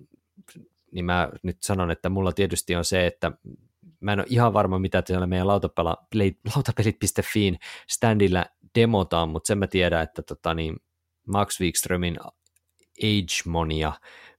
niin 0.92 1.06
mä 1.06 1.30
nyt 1.44 1.58
sanon, 1.64 1.92
että 1.92 2.10
mulla 2.10 2.32
tietysti 2.32 2.76
on 2.76 2.86
se, 2.86 3.08
että 3.08 3.32
mä 4.04 4.14
en 4.14 4.20
ole 4.20 4.28
ihan 4.30 4.54
varma, 4.54 4.80
mitä 4.80 5.04
siellä 5.06 5.28
meidän 5.28 5.48
lautapela, 5.48 5.98
lautapelit.fiin 6.56 7.60
standilla 7.90 8.46
demotaan, 8.80 9.30
mutta 9.30 9.48
sen 9.48 9.58
mä 9.58 9.68
tiedän, 9.68 10.04
että 10.04 10.22
tota, 10.22 10.54
niin 10.54 10.76
Max 11.28 11.62
Wikströmin 11.62 12.18
Age 13.04 13.50
Monia 13.50 13.94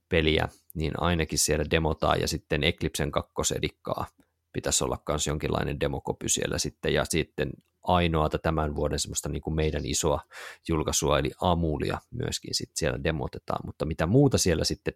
peliä, 0.09 0.49
niin 0.75 0.93
ainakin 0.97 1.39
siellä 1.39 1.65
demotaan, 1.71 2.21
ja 2.21 2.27
sitten 2.27 2.63
Eclipsen 2.63 3.11
kakkosedikkaa 3.11 4.05
pitäisi 4.53 4.83
olla 4.83 4.97
myös 5.09 5.27
jonkinlainen 5.27 5.79
demokopy 5.79 6.29
siellä 6.29 6.57
sitten, 6.57 6.93
ja 6.93 7.05
sitten 7.05 7.51
ainoata 7.83 8.37
tämän 8.37 8.75
vuoden 8.75 8.99
semmoista 8.99 9.29
niin 9.29 9.41
kuin 9.41 9.55
meidän 9.55 9.85
isoa 9.85 10.19
julkaisua, 10.67 11.19
eli 11.19 11.31
Amulia 11.41 11.97
myöskin 12.11 12.55
sitten 12.55 12.77
siellä 12.77 13.03
demotetaan, 13.03 13.59
mutta 13.65 13.85
mitä 13.85 14.05
muuta 14.05 14.37
siellä 14.37 14.63
sitten 14.63 14.93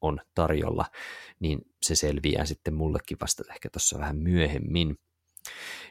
on 0.00 0.20
tarjolla, 0.34 0.84
niin 1.40 1.58
se 1.82 1.94
selviää 1.94 2.44
sitten 2.44 2.74
mullekin 2.74 3.16
vasta 3.20 3.44
ehkä 3.50 3.68
tuossa 3.70 3.98
vähän 3.98 4.16
myöhemmin. 4.16 4.98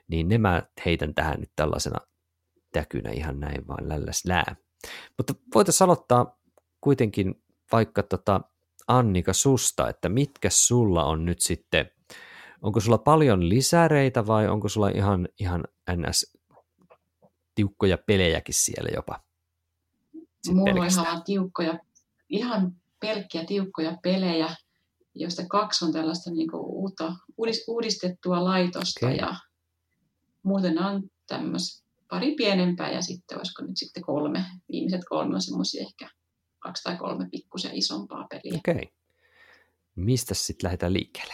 Niin 0.07 0.27
ne 0.27 0.37
mä 0.37 0.63
heitän 0.85 1.15
tähän 1.15 1.39
nyt 1.39 1.51
tällaisena 1.55 1.99
täkynä 2.71 3.11
ihan 3.11 3.39
näin 3.39 3.67
vaan 3.67 3.89
lälläs 3.89 4.25
lää. 4.25 4.55
Mutta 5.17 5.33
voitaisiin 5.55 5.85
aloittaa 5.85 6.39
kuitenkin 6.81 7.43
vaikka 7.71 8.03
tota 8.03 8.41
Annika 8.87 9.33
susta, 9.33 9.89
että 9.89 10.09
mitkä 10.09 10.49
sulla 10.49 11.05
on 11.05 11.25
nyt 11.25 11.41
sitten, 11.41 11.91
onko 12.61 12.79
sulla 12.79 12.97
paljon 12.97 13.49
lisäreitä 13.49 14.27
vai 14.27 14.47
onko 14.47 14.69
sulla 14.69 14.89
ihan, 14.89 15.27
ihan 15.39 15.63
ns 15.95 16.37
tiukkoja 17.55 17.97
pelejäkin 17.97 18.55
siellä 18.55 18.89
jopa? 18.95 19.19
Mulla 20.47 20.81
on 20.81 20.87
ihan 20.87 21.23
tiukkoja, 21.23 21.79
ihan 22.29 22.78
pelkkiä 22.99 23.45
tiukkoja 23.45 23.97
pelejä, 24.03 24.55
joista 25.15 25.45
kaksi 25.47 25.85
on 25.85 25.93
tällaista 25.93 26.31
niin 26.31 26.51
kuin 26.51 26.65
uutta, 26.65 27.13
uudistettua 27.67 28.43
laitosta 28.43 29.05
okay. 29.05 29.17
ja 29.17 29.35
muuten 30.43 30.83
on 30.83 31.03
tämmöistä 31.27 31.89
pari 32.09 32.35
pienempää 32.35 32.91
ja 32.91 33.01
sitten 33.01 33.37
olisiko 33.37 33.61
nyt 33.63 33.77
sitten 33.77 34.03
kolme, 34.03 34.45
viimeiset 34.71 35.01
kolme 35.09 35.35
on 35.35 35.41
semmoisia 35.41 35.81
ehkä 35.81 36.09
kaksi 36.59 36.83
tai 36.83 36.97
kolme 36.97 37.27
pikkusen 37.31 37.75
isompaa 37.75 38.27
peliä. 38.29 38.57
Okei. 38.57 38.75
Okay. 38.75 38.85
Mistä 39.95 40.33
sitten 40.33 40.67
lähdetään 40.67 40.93
liikkeelle? 40.93 41.33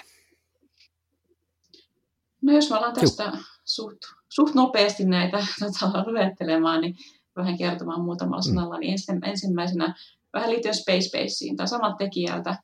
No 2.42 2.54
jos 2.54 2.70
me 2.70 2.76
ollaan 2.76 2.94
tästä 2.94 3.32
suht, 3.64 3.98
suht 4.30 4.56
nopeasti 4.56 5.06
näitä 5.06 5.38
tota, 5.60 6.12
luettelemaan, 6.12 6.82
niin 6.82 6.96
vähän 7.36 7.58
kertomaan 7.58 8.02
muutamalla 8.02 8.42
mm. 8.42 8.56
sanalla, 8.56 8.78
niin 8.78 8.96
ensimmäisenä 9.24 9.96
vähän 10.36 10.50
liittyen 10.50 10.76
Space 10.76 11.10
Baseen 11.12 11.56
tai 11.56 11.68
samat 11.68 11.98
tekijältä, 11.98 12.58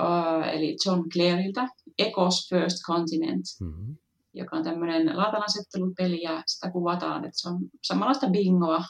uh, 0.00 0.48
eli 0.52 0.76
John 0.86 1.08
Clareilta, 1.08 1.68
Ecos 1.98 2.48
First 2.48 2.76
Continent, 2.86 3.44
mm-hmm. 3.60 3.96
joka 4.34 4.56
on 4.56 4.64
tämmöinen 4.64 5.16
laatanasettelupeli 5.16 6.22
ja 6.22 6.42
sitä 6.46 6.70
kuvataan, 6.70 7.24
että 7.24 7.40
se 7.40 7.48
on 7.48 7.58
samanlaista 7.82 8.30
bingoa 8.30 8.84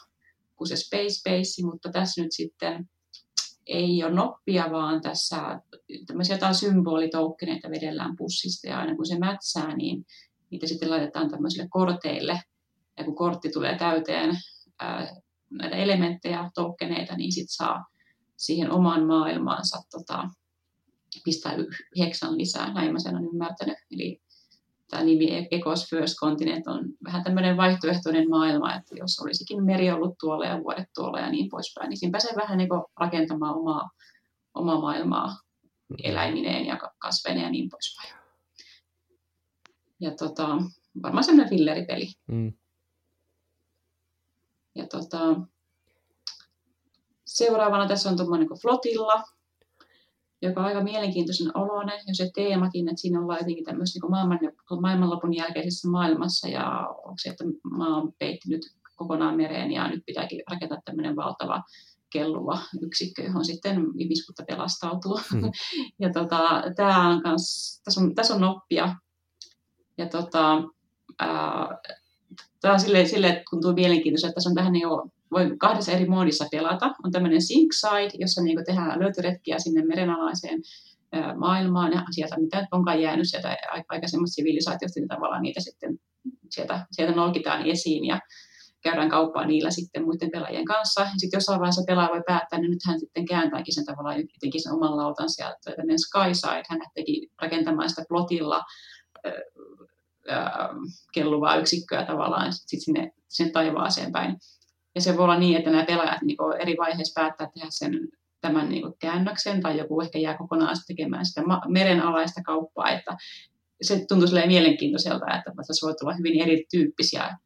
kuin 0.55 0.67
se 0.67 0.75
Space 0.75 1.29
Base, 1.29 1.65
mutta 1.65 1.91
tässä 1.91 2.21
nyt 2.21 2.31
sitten 2.31 2.89
ei 3.65 4.03
ole 4.03 4.13
noppia, 4.13 4.71
vaan 4.71 5.01
tässä 5.01 5.61
tämmöisiä 6.07 6.35
jotain 6.35 6.55
symbolitoukkeneita 6.55 7.69
vedellään 7.69 8.15
pussista 8.15 8.67
ja 8.67 8.79
aina 8.79 8.95
kun 8.95 9.05
se 9.05 9.19
mätsää, 9.19 9.75
niin 9.75 10.05
niitä 10.49 10.67
sitten 10.67 10.89
laitetaan 10.89 11.29
tämmöisille 11.29 11.67
korteille. 11.69 12.41
Ja 12.97 13.03
kun 13.03 13.15
kortti 13.15 13.49
tulee 13.49 13.77
täyteen 13.77 14.37
näitä 15.57 15.75
elementtejä, 15.75 16.51
tokeneita, 16.55 17.15
niin 17.15 17.31
sit 17.31 17.49
saa 17.49 17.85
siihen 18.37 18.71
omaan 18.71 19.05
maailmaansa 19.05 19.81
tota, 19.91 20.29
pistää 21.23 21.53
yhdeksän 21.95 22.37
lisää, 22.37 22.73
näin 22.73 22.93
mä 22.93 22.99
sen 22.99 23.15
olen 23.15 23.29
ymmärtänyt. 23.33 23.77
Eli 23.91 24.21
tämä 24.89 25.03
nimi 25.03 25.47
Ecos 25.51 25.89
First 25.89 26.15
Continent 26.19 26.67
on 26.67 26.85
vähän 27.03 27.23
tämmöinen 27.23 27.57
vaihtoehtoinen 27.57 28.29
maailma, 28.29 28.75
että 28.75 28.95
jos 28.95 29.19
olisikin 29.19 29.63
meri 29.63 29.91
ollut 29.91 30.15
tuolla 30.19 30.45
ja 30.45 30.63
vuodet 30.63 30.87
tuolla 30.95 31.19
ja 31.19 31.29
niin 31.29 31.49
poispäin, 31.49 31.89
niin 31.89 31.97
siinä 31.97 32.11
pääsee 32.11 32.35
vähän 32.35 32.57
niin 32.57 32.69
rakentamaan 32.99 33.55
omaa, 33.55 33.89
omaa 34.53 34.81
maailmaa 34.81 35.35
eläimineen 36.03 36.65
ja 36.65 36.79
kasveineen 36.99 37.45
ja 37.45 37.51
niin 37.51 37.69
poispäin. 37.69 38.13
Ja 39.99 40.11
tota, 40.11 40.47
varmaan 41.03 41.23
semmoinen 41.23 41.49
filleripeli. 41.49 42.07
Mm. 42.27 42.53
Ja 44.75 44.87
tota, 44.87 45.35
seuraavana 47.25 47.87
tässä 47.87 48.09
on 48.09 48.17
tuommoinen 48.17 48.47
niin 48.47 48.61
flotilla, 48.61 49.23
joka 50.41 50.59
on 50.61 50.67
aika 50.67 50.83
mielenkiintoisen 50.83 51.57
oloinen, 51.57 51.99
ja 52.07 52.15
se 52.15 52.31
teemakin, 52.35 52.89
että 52.89 53.01
siinä 53.01 53.21
ollaan 53.21 53.39
jotenkin 53.39 53.65
tämmöisessä 53.65 53.99
niin 54.03 54.11
maailman, 54.11 54.39
maailmanlopun 54.81 55.35
jälkeisessä 55.35 55.89
maailmassa, 55.89 56.47
ja 56.47 56.87
onko 56.89 57.15
se, 57.17 57.29
että 57.29 57.43
maa 57.63 57.97
on 57.97 58.13
peittynyt 58.19 58.61
kokonaan 58.95 59.37
mereen, 59.37 59.71
ja 59.71 59.87
nyt 59.87 60.03
pitääkin 60.05 60.43
rakentaa 60.51 60.81
tämmöinen 60.85 61.15
valtava 61.15 61.63
kelluva 62.09 62.59
yksikkö, 62.81 63.23
johon 63.23 63.45
sitten 63.45 63.85
ihmiskunta 63.97 64.43
pelastautuu. 64.47 65.19
Mm. 65.33 65.41
ja 66.01 66.09
tota, 66.13 66.63
tää 66.75 66.99
on 66.99 67.23
kans, 67.23 67.81
tässä, 67.83 68.01
on, 68.01 68.15
tässä 68.15 68.33
on 68.33 68.41
noppia. 68.41 68.95
Ja 69.97 70.09
tota, 70.09 70.63
ää, 71.19 71.67
tämä 72.61 72.73
on 72.73 72.79
silleen 72.79 73.25
että 73.25 73.43
tuntuu 73.49 73.73
mielenkiintoista, 73.73 74.27
että 74.27 74.35
tässä 74.35 74.49
on 74.49 74.55
tähän 74.55 74.73
niin 74.73 74.87
voi 75.31 75.57
kahdessa 75.57 75.91
eri 75.91 76.05
moodissa 76.05 76.45
pelata. 76.51 76.93
On 77.03 77.11
tämmöinen 77.11 77.41
Sink 77.41 77.73
Side, 77.73 78.11
jossa 78.19 78.41
niin 78.41 78.65
tehdään 78.65 78.99
löytöretkiä 78.99 79.59
sinne 79.59 79.85
merenalaiseen 79.85 80.61
maailmaan 81.37 81.91
ja 81.91 82.03
sieltä 82.11 82.39
mitä 82.39 82.67
onkaan 82.71 83.01
jäänyt 83.01 83.29
sieltä 83.29 83.57
aikaisemmasta 83.89 84.35
sivilisaatiosta, 84.35 84.99
niin 84.99 85.07
tavallaan 85.07 85.41
niitä 85.41 85.59
sitten 85.59 85.99
sieltä, 86.49 86.85
sieltä 86.91 87.15
nolkitaan 87.15 87.65
esiin 87.65 88.05
ja 88.05 88.19
käydään 88.83 89.09
kauppaa 89.09 89.45
niillä 89.45 89.71
sitten 89.71 90.03
muiden 90.05 90.31
pelaajien 90.31 90.65
kanssa. 90.65 91.07
Sitten 91.17 91.37
jossain 91.37 91.59
vaiheessa 91.59 91.83
pelaaja 91.87 92.09
voi 92.09 92.23
päättää, 92.27 92.59
niin 92.59 92.71
nyt 92.71 92.85
hän 92.85 92.99
sitten 92.99 93.25
kääntääkin 93.25 93.75
sen 93.75 93.85
tavallaan 93.85 94.19
jotenkin 94.19 94.63
sen 94.63 94.73
oman 94.73 94.97
lautansa 94.97 95.43
ja 95.43 95.55
tämmöinen 95.65 95.99
Skyside, 95.99 96.63
hän 96.69 96.79
teki 96.93 97.27
rakentamaan 97.41 97.89
sitä 97.89 98.03
plotilla 98.09 98.61
kelluvaa 101.13 101.55
yksikköä 101.55 102.05
tavallaan 102.05 102.53
sit 102.53 102.81
sinne, 102.81 103.11
sinne 103.27 103.51
taivaaseen 103.51 104.11
päin. 104.11 104.37
Ja 104.95 105.01
se 105.01 105.17
voi 105.17 105.23
olla 105.23 105.39
niin, 105.39 105.57
että 105.57 105.69
nämä 105.69 105.85
pelaajat 105.85 106.21
niin 106.21 106.37
eri 106.59 106.75
vaiheissa 106.77 107.21
päättää 107.21 107.49
tehdä 107.53 107.67
sen 107.69 107.99
tämän 108.41 108.69
niin 108.69 108.83
käännöksen 108.99 109.61
tai 109.61 109.77
joku 109.77 110.01
ehkä 110.01 110.19
jää 110.19 110.37
kokonaan 110.37 110.75
tekemään 110.87 111.25
sitä 111.25 111.41
merenalaista 111.67 112.41
kauppaa, 112.43 112.89
että 112.89 113.17
se 113.81 114.05
tuntuu 114.07 114.27
mielenkiintoiselta, 114.47 115.25
että 115.25 115.51
tässä 115.67 115.85
voi 115.85 115.95
olla 116.01 116.13
hyvin 116.13 116.41
erityyppisiä 116.41 117.37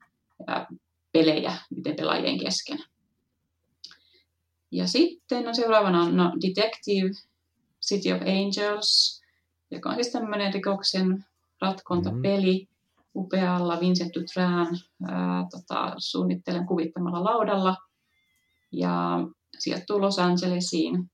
pelejä 1.11 1.53
miten 1.75 1.95
pelaajien 1.95 2.39
kesken. 2.39 2.79
Ja 4.71 4.87
sitten 4.87 5.45
no 5.45 5.53
seuraavana 5.53 6.01
on 6.01 6.17
no, 6.17 6.31
Detective 6.47 7.09
City 7.87 8.11
of 8.11 8.21
Angels, 8.21 9.21
joka 9.71 9.89
on 9.89 9.95
siis 9.95 10.11
tämmöinen 10.11 10.53
rikoksen 10.53 11.25
ratkontapeli 11.61 12.53
mm-hmm. 12.53 12.68
Upealla 13.15 13.79
Vincent 13.79 14.15
Dutran 14.15 14.67
ää, 15.07 15.45
tota, 15.51 15.93
suunnittelen 15.97 16.67
kuvittamalla 16.67 17.23
laudalla. 17.23 17.77
Ja 18.71 19.19
sijoittuu 19.59 20.01
Los 20.01 20.19
Angelesiin. 20.19 21.11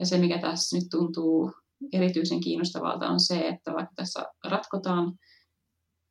Ja 0.00 0.06
se, 0.06 0.18
mikä 0.18 0.38
tässä 0.38 0.76
nyt 0.76 0.86
tuntuu 0.90 1.52
erityisen 1.92 2.40
kiinnostavalta, 2.40 3.08
on 3.08 3.20
se, 3.20 3.48
että 3.48 3.72
vaikka 3.72 3.92
tässä 3.96 4.24
ratkotaan 4.44 5.12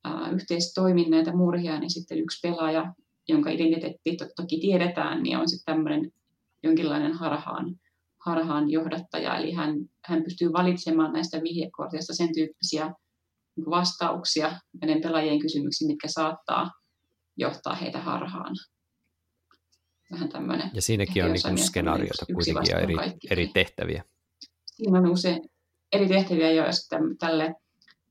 ää, 0.04 0.30
yhteistoimin 0.30 1.10
näitä 1.10 1.36
murhia, 1.36 1.80
niin 1.80 1.90
sitten 1.90 2.18
yksi 2.18 2.48
pelaaja, 2.48 2.94
jonka 3.28 3.50
identiteetti 3.50 4.16
to- 4.16 4.28
toki 4.36 4.60
tiedetään, 4.60 5.22
niin 5.22 5.38
on 5.38 5.48
sitten 5.48 5.74
tämmöinen 5.74 6.12
jonkinlainen 6.62 7.12
harhaan, 7.12 7.76
harhaan 8.24 8.70
johdattaja. 8.70 9.36
Eli 9.36 9.52
hän, 9.52 9.76
hän 10.04 10.22
pystyy 10.22 10.52
valitsemaan 10.52 11.12
näistä 11.12 11.42
vihjekorteista 11.42 12.14
sen 12.14 12.34
tyyppisiä 12.34 12.94
vastauksia 13.70 14.60
näiden 14.80 15.02
pelaajien 15.02 15.40
kysymyksiin, 15.40 15.90
mitkä 15.90 16.08
saattaa 16.08 16.70
johtaa 17.36 17.74
heitä 17.74 18.00
harhaan. 18.00 18.54
Vähän 20.12 20.28
tämmöinen. 20.28 20.70
Ja 20.74 20.82
siinäkin 20.82 21.24
on 21.24 21.32
niin 21.32 21.58
skenaarioita 21.58 22.26
kuitenkin 22.34 22.70
ja 22.70 22.78
eri, 22.78 22.94
eri 23.30 23.50
tehtäviä. 23.54 24.04
Siinä 24.66 24.98
on 24.98 25.10
usein 25.10 25.50
eri 25.92 26.08
tehtäviä, 26.08 26.50
joista 26.52 26.96
tälle 27.18 27.54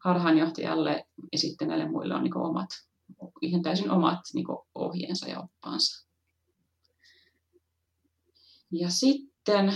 harhaanjohtajalle 0.03 1.05
ja 1.31 1.37
sitten 1.37 1.67
näille 1.67 1.89
muille 1.89 2.15
on 2.15 2.23
niin 2.23 2.37
omat, 2.37 2.69
ihan 3.41 3.61
täysin 3.61 3.91
omat 3.91 4.19
niin 4.33 4.45
ohjeensa 4.75 5.27
ja 5.27 5.39
oppaansa. 5.39 6.07
Ja 8.71 8.89
sitten 8.89 9.73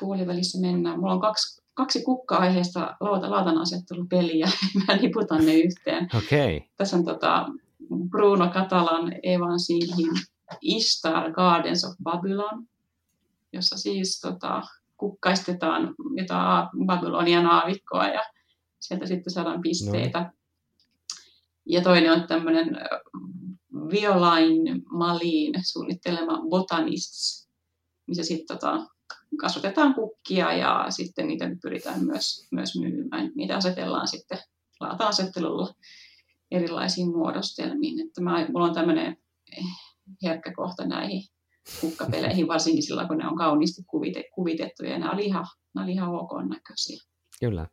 puolivälissä 0.00 0.60
mennään. 0.60 1.00
Mulla 1.00 1.12
on 1.12 1.20
kaksi 1.20 1.57
kaksi 1.78 2.02
kukka-aiheesta 2.02 2.96
lauta, 3.00 3.30
laatan 3.30 3.58
asettelupeliä, 3.58 4.50
mä 4.86 4.96
niputan 4.96 5.46
ne 5.46 5.54
yhteen. 5.54 6.08
Okay. 6.16 6.60
Tässä 6.76 6.96
on 6.96 7.04
tota 7.04 7.46
Bruno 8.10 8.48
Catalan 8.50 9.12
Evan 9.22 9.60
Silhin 9.60 10.10
Istar 10.60 11.32
Gardens 11.32 11.84
of 11.84 11.94
Babylon, 12.02 12.66
jossa 13.52 13.78
siis 13.78 14.20
tota, 14.20 14.62
kukkaistetaan 14.96 15.94
jotain 16.16 16.68
Babylonian 16.86 17.46
aavikkoa 17.46 18.08
ja 18.08 18.22
sieltä 18.80 19.06
sitten 19.06 19.32
saadaan 19.32 19.62
pisteitä. 19.62 20.20
No. 20.20 20.30
Ja 21.66 21.82
toinen 21.82 22.12
on 22.12 22.26
tämmöinen 22.26 22.76
Violain 23.90 24.82
Malin 24.90 25.54
suunnittelema 25.64 26.42
Botanists, 26.50 27.48
missä 28.06 28.22
sitten 28.22 28.56
tota, 28.56 28.86
kasvatetaan 29.36 29.94
kukkia 29.94 30.52
ja 30.52 30.86
sitten 30.90 31.28
niitä 31.28 31.44
pyritään 31.62 32.04
myös, 32.04 32.48
myös 32.52 32.80
myymään. 32.80 33.32
Niitä 33.34 33.56
asetellaan 33.56 34.08
sitten 34.08 34.38
laata-asettelulla 34.80 35.74
erilaisiin 36.50 37.08
muodostelmiin. 37.08 38.06
Että 38.06 38.20
mä, 38.20 38.46
mulla 38.52 38.66
on 38.66 38.74
tämmöinen 38.74 39.16
herkkä 40.22 40.52
kohta 40.56 40.86
näihin 40.86 41.22
kukkapeleihin, 41.80 42.48
varsinkin 42.48 42.82
silloin, 42.82 43.08
kun 43.08 43.18
ne 43.18 43.28
on 43.28 43.36
kauniisti 43.36 43.82
kuvite, 43.86 44.24
kuvitettu 44.34 44.84
ja 44.84 44.98
ne 44.98 45.10
oli 45.10 45.26
ihan, 45.26 45.46
ne 45.74 45.82
oli 45.82 45.92
ihan 45.92 46.14
ok 46.14 46.30
näköisiä. 46.48 47.02
Kyllä. 47.40 47.66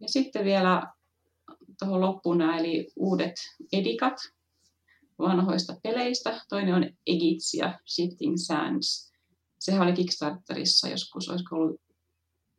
Ja 0.00 0.08
sitten 0.08 0.44
vielä 0.44 0.82
tuohon 1.78 2.00
loppuun 2.00 2.38
nämä, 2.38 2.58
eli 2.58 2.88
uudet 2.96 3.34
edikat 3.72 4.14
vanhoista 5.18 5.76
peleistä. 5.82 6.40
Toinen 6.48 6.74
on 6.74 6.90
Egitsia, 7.06 7.78
Shifting 7.86 8.34
Sands. 8.36 9.12
Sehän 9.58 9.82
oli 9.82 9.92
Kickstarterissa 9.92 10.88
joskus, 10.88 11.28
olisiko 11.28 11.56
ollut 11.56 11.80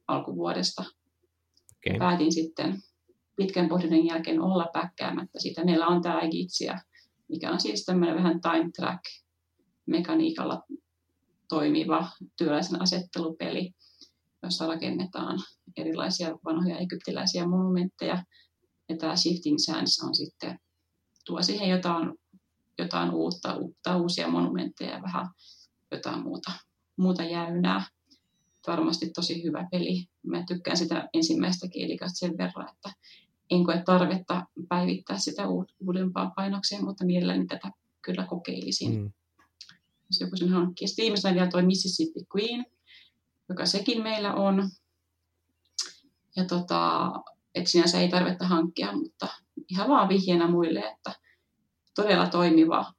alkuvuodesta. 0.08 0.82
Okay. 0.82 2.00
Päätin 2.00 2.34
sitten 2.34 2.82
pitkän 3.36 3.70
pohdinnan 3.70 4.06
jälkeen 4.06 4.42
olla 4.42 4.70
päkkäämättä 4.74 5.40
sitä. 5.40 5.66
Meillä 5.66 5.88
on 5.88 6.02
tämä 6.02 6.20
Egitsia, 6.20 6.80
mikä 7.30 7.52
on 7.52 7.60
siis 7.60 7.86
tämmöinen 7.86 8.16
vähän 8.16 8.42
time 8.42 8.72
track 8.76 9.02
mekaniikalla 9.86 10.64
toimiva 11.50 12.10
työläisen 12.38 12.82
asettelupeli, 12.82 13.72
jossa 14.44 14.68
rakennetaan 14.68 15.40
erilaisia 15.78 16.38
vanhoja 16.46 16.78
egyptiläisiä 16.78 17.48
monumentteja. 17.48 18.24
Ja 18.90 18.98
tämä 18.98 19.16
Shifting 19.16 19.58
Sands 19.60 20.04
on 20.04 20.16
sitten, 20.16 20.60
tuo 21.26 21.42
siihen 21.42 21.70
jotain, 21.70 22.14
jotain 22.78 23.12
uutta, 23.12 23.56
uutta, 23.56 23.98
uusia 23.98 24.28
monumentteja 24.28 24.92
ja 24.92 25.02
vähän 25.02 25.28
jotain 25.92 26.24
muuta 26.24 26.52
muuta 26.98 27.24
jäynää. 27.24 27.86
Varmasti 28.68 29.10
tosi 29.10 29.44
hyvä 29.44 29.68
peli. 29.72 30.06
Mä 30.24 30.44
tykkään 30.48 30.78
sitä 30.78 31.10
ensimmäistä 31.14 31.68
kielikasta 31.68 32.18
sen 32.18 32.38
verran, 32.38 32.70
että 32.74 32.94
en 33.52 33.64
koe 33.64 33.84
tarvetta 33.86 34.48
päivittää 34.70 35.18
sitä 35.18 35.44
uudempaan 35.80 36.32
painokseen, 36.36 36.86
mutta 36.86 37.06
mielelläni 37.06 37.48
tätä 37.48 37.72
kyllä 38.02 38.26
kokeilisin. 38.26 38.96
Mm. 38.96 39.12
Jos 40.10 40.22
joku 40.22 40.38
sen 40.38 40.50
hankkii. 40.50 40.88
Sitten 40.88 41.04
viimeisenä 41.04 41.34
vielä 41.36 41.48
tuo 41.48 41.62
Mississippi 41.62 42.20
Queen, 42.36 42.66
joka 43.50 43.66
sekin 43.66 44.04
meillä 44.04 44.34
on. 44.34 44.70
Ja 46.36 46.46
tota, 46.46 47.12
että 47.56 47.70
sinänsä 47.70 48.00
ei 48.00 48.10
tarvetta 48.10 48.48
hankkia, 48.48 48.92
mutta 48.92 49.28
ihan 49.70 49.90
vaan 49.90 50.10
vihjeenä 50.10 50.48
muille, 50.48 50.80
että 50.80 51.12
todella 51.96 52.28
toimiva, 52.28 52.94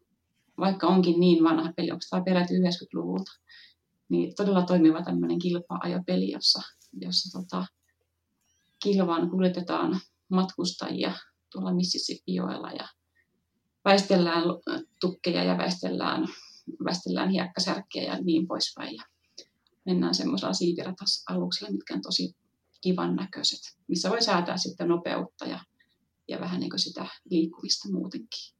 vaikka 0.59 0.87
onkin 0.87 1.21
niin 1.21 1.45
vanha 1.45 1.73
peli, 1.77 1.91
onko 1.91 2.03
tämä 2.11 2.25
peräti 2.25 2.55
90-luvulta, 2.55 3.33
niin 4.09 4.35
todella 4.37 4.63
toimiva 4.63 5.03
tämmöinen 5.03 5.39
kilpa-ajopeli, 5.39 6.31
jossa, 6.31 6.63
jossa 7.01 7.39
tota, 7.39 7.67
kilvaan 8.83 9.31
kuljetetaan 9.31 10.01
matkustajia 10.29 11.13
tuolla 11.53 11.75
Mississippi-joella 11.75 12.71
ja 12.73 12.89
väistellään 13.85 14.43
tukkeja 15.01 15.45
ja 15.45 15.59
väistellään, 15.59 16.27
väistellään 16.85 17.31
hiekkasärkkejä 17.31 18.15
ja 18.15 18.23
niin 18.23 18.47
poispäin. 18.47 18.97
Ja 18.97 19.05
mennään 19.87 20.15
semmoisella 20.15 20.53
siiviratas-aluksella, 20.53 21.73
mitkä 21.73 21.95
on 21.95 22.03
tosi 22.03 22.37
kivan 22.81 23.17
näköiset, 23.17 23.61
missä 23.89 24.11
voi 24.11 24.23
säätää 24.23 24.57
sitten 24.57 24.89
nopeutta 24.89 25.45
ja, 25.45 25.65
ja 26.29 26.41
vähän 26.41 26.61
niin 26.61 26.71
kuin 26.71 26.81
sitä 26.81 27.07
liikkuvista 27.31 27.89
muutenkin. 27.93 28.58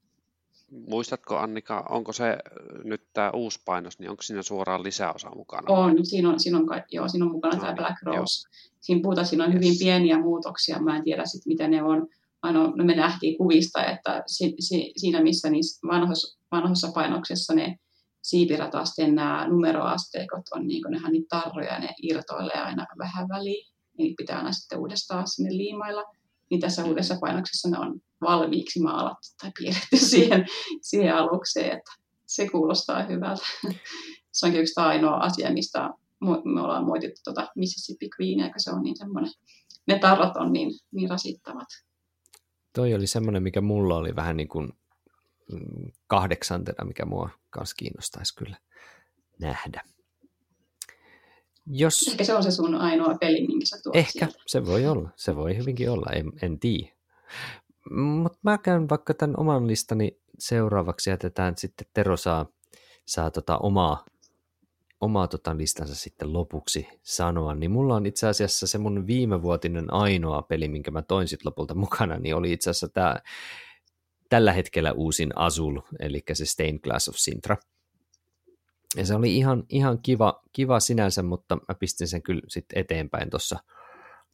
Muistatko 0.71 1.37
Annika, 1.37 1.87
onko 1.89 2.13
se 2.13 2.39
nyt 2.85 3.03
tämä 3.13 3.31
uusi 3.31 3.61
painos, 3.65 3.99
niin 3.99 4.11
onko 4.11 4.23
siinä 4.23 4.43
suoraan 4.43 4.83
lisäosa 4.83 5.31
mukana? 5.37 5.63
On, 5.69 6.07
siinä 6.07 6.29
on, 6.29 6.41
siinä 6.41 6.59
on, 6.59 6.67
joo, 6.93 7.09
siinä 7.09 7.25
on 7.27 7.33
mukana 7.33 7.55
no, 7.55 7.61
tämä 7.61 7.75
Black 7.75 8.03
Rose. 8.03 8.19
Joo. 8.19 8.27
Siinä 8.81 9.03
puhutaan, 9.03 9.27
siinä 9.27 9.45
on 9.45 9.53
hyvin 9.53 9.79
pieniä 9.79 10.19
muutoksia, 10.19 10.79
mä 10.79 10.97
en 10.97 11.05
tiedä 11.05 11.25
sitten 11.25 11.51
mitä 11.51 11.69
ne 11.69 11.83
on. 11.83 12.09
Aino, 12.43 12.73
no 12.77 12.85
me 12.85 12.95
nähtiin 12.95 13.39
kuvista, 13.39 13.85
että 13.85 14.23
si, 14.27 14.55
si, 14.61 14.93
siinä 14.97 15.23
missä 15.23 15.51
niissä 15.51 15.89
vanhoissa, 15.89 16.39
vanhoissa 16.53 16.93
painoksessa 16.95 17.55
ne 17.55 17.79
siipiratasten 18.23 19.15
nämä 19.15 19.49
numeroasteikot 19.49 20.43
on, 20.55 20.67
niin 20.67 20.83
kuin 20.83 20.93
nehän 20.93 21.13
niitä 21.13 21.41
tarroja 21.41 21.73
ja 21.73 21.79
ne 21.79 21.95
irtoilee 22.03 22.61
aina 22.61 22.87
vähän 22.99 23.29
väliin. 23.29 23.73
Niin 23.99 24.15
pitää 24.17 24.39
aina 24.39 24.53
sitten 24.53 24.79
uudestaan 24.79 25.29
sinne 25.29 25.57
liimailla. 25.57 26.05
Niin 26.51 26.61
tässä 26.61 26.85
uudessa 26.85 27.17
painoksessa 27.21 27.69
ne 27.69 27.79
on 27.79 28.01
valmiiksi 28.21 28.81
maalattu 28.81 29.29
tai 29.43 29.53
piirretty 29.59 29.97
siihen, 30.11 30.47
siihen 30.83 31.15
alukseen, 31.15 31.79
että 31.79 31.91
se 32.27 32.49
kuulostaa 32.49 33.03
hyvältä. 33.03 33.47
Se 34.33 34.47
onkin 34.47 34.61
yksi 34.61 34.81
ainoa 34.81 35.17
asia, 35.17 35.53
mistä 35.53 35.91
me 36.45 36.61
ollaan 36.61 36.85
moitittu 36.85 37.21
tuota 37.25 37.49
Mississippi 37.57 38.09
Queen, 38.21 38.51
kun 38.51 38.61
se 38.61 38.71
on 38.71 38.83
niin 38.83 38.97
semmoinen, 38.97 39.33
ne 39.87 39.99
tarrat 39.99 40.37
on 40.37 40.53
niin, 40.53 40.71
niin 40.93 41.11
rasittavat. 41.11 41.69
Toi 42.73 42.95
oli 42.95 43.07
semmoinen, 43.07 43.43
mikä 43.43 43.61
mulla 43.61 43.97
oli 43.97 44.17
vähän 44.17 44.37
niin 44.37 44.49
kuin 44.49 44.73
kahdeksantena, 46.07 46.85
mikä 46.85 47.05
mua 47.05 47.31
kanssa 47.51 47.77
kiinnostaisi 47.79 48.35
kyllä 48.35 48.57
nähdä. 49.41 49.83
Jos... 51.71 52.09
Ehkä 52.09 52.25
se 52.25 52.35
on 52.35 52.43
se 52.43 52.51
sun 52.51 52.75
ainoa 52.75 53.15
peli, 53.21 53.47
minkä 53.47 53.67
sä 53.67 53.77
tuot 53.83 53.97
Ehkä, 53.97 54.11
sieltä. 54.13 54.39
se 54.47 54.67
voi 54.67 54.87
olla. 54.87 55.11
Se 55.17 55.37
voi 55.37 55.57
hyvinkin 55.57 55.91
olla, 55.91 56.13
en, 56.13 56.33
en 56.43 56.59
tiedä. 56.59 56.93
Mutta 57.91 58.39
mä 58.43 58.59
käyn 58.59 58.89
vaikka 58.89 59.15
tämän 59.15 59.41
oman 59.41 59.67
listani 59.67 60.19
seuraavaksi, 60.39 61.11
jätetään 61.11 61.55
sitten 61.57 61.87
Tero 61.95 62.17
saa, 62.17 62.47
saa 63.07 63.31
tota 63.31 63.59
omaa 63.59 64.05
omaa 65.01 65.29
tota 65.29 65.57
listansa 65.57 65.95
sitten 65.95 66.33
lopuksi 66.33 66.89
sanoa, 67.03 67.55
niin 67.55 67.71
mulla 67.71 67.95
on 67.95 68.07
itse 68.07 68.29
asiassa 68.29 68.67
se 68.67 68.79
mun 68.79 69.07
viimevuotinen 69.07 69.93
ainoa 69.93 70.43
peli, 70.43 70.69
minkä 70.69 70.91
mä 70.91 71.03
toin 71.03 71.29
sitten 71.29 71.47
lopulta 71.47 71.75
mukana, 71.75 72.19
niin 72.19 72.35
oli 72.35 72.53
itse 72.53 72.71
asiassa 72.71 72.89
tämä 72.89 73.17
tällä 74.29 74.53
hetkellä 74.53 74.93
uusin 74.93 75.39
Azul, 75.39 75.81
eli 76.01 76.23
se 76.33 76.47
Stained 76.47 76.79
Glass 76.79 77.09
of 77.09 77.15
Sintra. 77.17 77.57
Ja 78.97 79.07
se 79.07 79.15
oli 79.15 79.37
ihan, 79.37 79.65
ihan 79.69 79.99
kiva, 80.03 80.43
kiva 80.53 80.81
sinänsä, 80.81 81.23
mutta 81.23 81.57
mä 81.57 81.75
pistin 81.75 82.09
sen 82.09 82.23
kyllä 82.23 82.43
sitten 82.49 82.79
eteenpäin 82.79 83.31
tuossa 83.31 83.59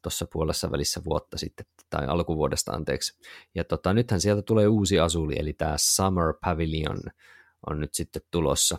tuossa 0.05 0.27
puolessa 0.33 0.71
välissä 0.71 1.01
vuotta 1.05 1.37
sitten, 1.37 1.65
tai 1.89 2.07
alkuvuodesta 2.07 2.71
anteeksi. 2.71 3.17
Ja 3.55 3.63
tota, 3.63 3.93
nythän 3.93 4.21
sieltä 4.21 4.41
tulee 4.41 4.67
uusi 4.67 4.99
asuli, 4.99 5.35
eli 5.39 5.53
tämä 5.53 5.73
Summer 5.77 6.33
Pavilion 6.41 6.99
on 7.69 7.79
nyt 7.79 7.93
sitten 7.93 8.21
tulossa. 8.31 8.77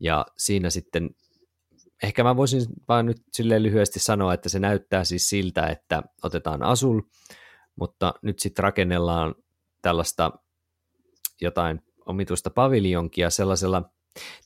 Ja 0.00 0.26
siinä 0.36 0.70
sitten, 0.70 1.10
ehkä 2.02 2.24
mä 2.24 2.36
voisin 2.36 2.62
vaan 2.88 3.06
nyt 3.06 3.22
silleen 3.32 3.62
lyhyesti 3.62 4.00
sanoa, 4.00 4.34
että 4.34 4.48
se 4.48 4.58
näyttää 4.58 5.04
siis 5.04 5.28
siltä, 5.28 5.66
että 5.66 6.02
otetaan 6.22 6.62
asul, 6.62 7.00
mutta 7.76 8.14
nyt 8.22 8.38
sitten 8.38 8.62
rakennellaan 8.62 9.34
tällaista 9.82 10.32
jotain 11.40 11.82
omituista 12.06 12.50
paviljonkia 12.50 13.30
sellaisella, 13.30 13.90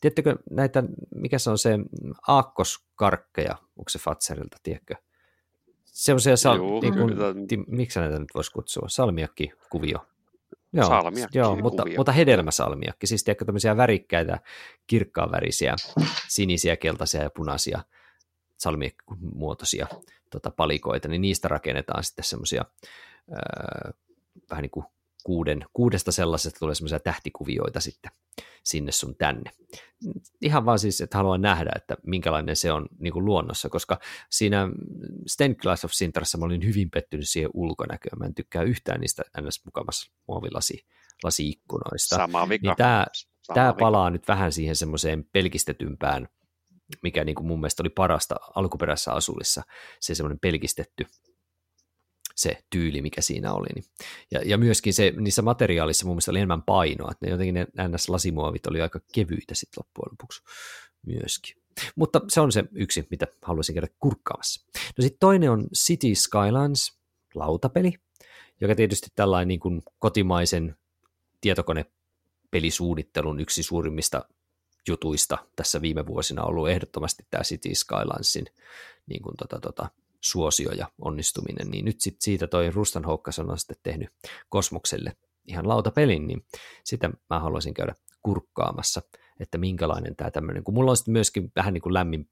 tiedättekö 0.00 0.36
näitä, 0.50 0.82
mikä 1.14 1.38
se 1.38 1.50
on 1.50 1.58
se 1.58 1.78
aakkoskarkkeja, 2.28 3.54
onko 3.76 3.88
se 3.88 3.98
Fatserilta, 3.98 4.56
tiedätkö? 4.62 4.94
Semmoisia, 5.84 6.36
sal- 6.36 6.56
Juu, 6.56 6.80
niin 6.80 6.94
kuin, 6.94 7.46
ti, 7.48 7.56
miksi 7.56 8.00
näitä 8.00 8.18
nyt 8.18 8.28
voisi 8.34 8.52
kutsua, 8.52 8.88
salmiakki-kuvio. 8.88 10.06
Joo, 10.72 10.86
salmiakki 10.86 11.38
joo 11.38 11.56
mutta, 11.56 11.84
mutta 11.96 12.12
hedelmäsalmiakki, 12.12 13.06
siis 13.06 13.24
tiedätkö 13.24 13.44
tämmöisiä 13.44 13.76
värikkäitä, 13.76 14.38
kirkkaanvärisiä, 14.86 15.76
sinisiä, 16.28 16.76
keltaisia 16.76 17.22
ja 17.22 17.30
punaisia 17.30 17.80
salmiakkimuotoisia 18.58 19.86
tota, 20.30 20.50
palikoita, 20.50 21.08
niin 21.08 21.22
niistä 21.22 21.48
rakennetaan 21.48 22.04
sitten 22.04 22.24
semmoisia 22.24 22.64
vähän 24.50 24.62
niin 24.62 24.70
kuin 24.70 24.86
kuuden, 25.24 25.64
kuudesta 25.72 26.12
sellaisesta 26.12 26.58
tulee 26.58 26.74
semmoisia 26.74 27.00
tähtikuvioita 27.00 27.80
sitten 27.80 28.12
sinne 28.64 28.92
sun 28.92 29.16
tänne. 29.16 29.50
Ihan 30.40 30.64
vaan 30.64 30.78
siis, 30.78 31.00
että 31.00 31.18
haluan 31.18 31.40
nähdä, 31.40 31.70
että 31.76 31.96
minkälainen 32.06 32.56
se 32.56 32.72
on 32.72 32.86
niin 32.98 33.12
kuin 33.12 33.24
luonnossa, 33.24 33.68
koska 33.68 34.00
siinä 34.30 34.68
Stained 35.26 35.56
Glass 35.56 35.84
of 35.84 35.92
Sintrassa 35.92 36.38
mä 36.38 36.44
olin 36.44 36.64
hyvin 36.64 36.90
pettynyt 36.90 37.28
siihen 37.28 37.50
ulkonäköön. 37.54 38.18
Mä 38.18 38.26
en 38.26 38.34
tykkää 38.34 38.62
yhtään 38.62 39.00
niistä 39.00 39.22
ns. 39.40 39.64
mukavassa 39.64 40.12
muovilasi 40.28 40.86
lasiikkunoista. 41.24 42.16
Sama 42.16 42.48
vika. 42.48 42.68
Niin 42.68 42.76
tämä, 42.76 43.06
Sama 43.42 43.54
tämä 43.54 43.72
palaa 43.72 44.10
nyt 44.10 44.28
vähän 44.28 44.52
siihen 44.52 44.76
semmoiseen 44.76 45.24
pelkistetympään, 45.32 46.28
mikä 47.02 47.24
niin 47.24 47.34
kuin 47.34 47.46
mun 47.46 47.60
mielestä 47.60 47.82
oli 47.82 47.90
parasta 47.90 48.36
alkuperäisessä 48.54 49.12
asulissa, 49.12 49.62
se 50.00 50.14
semmoinen 50.14 50.38
pelkistetty 50.38 51.06
se 52.36 52.58
tyyli, 52.70 53.02
mikä 53.02 53.20
siinä 53.20 53.52
oli. 53.52 53.66
Niin. 53.74 53.84
Ja, 54.30 54.40
ja 54.44 54.58
myöskin 54.58 54.94
se, 54.94 55.12
niissä 55.16 55.42
materiaalissa 55.42 56.06
mun 56.06 56.14
mielestä 56.14 56.30
oli 56.30 56.38
enemmän 56.38 56.62
painoa, 56.62 57.10
että 57.10 57.26
ne 57.26 57.32
jotenkin 57.32 57.54
ne 57.54 57.64
NS-lasimuovit 57.64 58.70
oli 58.70 58.80
aika 58.80 59.00
kevyitä 59.14 59.54
sitten 59.54 59.84
loppujen 59.84 60.12
lopuksi 60.12 60.42
myöskin. 61.06 61.62
Mutta 61.96 62.20
se 62.28 62.40
on 62.40 62.52
se 62.52 62.64
yksi, 62.74 63.06
mitä 63.10 63.26
haluaisin 63.42 63.74
käydä 63.74 63.88
kurkkaamassa. 64.00 64.66
No 64.98 65.02
sitten 65.02 65.20
toinen 65.20 65.50
on 65.50 65.66
City 65.76 66.14
Skylines, 66.14 66.98
lautapeli, 67.34 67.92
joka 68.60 68.74
tietysti 68.74 69.08
tällainen 69.14 69.48
niin 69.48 69.60
kuin 69.60 69.82
kotimaisen 69.98 70.76
tietokonepelisuunnittelun 71.40 73.40
yksi 73.40 73.62
suurimmista 73.62 74.24
jutuista 74.88 75.38
tässä 75.56 75.82
viime 75.82 76.06
vuosina 76.06 76.44
ollut 76.44 76.68
ehdottomasti 76.68 77.26
tämä 77.30 77.42
City 77.42 77.74
Skylinesin 77.74 78.46
niin 79.06 79.22
kuin 79.22 79.36
tota, 79.36 79.60
tota, 79.60 79.88
suosio 80.24 80.72
ja 80.72 80.88
onnistuminen, 81.00 81.70
niin 81.70 81.84
nyt 81.84 82.00
sit 82.00 82.16
siitä 82.20 82.46
toi 82.46 82.70
Rustan 82.70 83.04
Houkkas 83.04 83.38
on 83.38 83.58
sitten 83.58 83.76
tehnyt 83.82 84.08
Kosmokselle 84.48 85.16
ihan 85.44 85.68
lautapelin, 85.68 86.26
niin 86.26 86.46
sitä 86.84 87.10
mä 87.30 87.40
haluaisin 87.40 87.74
käydä 87.74 87.94
kurkkaamassa, 88.22 89.02
että 89.40 89.58
minkälainen 89.58 90.16
tämä 90.16 90.30
tämmöinen, 90.30 90.64
kun 90.64 90.74
mulla 90.74 90.90
on 90.90 90.96
sitten 90.96 91.12
myöskin 91.12 91.52
vähän 91.56 91.74
niin 91.74 91.82
kuin 91.82 91.94
lämmin 91.94 92.30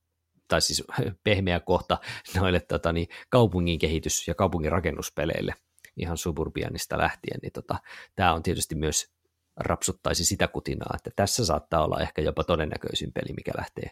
tai 0.48 0.60
siis 0.60 0.84
pehmeä 1.24 1.60
kohta 1.60 1.98
noille 2.36 2.60
tota, 2.60 2.92
niin, 2.92 3.08
kaupungin 3.30 3.78
kehitys- 3.78 4.28
ja 4.28 4.34
kaupungin 4.34 4.72
rakennuspeleille 4.72 5.54
ihan 5.96 6.16
suburbianista 6.16 6.98
lähtien, 6.98 7.38
niin 7.42 7.52
tota, 7.52 7.78
tämä 8.16 8.34
on 8.34 8.42
tietysti 8.42 8.74
myös 8.74 9.12
rapsuttaisi 9.56 10.24
sitä 10.24 10.48
kutinaa, 10.48 10.94
että 10.96 11.10
tässä 11.16 11.44
saattaa 11.44 11.84
olla 11.84 12.00
ehkä 12.00 12.22
jopa 12.22 12.44
todennäköisin 12.44 13.12
peli, 13.12 13.32
mikä 13.36 13.52
lähtee 13.56 13.90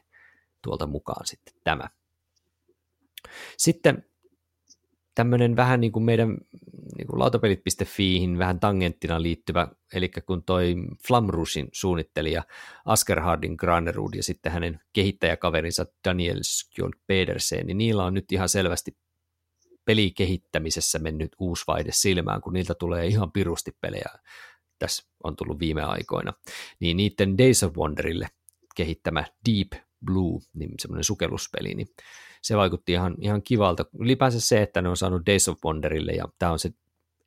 tuolta 0.62 0.86
mukaan 0.86 1.26
sitten 1.26 1.54
tämä. 1.64 1.88
Sitten 3.56 4.04
tämmöinen 5.14 5.56
vähän 5.56 5.80
niin 5.80 5.92
kuin 5.92 6.04
meidän 6.04 6.38
niin 6.98 7.06
kuin 7.06 7.18
lautapelit.fiihin 7.18 8.38
vähän 8.38 8.60
tangenttina 8.60 9.22
liittyvä, 9.22 9.68
eli 9.92 10.10
kun 10.26 10.44
toi 10.44 10.74
Flamrushin 11.06 11.68
suunnittelija 11.72 12.42
Asker 12.84 13.20
Hardin 13.20 13.54
Granerud 13.58 14.14
ja 14.14 14.22
sitten 14.22 14.52
hänen 14.52 14.80
kehittäjäkaverinsa 14.92 15.86
Daniel 16.08 16.38
Skjold 16.42 16.92
Pedersen, 17.06 17.66
niin 17.66 17.78
niillä 17.78 18.04
on 18.04 18.14
nyt 18.14 18.32
ihan 18.32 18.48
selvästi 18.48 18.96
pelikehittämisessä 19.84 20.98
mennyt 20.98 21.36
uusi 21.38 21.64
vaihde 21.66 21.90
silmään, 21.92 22.40
kun 22.40 22.52
niiltä 22.52 22.74
tulee 22.74 23.06
ihan 23.06 23.32
pirusti 23.32 23.76
pelejä. 23.80 24.10
Tässä 24.78 25.08
on 25.24 25.36
tullut 25.36 25.58
viime 25.58 25.82
aikoina. 25.82 26.32
Niin 26.80 26.96
niiden 26.96 27.38
Days 27.38 27.62
of 27.62 27.76
Wonderille 27.76 28.28
kehittämä 28.76 29.24
Deep 29.48 29.82
Blue, 30.04 30.40
niin 30.54 30.70
semmoinen 30.78 31.04
sukelluspeli, 31.04 31.74
niin 31.74 31.88
se 32.42 32.56
vaikutti 32.56 32.92
ihan, 32.92 33.14
ihan 33.20 33.42
kivalta. 33.42 33.84
Ylipäänsä 33.98 34.40
se, 34.40 34.62
että 34.62 34.82
ne 34.82 34.88
on 34.88 34.96
saanut 34.96 35.26
Days 35.26 35.48
of 35.48 35.58
Wonderille, 35.64 36.12
ja 36.12 36.24
tämä 36.38 36.52
on 36.52 36.58
se, 36.58 36.70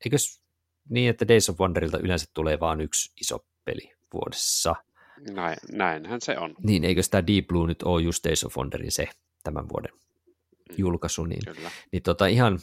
eikö 0.05 0.18
niin, 0.89 1.09
että 1.09 1.28
Days 1.28 1.49
of 1.49 1.59
Wonderilta 1.59 1.99
yleensä 1.99 2.26
tulee 2.34 2.59
vain 2.59 2.82
yksi 2.82 3.14
iso 3.22 3.45
peli 3.66 3.93
vuodessa? 4.14 4.76
Näin, 5.32 5.57
näinhän 5.72 6.22
se 6.22 6.38
on. 6.38 6.55
Niin, 6.64 6.84
eikö 6.84 7.01
tämä 7.12 7.28
Deep 7.28 7.47
Blue 7.47 7.68
nyt 7.68 7.84
ole 7.84 8.01
just 8.01 8.24
Days 8.24 8.43
of 8.43 8.57
Wonderin 8.57 8.91
se 8.91 9.07
tämän 9.43 9.70
vuoden 9.70 9.91
mm, 9.93 10.76
julkaisu, 10.78 11.26
niin, 11.26 11.41
Kyllä. 11.45 11.72
niin 11.91 12.03
tota 12.03 12.28
ihan 12.28 12.59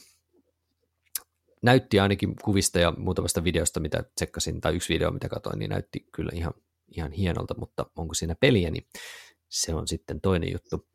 näytti 1.63 2.01
ainakin 2.01 2.37
kuvista 2.45 2.79
ja 2.79 2.93
muutamasta 2.97 3.45
videosta, 3.45 3.81
mitä 3.81 4.05
tsekkasin, 4.15 4.61
tai 4.61 4.77
yksi 4.77 4.95
video, 4.95 5.11
mitä 5.11 5.29
katsoin, 5.29 5.59
niin 5.59 5.71
näytti 5.71 6.07
kyllä 6.13 6.31
ihan, 6.35 6.55
ihan 6.97 7.13
hienolta, 7.13 7.55
mutta 7.59 7.87
onko 7.97 8.15
siinä 8.15 8.35
peliä, 8.35 8.71
niin 8.71 8.87
se 9.49 9.75
on 9.75 9.89
sitten 9.89 10.21
toinen 10.21 10.53
juttu. 10.53 10.89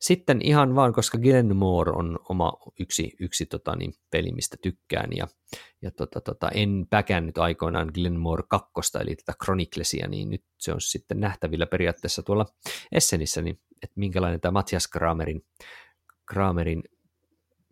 Sitten 0.00 0.42
ihan 0.42 0.74
vaan, 0.74 0.92
koska 0.92 1.18
Glenmore 1.18 1.92
on 1.92 2.18
oma 2.28 2.52
yksi, 2.80 3.12
yksi 3.20 3.46
tota, 3.46 3.76
niin, 3.76 3.94
peli, 4.10 4.32
mistä 4.32 4.56
tykkään, 4.62 5.10
ja, 5.16 5.28
ja 5.82 5.90
tota, 5.90 6.20
tota, 6.20 6.48
en 6.48 6.86
päkännyt 6.90 7.38
aikoinaan 7.38 7.90
Glenmore 7.94 8.42
2, 8.48 8.70
eli 9.00 9.16
tätä 9.16 9.34
Chroniclesia, 9.44 10.08
niin 10.08 10.30
nyt 10.30 10.44
se 10.58 10.72
on 10.72 10.80
sitten 10.80 11.20
nähtävillä 11.20 11.66
periaatteessa 11.66 12.22
tuolla 12.22 12.46
Essenissä, 12.92 13.42
niin 13.42 13.60
että 13.82 13.94
minkälainen 13.96 14.40
tämä 14.40 14.52
Matias 14.52 14.88
Kramerin, 14.88 15.44
Kramerin, 16.26 16.82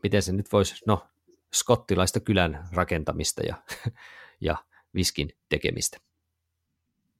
miten 0.03 0.23
se 0.23 0.33
nyt 0.33 0.53
voisi, 0.53 0.75
no, 0.87 1.07
skottilaista 1.55 2.21
kylän 2.21 2.69
rakentamista 2.73 3.43
ja, 3.43 3.63
ja 4.41 4.57
viskin 4.95 5.29
tekemistä. 5.49 5.99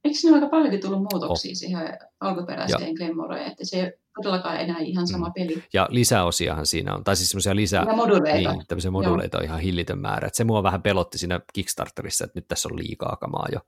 Eikö 0.07 0.19
siinä 0.19 0.35
aika 0.35 0.49
paljonkin 0.49 0.81
tullut 0.81 1.07
muutoksia 1.13 1.51
oh. 1.51 1.55
siihen 1.55 1.99
alkuperäiseen 2.21 2.95
Glenmoreen, 2.95 3.51
että 3.51 3.65
se 3.65 3.77
ei 3.77 3.93
todellakaan 4.15 4.61
enää 4.61 4.79
ihan 4.79 5.07
sama 5.07 5.27
mm. 5.27 5.33
peli. 5.33 5.63
Ja 5.73 5.89
lisäosiahan 5.91 6.67
siinä 6.67 6.95
on, 6.95 7.05
tai 7.05 7.17
siis 7.17 7.31
semmoisia 7.31 7.57
lisää, 7.57 7.85
ja 7.89 7.97
moduleita. 7.97 8.53
Niin, 8.53 8.67
tämmöisiä 8.69 8.91
moduleita 8.91 9.37
Joo. 9.37 9.41
on 9.41 9.45
ihan 9.45 9.61
hillitön 9.61 9.99
määrä. 9.99 10.27
Että 10.27 10.37
se 10.37 10.45
mua 10.45 10.63
vähän 10.63 10.83
pelotti 10.83 11.19
siinä 11.19 11.41
Kickstarterissa, 11.53 12.25
että 12.25 12.39
nyt 12.39 12.49
tässä 12.49 12.69
on 12.73 12.79
liikaa 12.79 13.17
kamaa 13.21 13.47
jo. 13.53 13.61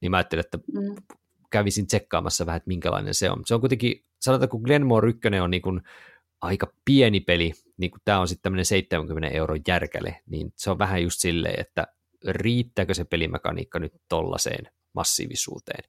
Niin 0.00 0.10
mä 0.10 0.16
ajattelin, 0.16 0.44
että 0.44 0.58
mm. 0.72 0.96
kävisin 1.50 1.86
tsekkaamassa 1.86 2.46
vähän, 2.46 2.56
että 2.56 2.68
minkälainen 2.68 3.14
se 3.14 3.30
on. 3.30 3.42
Se 3.46 3.54
on 3.54 3.60
kuitenkin, 3.60 4.04
sanotaan, 4.20 4.48
kun 4.48 4.62
Glenmore 4.62 5.08
1 5.08 5.20
on 5.42 5.50
niin 5.50 5.62
kuin 5.62 5.80
aika 6.40 6.72
pieni 6.84 7.20
peli, 7.20 7.52
niin 7.76 7.90
kuin 7.90 8.00
tämä 8.04 8.20
on 8.20 8.28
sitten 8.28 8.42
tämmöinen 8.42 8.64
70 8.64 9.28
euron 9.28 9.60
järkäle, 9.68 10.20
niin 10.26 10.52
se 10.56 10.70
on 10.70 10.78
vähän 10.78 11.02
just 11.02 11.20
silleen, 11.20 11.60
että 11.60 11.86
riittääkö 12.28 12.94
se 12.94 13.04
pelimekaniikka 13.04 13.78
nyt 13.78 13.92
tollaiseen 14.08 14.68
massiivisuuteen. 14.94 15.84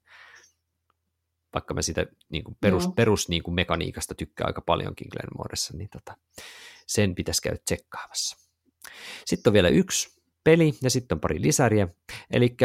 Vaikka 1.54 1.74
mä 1.74 1.82
sitä 1.82 2.06
niin 2.28 2.44
kuin 2.44 2.56
perus, 2.60 2.86
no. 2.86 2.92
perus 2.92 3.28
niin 3.28 3.42
kuin 3.42 3.54
mekaniikasta 3.54 4.14
tykkään 4.14 4.48
aika 4.48 4.60
paljonkin 4.60 5.08
Glenmoressa, 5.10 5.76
niin 5.76 5.88
tota, 5.88 6.16
sen 6.86 7.14
pitäisi 7.14 7.42
käydä 7.42 7.58
tsekkaamassa. 7.64 8.36
Sitten 9.24 9.50
on 9.50 9.54
vielä 9.54 9.68
yksi 9.68 10.16
peli 10.44 10.72
ja 10.82 10.90
sitten 10.90 11.16
on 11.16 11.20
pari 11.20 11.42
lisäriä. 11.42 11.88
Eli 12.30 12.56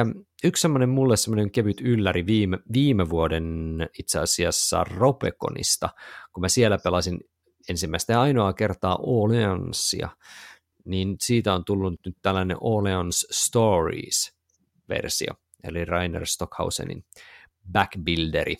yksi 0.43 0.61
semmoinen 0.61 0.89
mulle 0.89 1.17
semmoinen 1.17 1.51
kevyt 1.51 1.81
ylläri 1.81 2.25
viime, 2.25 2.59
viime 2.73 3.09
vuoden 3.09 3.77
itse 3.99 4.19
asiassa 4.19 4.83
Ropeconista, 4.83 5.89
kun 6.33 6.41
mä 6.41 6.49
siellä 6.49 6.77
pelasin 6.83 7.19
ensimmäistä 7.69 8.13
ja 8.13 8.21
ainoa 8.21 8.53
kertaa 8.53 8.99
Orleansia, 9.01 10.09
niin 10.85 11.15
siitä 11.19 11.53
on 11.53 11.65
tullut 11.65 11.99
nyt 12.05 12.17
tällainen 12.21 12.57
Orleans 12.61 13.27
Stories-versio 13.31 15.33
eli 15.63 15.85
Rainer 15.85 16.25
Stockhausenin 16.25 17.05
backbuilderi 17.71 18.55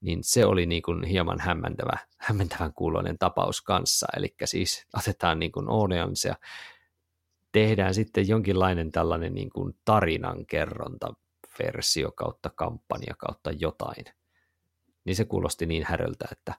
niin 0.00 0.18
se 0.22 0.46
oli 0.46 0.66
niin 0.66 0.82
kuin 0.82 1.04
hieman 1.04 1.40
hämmentävä, 1.40 1.98
hämmentävän 2.18 2.72
kuuloinen 2.74 3.18
tapaus 3.18 3.62
kanssa. 3.62 4.06
Eli 4.16 4.34
siis 4.44 4.86
otetaan 4.98 5.38
niin 5.38 5.52
kuin 5.52 5.68
Odeons 5.68 6.24
ja 6.24 6.34
tehdään 7.52 7.94
sitten 7.94 8.28
jonkinlainen 8.28 8.92
tällainen 8.92 9.34
niin 9.34 9.50
kuin 9.50 9.78
tarinankerronta 9.84 11.14
versio 11.58 12.12
kautta 12.12 12.50
kampanja 12.50 13.14
kautta 13.18 13.50
jotain. 13.50 14.04
Niin 15.04 15.16
se 15.16 15.24
kuulosti 15.24 15.66
niin 15.66 15.84
häröltä, 15.84 16.28
että 16.32 16.54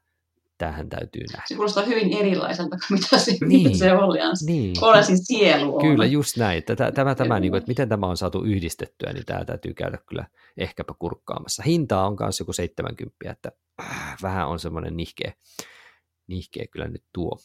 tämähän 0.62 0.90
täytyy 0.90 1.22
nähdä. 1.34 1.44
Se 1.48 1.56
kuulostaa 1.56 1.84
hyvin 1.84 2.14
erilaiselta 2.14 2.78
kuin 2.88 3.00
mitä 3.00 3.18
se, 3.18 3.32
niin, 3.32 3.64
mitä 3.64 3.78
se 3.78 3.94
oli. 3.94 4.20
Niin. 4.46 4.76
Olesin 4.82 5.26
sielu 5.26 5.76
on. 5.76 5.82
Kyllä, 5.82 6.06
just 6.06 6.38
näin. 6.38 6.64
Tämä, 6.64 6.92
tämä, 6.92 7.16
tämä 7.16 7.40
niin 7.40 7.52
kuin, 7.52 7.58
että 7.58 7.68
miten 7.68 7.90
tämä 7.90 8.08
on 8.08 8.18
saatu 8.18 8.44
yhdistettyä, 8.44 9.14
niin 9.14 9.26
tämä 9.26 9.46
täytyy 9.46 9.74
käydä 9.74 9.98
kyllä 10.10 10.28
ehkäpä 10.58 10.94
kurkkaamassa. 11.00 11.64
Hinta 11.64 12.06
on 12.06 12.18
myös 12.20 12.40
joku 12.40 12.54
70, 12.54 13.32
että 13.32 13.52
äh, 13.82 14.18
vähän 14.22 14.48
on 14.48 14.60
semmoinen 14.60 14.98
nihkeä, 14.98 15.34
nihkeä 16.28 16.66
kyllä 16.72 16.88
nyt 16.88 17.04
tuo 17.14 17.38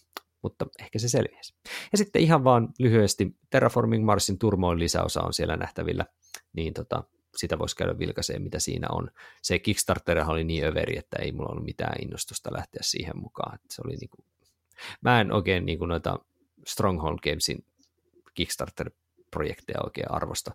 mutta 0.43 0.67
ehkä 0.79 0.99
se 0.99 1.09
selviäisi. 1.09 1.55
Ja 1.93 1.99
sitten 1.99 2.23
ihan 2.23 2.45
vaan 2.45 2.69
lyhyesti 2.79 3.37
Terraforming 3.51 4.05
Marsin 4.05 4.39
turmoin 4.39 4.79
lisäosa 4.79 5.23
on 5.23 5.33
siellä 5.33 5.57
nähtävillä, 5.57 6.07
niin 6.53 6.75
tota, 6.75 7.05
sitä 7.37 7.59
voisi 7.59 7.77
käydä 7.77 7.99
vilkaiseen, 7.99 8.43
mitä 8.43 8.59
siinä 8.59 8.87
on. 8.91 9.11
Se 9.43 9.59
Kickstarter 9.59 10.31
oli 10.31 10.45
niin 10.45 10.65
överi, 10.65 10.99
että 10.99 11.17
ei 11.23 11.33
mulla 11.33 11.49
ollut 11.53 11.65
mitään 11.65 12.03
innostusta 12.03 12.53
lähteä 12.53 12.81
siihen 12.83 13.19
mukaan. 13.19 13.59
Se 13.71 13.83
oli 13.85 13.97
niin 13.97 14.11
kuin... 14.11 14.27
Mä 15.01 15.21
en 15.21 15.33
oikein 15.33 15.67
niin 15.67 15.79
kuin 15.79 15.89
noita 15.89 16.19
Stronghold 16.67 17.19
Gamesin 17.23 17.65
Kickstarter-projekteja 18.35 19.81
oikein 19.85 20.11
arvosta. 20.11 20.53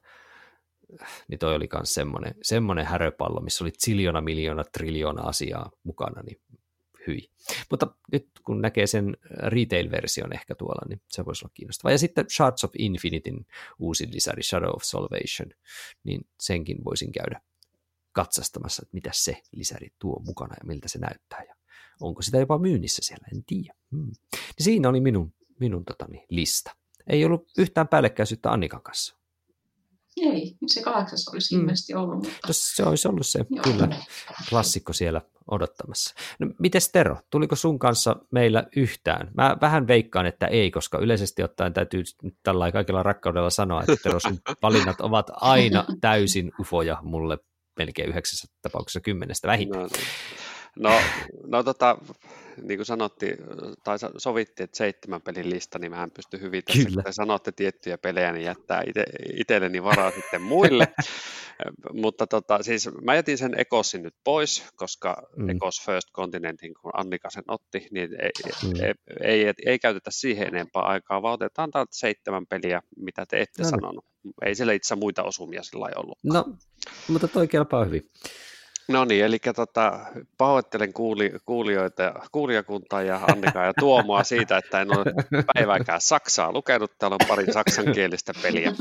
Niin 1.27 1.39
toi 1.39 1.55
oli 1.55 1.69
myös 1.73 1.93
semmoinen, 1.93 2.35
semmoinen 2.41 2.85
häröpallo, 2.85 3.41
missä 3.41 3.63
oli 3.63 3.71
ziljona, 3.71 4.21
miljoona, 4.21 4.63
triljoona 4.63 5.21
asiaa 5.21 5.71
mukana, 5.83 6.21
niin 6.21 6.41
hyi. 7.07 7.29
Mutta 7.69 7.87
nyt 8.11 8.29
kun 8.45 8.61
näkee 8.61 8.87
sen 8.87 9.17
retail-version 9.29 10.33
ehkä 10.33 10.55
tuolla, 10.55 10.87
niin 10.89 11.01
se 11.09 11.25
voisi 11.25 11.45
olla 11.45 11.51
kiinnostavaa. 11.53 11.91
Ja 11.91 11.97
sitten 11.97 12.25
Shards 12.29 12.63
of 12.63 12.71
Infinityn 12.77 13.45
uusi 13.79 14.07
lisäri 14.11 14.43
Shadow 14.43 14.69
of 14.75 14.83
Salvation, 14.83 15.51
niin 16.03 16.27
senkin 16.39 16.83
voisin 16.83 17.11
käydä 17.11 17.41
katsastamassa, 18.11 18.81
että 18.83 18.93
mitä 18.93 19.09
se 19.13 19.41
lisäri 19.51 19.87
tuo 19.99 20.21
mukana 20.25 20.55
ja 20.59 20.65
miltä 20.67 20.87
se 20.87 20.99
näyttää. 20.99 21.43
Ja 21.47 21.55
onko 22.01 22.21
sitä 22.21 22.37
jopa 22.37 22.57
myynnissä 22.57 23.01
siellä, 23.05 23.27
en 23.33 23.43
tiedä. 23.43 23.73
Hmm. 23.91 24.11
Niin 24.31 24.63
siinä 24.63 24.89
oli 24.89 25.01
minun, 25.01 25.33
minun 25.59 25.85
totani, 25.85 26.25
lista. 26.29 26.75
Ei 27.07 27.25
ollut 27.25 27.51
yhtään 27.57 27.87
päällekkäisyyttä 27.87 28.51
Annikan 28.51 28.81
kanssa. 28.81 29.15
Ei, 30.17 30.57
se 30.67 30.81
kahdeksas 30.81 31.27
olisi 31.27 31.55
mm. 31.55 31.61
ilmeisesti 31.61 31.93
ollut. 31.93 32.15
Mutta... 32.15 32.47
Se 32.51 32.83
olisi 32.83 33.07
ollut 33.07 33.27
se, 33.27 33.45
Joo. 33.49 33.63
kyllä, 33.63 33.89
klassikko 34.49 34.93
siellä 34.93 35.21
odottamassa. 35.51 36.15
No, 36.39 36.47
mites 36.59 36.91
Tero, 36.91 37.17
tuliko 37.29 37.55
sun 37.55 37.79
kanssa 37.79 38.15
meillä 38.31 38.63
yhtään? 38.75 39.31
Mä 39.33 39.57
vähän 39.61 39.87
veikkaan, 39.87 40.25
että 40.25 40.47
ei, 40.47 40.71
koska 40.71 40.97
yleisesti 40.97 41.43
ottaen 41.43 41.73
täytyy 41.73 42.03
tällä 42.43 42.71
kaikilla 42.71 43.03
rakkaudella 43.03 43.49
sanoa, 43.49 43.81
että 43.81 43.95
Tero, 44.03 44.19
sun 44.19 44.39
valinnat 44.63 45.01
ovat 45.01 45.31
aina 45.33 45.85
täysin 46.01 46.51
ufoja 46.59 46.97
mulle 47.01 47.37
melkein 47.77 48.09
yhdeksässä 48.09 48.47
tapauksessa 48.61 48.99
kymmenestä 48.99 49.47
vähintään. 49.47 49.89
No, 50.79 50.89
no, 50.89 50.99
no 51.47 51.63
tota, 51.63 51.97
niin 52.61 52.77
kuin 52.77 52.85
sanottiin, 52.85 53.37
tai 53.83 53.97
sovittiin, 54.17 54.63
että 54.63 54.77
seitsemän 54.77 55.21
pelin 55.21 55.49
lista, 55.49 55.79
niin 55.79 55.91
mä 55.91 56.07
pysty 56.15 56.41
hyvin 56.41 56.63
tässä, 56.63 56.83
Kyllä. 56.83 57.03
kun 57.03 57.13
sanotte 57.13 57.51
tiettyjä 57.51 57.97
pelejä, 57.97 58.31
niin 58.31 58.45
jättää 58.45 58.83
ite, 58.87 59.05
itselleni 59.33 59.83
varaa 59.83 60.11
sitten 60.21 60.41
muille. 60.41 60.87
Mutta 61.93 62.27
tota, 62.27 62.63
siis 62.63 62.89
mä 63.01 63.15
jätin 63.15 63.37
sen 63.37 63.59
Ekosin 63.59 64.03
nyt 64.03 64.15
pois, 64.23 64.63
koska 64.75 65.23
mm. 65.35 65.49
Ecos 65.49 65.85
First 65.85 66.11
Continentin, 66.11 66.73
kun 66.81 66.91
Annika 66.93 67.29
sen 67.29 67.43
otti, 67.47 67.87
niin 67.91 68.09
ei, 68.21 68.31
mm. 68.63 68.75
ei, 68.75 68.93
ei, 69.21 69.45
ei, 69.45 69.53
ei 69.65 69.79
käytetä 69.79 70.11
siihen 70.11 70.47
enempää 70.47 70.81
aikaa, 70.81 71.21
vaan 71.21 71.33
otetaan 71.33 71.71
täältä 71.71 71.91
seitsemän 71.91 72.47
peliä, 72.47 72.81
mitä 72.97 73.25
te 73.25 73.41
ette 73.41 73.63
no. 73.63 73.69
sanonut. 73.69 74.05
Ei 74.45 74.55
siellä 74.55 74.73
itse 74.73 74.95
muita 74.95 75.23
osumia 75.23 75.63
sillä 75.63 75.89
ollut. 75.95 76.17
No, 76.23 76.45
mutta 77.07 77.27
toi 77.27 77.47
kelpaa 77.47 77.85
hyvin. 77.85 78.11
No 78.87 79.05
niin, 79.05 79.25
eli 79.25 79.37
tota, 79.55 79.99
pahoittelen 80.37 80.93
kuuli, 80.93 81.31
kuulijoita, 81.45 82.13
kuulijakuntaa 82.31 83.01
ja 83.01 83.19
Annika 83.31 83.65
ja 83.65 83.73
Tuomoa 83.79 84.23
siitä, 84.23 84.57
että 84.57 84.81
en 84.81 84.97
ole 84.97 85.05
päivääkään 85.53 86.01
Saksaa 86.01 86.51
lukenut. 86.51 86.91
Täällä 86.99 87.17
on 87.21 87.27
pari 87.27 87.53
saksankielistä 87.53 88.33
peliä. 88.41 88.73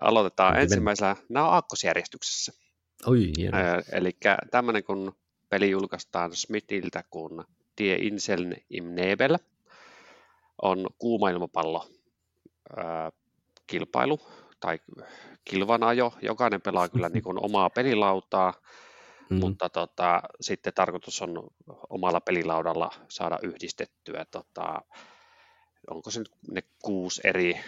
Aloitetaan 0.00 0.60
ensimmäisellä, 0.60 1.16
nämä 1.28 1.46
on 1.46 1.52
aakkosjärjestyksessä. 1.52 2.52
Oi, 3.06 3.32
hieno. 3.36 3.58
Eli 3.92 4.16
tämmöinen 4.50 4.84
kun 4.84 5.16
peli 5.48 5.70
julkaistaan 5.70 6.34
Smithiltä 6.34 7.04
kun 7.10 7.44
Die 7.78 7.96
Inseln 7.96 8.54
im 8.70 8.84
Nebel 8.84 9.38
on 10.62 10.86
kuuma 10.98 11.30
ilmapallo 11.30 11.88
kilpailu 13.66 14.20
tai 14.60 14.78
kilvanajo. 15.44 16.14
Jokainen 16.22 16.62
pelaa 16.62 16.88
kyllä 16.88 17.08
niin 17.08 17.22
kuin 17.22 17.44
omaa 17.44 17.70
pelilautaa 17.70 18.54
mm. 19.30 19.40
mutta 19.40 19.68
tota, 19.68 20.22
sitten 20.40 20.72
tarkoitus 20.74 21.22
on 21.22 21.50
omalla 21.90 22.20
pelilaudalla 22.20 22.90
saada 23.08 23.38
yhdistettyä, 23.42 24.26
tota, 24.30 24.82
onko 25.90 26.10
se 26.10 26.18
nyt 26.18 26.32
ne 26.50 26.62
kuusi 26.82 27.20
eri 27.24 27.60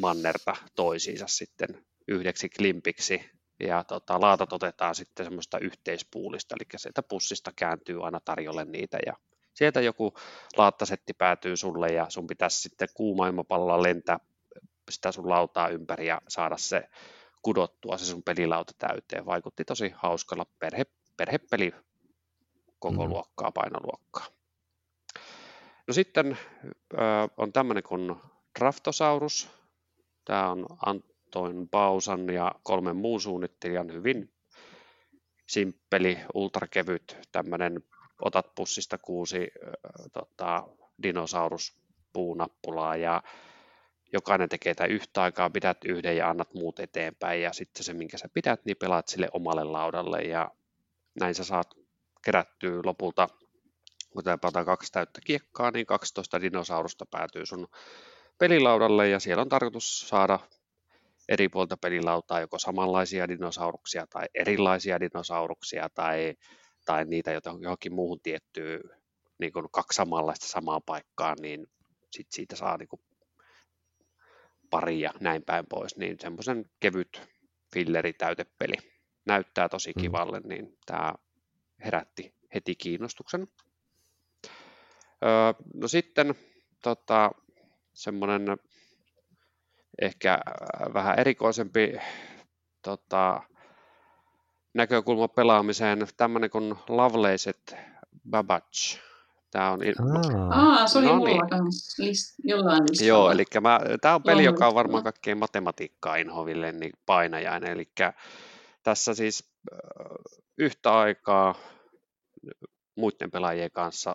mannerta 0.00 0.56
toisiinsa 0.74 1.26
sitten 1.28 1.84
yhdeksi 2.08 2.48
klimpiksi, 2.48 3.30
ja 3.60 3.84
tota, 3.84 4.20
laatat 4.20 4.52
otetaan 4.52 4.94
sitten 4.94 5.26
semmoista 5.26 5.58
yhteispuulista, 5.58 6.56
eli 6.58 6.68
sieltä 6.76 7.02
pussista 7.02 7.52
kääntyy 7.56 8.04
aina 8.04 8.20
tarjolle 8.20 8.64
niitä, 8.64 8.98
ja 9.06 9.12
sieltä 9.54 9.80
joku 9.80 10.14
laattasetti 10.56 11.14
päätyy 11.14 11.56
sulle, 11.56 11.88
ja 11.88 12.06
sun 12.08 12.26
pitäisi 12.26 12.60
sitten 12.60 12.88
kuumaimapalloa 12.94 13.82
lentää 13.82 14.18
sitä 14.90 15.12
sun 15.12 15.28
lautaa 15.28 15.68
ympäri 15.68 16.06
ja 16.06 16.20
saada 16.28 16.56
se 16.56 16.88
kudottua 17.44 17.98
se 17.98 18.04
sun 18.04 18.22
pelilauta 18.22 18.72
täyteen. 18.78 19.26
Vaikutti 19.26 19.64
tosi 19.64 19.92
hauskalla 19.96 20.46
perhe, 20.58 20.86
perhepeli 21.16 21.72
koko 22.78 23.04
mm. 23.04 23.10
luokkaa, 23.10 23.52
painoluokkaa. 23.52 24.26
No 25.86 25.94
sitten 25.94 26.38
ö, 26.92 26.96
on 27.36 27.52
tämmöinen 27.52 27.82
kuin 27.82 28.16
Draftosaurus. 28.58 29.48
Tämä 30.24 30.50
on 30.50 30.66
Antoin 30.86 31.68
Bausan 31.68 32.28
ja 32.28 32.52
kolmen 32.62 32.96
muun 32.96 33.20
suunnittelijan 33.20 33.92
hyvin 33.92 34.32
simppeli, 35.46 36.18
ultrakevyt, 36.34 37.16
tämmöinen 37.32 37.84
otat 38.22 38.54
pussista 38.54 38.98
kuusi 38.98 39.50
ö, 39.56 39.72
tota, 40.12 40.68
dinosauruspuunappulaa 41.02 42.96
ja 42.96 43.22
jokainen 44.14 44.48
tekee 44.48 44.74
tätä 44.74 44.86
yhtä 44.86 45.22
aikaa, 45.22 45.50
pidät 45.50 45.78
yhden 45.84 46.16
ja 46.16 46.28
annat 46.28 46.54
muut 46.54 46.80
eteenpäin 46.80 47.42
ja 47.42 47.52
sitten 47.52 47.84
se, 47.84 47.94
minkä 47.94 48.18
sä 48.18 48.28
pidät, 48.34 48.64
niin 48.64 48.76
pelaat 48.76 49.08
sille 49.08 49.28
omalle 49.32 49.64
laudalle 49.64 50.22
ja 50.22 50.50
näin 51.20 51.34
sä 51.34 51.44
saat 51.44 51.74
kerättyä 52.24 52.80
lopulta, 52.84 53.28
kun 54.10 54.22
pelataan 54.24 54.64
kaksi 54.64 54.92
täyttä 54.92 55.20
kiekkaa, 55.24 55.70
niin 55.70 55.86
12 55.86 56.40
dinosaurusta 56.40 57.06
päätyy 57.10 57.46
sun 57.46 57.68
pelilaudalle 58.38 59.08
ja 59.08 59.20
siellä 59.20 59.42
on 59.42 59.48
tarkoitus 59.48 60.08
saada 60.08 60.38
eri 61.28 61.48
puolta 61.48 61.76
pelilautaa 61.76 62.40
joko 62.40 62.58
samanlaisia 62.58 63.28
dinosauruksia 63.28 64.06
tai 64.06 64.26
erilaisia 64.34 65.00
dinosauruksia 65.00 65.88
tai, 65.94 66.34
tai 66.84 67.04
niitä 67.04 67.40
johonkin 67.60 67.94
muuhun 67.94 68.20
tiettyyn 68.20 68.80
niin 69.38 69.52
kaksi 69.72 69.96
samanlaista 69.96 70.46
samaan 70.46 70.82
paikkaan, 70.86 71.36
niin 71.40 71.66
sit 72.10 72.26
siitä 72.30 72.56
saa 72.56 72.76
niin 72.76 72.88
pari 74.74 75.00
ja 75.00 75.10
näin 75.20 75.42
päin 75.42 75.66
pois, 75.66 75.96
niin 75.96 76.16
semmoisen 76.20 76.64
kevyt 76.80 77.22
filleritäytepeli 77.74 78.74
näyttää 79.26 79.68
tosi 79.68 79.92
mm. 79.96 80.02
kivalle, 80.02 80.40
niin 80.44 80.78
tämä 80.86 81.14
herätti 81.84 82.34
heti 82.54 82.74
kiinnostuksen. 82.74 83.48
Öö, 85.24 85.52
no 85.74 85.88
sitten 85.88 86.34
tota, 86.82 87.30
semmoinen 87.92 88.42
ehkä 90.02 90.38
vähän 90.94 91.18
erikoisempi 91.18 91.92
tota, 92.82 93.42
näkökulma 94.74 95.28
pelaamiseen, 95.28 96.06
tämmöinen 96.16 96.50
kuin 96.50 96.74
Lovelacet 96.88 97.76
Babbage 98.30 99.00
Tämä 99.54 99.70
on... 99.70 99.80
Aa, 100.52 100.72
Aa 100.72 100.86
se 100.86 100.98
oli 100.98 101.06
no 101.06 101.16
mulla 101.16 101.30
niin. 101.30 101.64
list, 101.98 102.34
jollain 102.44 102.82
listalla. 102.82 103.08
Joo, 103.08 103.30
eli 103.30 103.44
tämä 104.00 104.14
on 104.14 104.22
peli, 104.22 104.44
joka 104.44 104.68
on 104.68 104.74
varmaan 104.74 105.02
kaikkein 105.02 105.38
matematiikkaa 105.38 106.16
inhoville 106.16 106.72
niin 106.72 106.92
painajainen. 107.06 107.72
Eli 107.72 107.88
tässä 108.82 109.14
siis 109.14 109.52
yhtä 110.58 110.98
aikaa 110.98 111.54
muiden 112.96 113.30
pelaajien 113.30 113.70
kanssa 113.70 114.14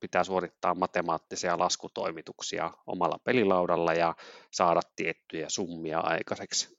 pitää 0.00 0.24
suorittaa 0.24 0.74
matemaattisia 0.74 1.58
laskutoimituksia 1.58 2.70
omalla 2.86 3.18
pelilaudalla 3.24 3.94
ja 3.94 4.14
saada 4.50 4.80
tiettyjä 4.96 5.46
summia 5.48 6.00
aikaiseksi. 6.00 6.78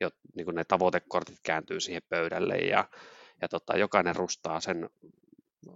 Jo, 0.00 0.10
niin 0.36 0.44
kuin 0.44 0.54
ne 0.54 0.64
tavoitekortit 0.64 1.38
kääntyy 1.42 1.80
siihen 1.80 2.02
pöydälle 2.08 2.56
ja, 2.56 2.84
ja 3.42 3.48
tota, 3.48 3.76
jokainen 3.76 4.16
rustaa 4.16 4.60
sen 4.60 4.90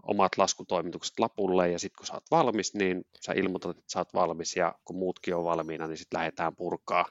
omat 0.02 0.38
laskutoimitukset 0.38 1.18
lapulle 1.18 1.70
ja 1.70 1.78
sitten 1.78 1.98
kun 1.98 2.06
sä 2.06 2.14
oot 2.14 2.30
valmis, 2.30 2.74
niin 2.74 3.04
sä 3.20 3.32
ilmoitat, 3.32 3.78
että 3.78 3.92
sä 3.92 3.98
oot 3.98 4.14
valmis 4.14 4.56
ja 4.56 4.74
kun 4.84 4.96
muutkin 4.96 5.36
on 5.36 5.44
valmiina, 5.44 5.86
niin 5.86 5.96
sitten 5.96 6.18
lähdetään 6.18 6.56
purkaa 6.56 7.04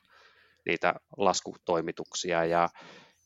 niitä 0.66 0.96
laskutoimituksia 1.18 2.46
ja 2.46 2.70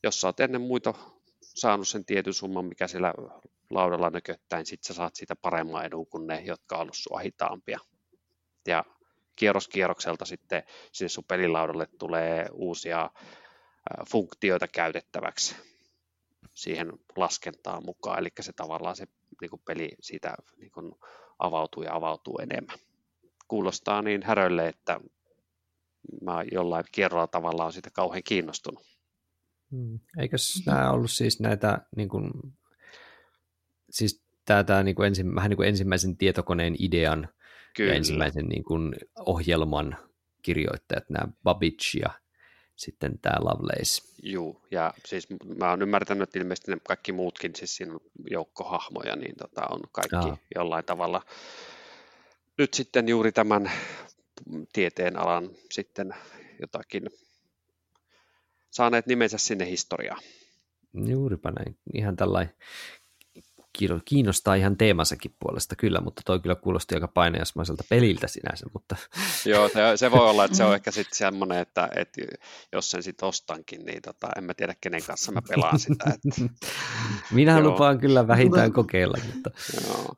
jos 0.03 0.21
sä 0.21 0.27
oot 0.27 0.39
ennen 0.39 0.61
muita 0.61 0.93
saanut 1.41 1.87
sen 1.87 2.05
tietyn 2.05 2.33
summan, 2.33 2.65
mikä 2.65 2.87
siellä 2.87 3.13
laudalla 3.69 4.09
nököttää, 4.09 4.59
niin 4.59 4.65
sitten 4.65 4.87
sä 4.87 4.93
saat 4.93 5.15
siitä 5.15 5.35
paremman 5.35 5.85
edun 5.85 6.07
kuin 6.07 6.27
ne, 6.27 6.41
jotka 6.45 6.75
on 6.75 6.81
ollut 6.81 6.95
sua 6.97 7.19
hitaampia. 7.19 7.79
Ja 8.67 8.85
kierros 9.35 9.67
kierrokselta 9.67 10.25
sitten 10.25 10.63
sinne 10.91 11.09
sun 11.09 11.23
pelilaudalle 11.27 11.87
tulee 11.99 12.45
uusia 12.53 13.09
funktioita 14.11 14.67
käytettäväksi 14.67 15.55
siihen 16.53 16.93
laskentaan 17.15 17.85
mukaan, 17.85 18.19
eli 18.19 18.29
se 18.41 18.53
tavallaan 18.53 18.95
se 18.95 19.07
niin 19.41 19.49
kuin 19.49 19.61
peli 19.65 19.89
siitä 20.01 20.35
niin 20.57 20.71
kuin 20.71 20.91
avautuu 21.39 21.83
ja 21.83 21.95
avautuu 21.95 22.39
enemmän. 22.41 22.77
Kuulostaa 23.47 24.01
niin 24.01 24.23
härölle, 24.23 24.67
että 24.67 24.99
mä 26.21 26.43
jollain 26.51 26.85
kierrolla 26.91 27.27
tavalla 27.27 27.65
on 27.65 27.73
siitä 27.73 27.89
kauhean 27.93 28.23
kiinnostunut. 28.23 28.83
Hmm. 29.71 29.99
Eikö 30.17 30.37
nämä 30.65 30.91
ollut 30.91 31.11
siis 31.11 31.39
näitä, 31.39 31.81
niin 31.95 32.09
kuin, 32.09 32.31
siis 33.89 34.23
tämä, 34.45 34.63
tämä 34.63 34.83
niin 34.83 34.95
kuin 34.95 35.07
ensi, 35.07 35.23
vähän 35.35 35.49
niin 35.49 35.57
kuin 35.57 35.69
ensimmäisen 35.69 36.17
tietokoneen 36.17 36.75
idean 36.79 37.29
Kyllä. 37.75 37.91
ja 37.91 37.97
ensimmäisen 37.97 38.45
niin 38.45 38.63
kuin 38.63 38.95
ohjelman 39.19 39.97
kirjoittajat, 40.41 41.09
nämä 41.09 41.27
Babbage 41.43 41.99
ja 41.99 42.09
sitten 42.77 43.19
tämä 43.19 43.35
Lovelace. 43.39 44.01
Joo, 44.23 44.61
ja 44.71 44.93
siis 45.05 45.27
mä 45.57 45.69
oon 45.69 45.81
ymmärtänyt, 45.81 46.23
että 46.23 46.39
ilmeisesti 46.39 46.71
ne 46.71 46.77
kaikki 46.87 47.11
muutkin, 47.11 47.55
siis 47.55 47.75
siinä 47.75 47.93
on 47.93 47.99
joukkohahmoja, 48.29 49.15
niin 49.15 49.35
tota 49.35 49.61
on 49.69 49.81
kaikki 49.91 50.29
Aa. 50.29 50.37
jollain 50.55 50.85
tavalla 50.85 51.21
nyt 52.57 52.73
sitten 52.73 53.09
juuri 53.09 53.31
tämän 53.31 53.71
tieteen 54.73 55.19
alan 55.19 55.49
sitten 55.71 56.15
jotakin 56.61 57.09
saaneet 58.69 59.07
nimensä 59.07 59.37
sinne 59.37 59.69
historiaan. 59.69 60.21
Juuripa 60.93 61.51
näin. 61.51 61.77
Ihan 61.93 62.15
tällainen 62.15 62.53
kiinnostaa 64.05 64.55
ihan 64.55 64.77
teemansakin 64.77 65.35
puolesta 65.39 65.75
kyllä, 65.75 66.01
mutta 66.01 66.21
toi 66.25 66.39
kyllä 66.39 66.55
kuulosti 66.55 66.95
aika 66.95 67.07
painajasmaiselta 67.07 67.83
peliltä 67.89 68.27
sinänsä. 68.27 68.65
Mutta... 68.73 68.95
Joo, 69.45 69.69
se, 69.69 69.81
se 69.95 70.11
voi 70.11 70.29
olla, 70.29 70.45
että 70.45 70.57
se 70.57 70.63
on 70.63 70.75
ehkä 70.75 70.91
sitten 70.91 71.17
semmoinen, 71.17 71.57
että, 71.57 71.89
että 71.95 72.21
jos 72.73 72.91
sen 72.91 73.03
sitten 73.03 73.29
ostankin, 73.29 73.85
niin 73.85 74.01
tota, 74.01 74.27
en 74.37 74.43
mä 74.43 74.53
tiedä 74.53 74.75
kenen 74.81 75.03
kanssa 75.03 75.31
mä 75.31 75.41
pelaan 75.49 75.79
sitä. 75.79 76.05
Että... 76.09 76.53
Minä 77.31 77.61
lupaan 77.67 77.99
kyllä 77.99 78.27
vähintään 78.27 78.73
kokeilla. 78.73 79.17
Mutta... 79.33 79.51
Joo. 79.87 80.15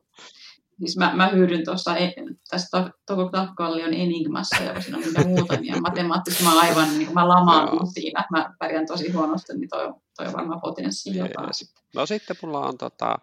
Siis 0.79 0.97
mä, 0.97 1.15
mä 1.15 1.27
hyydyn 1.27 1.65
tuossa 1.65 1.97
e, 1.97 2.13
tässä 2.49 2.91
Toko 3.05 3.29
Takkallion 3.29 3.93
Enigmassa 3.93 4.63
ja 4.63 4.81
siinä 4.81 4.97
on 4.97 5.03
niitä 5.03 5.27
muutamia 5.27 5.81
matemaattisesti. 5.81 6.43
Mä 6.43 6.59
aivan 6.59 6.97
niin 6.97 7.13
mä 7.13 7.27
lamaan 7.27 7.87
siinä. 7.87 8.25
Mä 8.31 8.53
pärjään 8.59 8.85
tosi 8.85 9.11
huonosti, 9.11 9.53
niin 9.53 9.69
toi, 9.69 9.93
toi 10.17 10.27
on 10.27 10.33
varmaan 10.33 10.61
potenssi 10.61 11.17
jotain. 11.17 11.49
No 11.95 12.05
sitten 12.05 12.35
mulla 12.41 12.59
on 12.59 12.77
tota, 12.77 13.15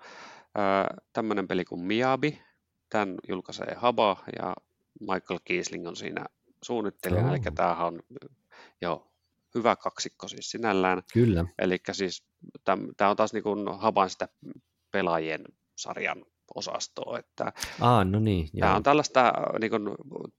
tämmöinen 1.12 1.48
peli 1.48 1.64
kuin 1.64 1.80
Miabi. 1.80 2.42
Tämän 2.90 3.14
julkaisee 3.28 3.74
Haba 3.76 4.16
ja 4.38 4.54
Michael 5.00 5.40
Kiesling 5.44 5.88
on 5.88 5.96
siinä 5.96 6.26
suunnittelijana. 6.62 7.28
Oh. 7.28 7.34
Eli 7.34 7.42
tämähän 7.54 7.86
on 7.86 8.00
jo 8.80 9.10
hyvä 9.54 9.76
kaksikko 9.76 10.28
siis 10.28 10.50
sinällään. 10.50 11.02
Kyllä. 11.12 11.44
Eli 11.58 11.78
siis 11.92 12.24
tämä 12.64 13.10
on 13.10 13.16
taas 13.16 13.32
niin 13.32 13.42
kuin 13.42 13.78
Haban 13.78 14.10
sitä 14.10 14.28
pelaajien 14.90 15.44
sarjan 15.76 16.24
osastoa. 16.54 17.18
Että 17.18 17.52
Aa, 17.80 18.04
no 18.04 18.18
niin, 18.18 18.48
tämä 18.60 18.76
on 18.76 18.82
tällaista 18.82 19.32
niin 19.60 19.70
kuin, 19.70 19.82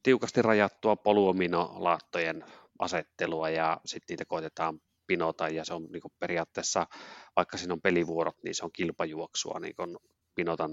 tiukasti 0.04 0.42
rajattua 0.42 0.96
poluominolaattojen 0.96 2.44
asettelua 2.80 3.50
ja 3.50 3.82
sitten 3.86 4.14
niitä 4.14 4.26
koitetaan 4.26 4.80
pinota 5.08 5.50
ja 5.50 5.66
se 5.66 5.74
on 5.74 5.84
niin 5.84 6.02
kuin, 6.02 6.14
periaatteessa, 6.20 6.88
vaikka 7.36 7.58
siinä 7.58 7.74
on 7.74 7.82
pelivuorot, 7.82 8.44
niin 8.44 8.56
se 8.56 8.66
on 8.66 8.72
kilpajuoksua 8.72 9.60
niin 9.60 9.76
kuin, 9.76 9.98
pinotan 10.36 10.72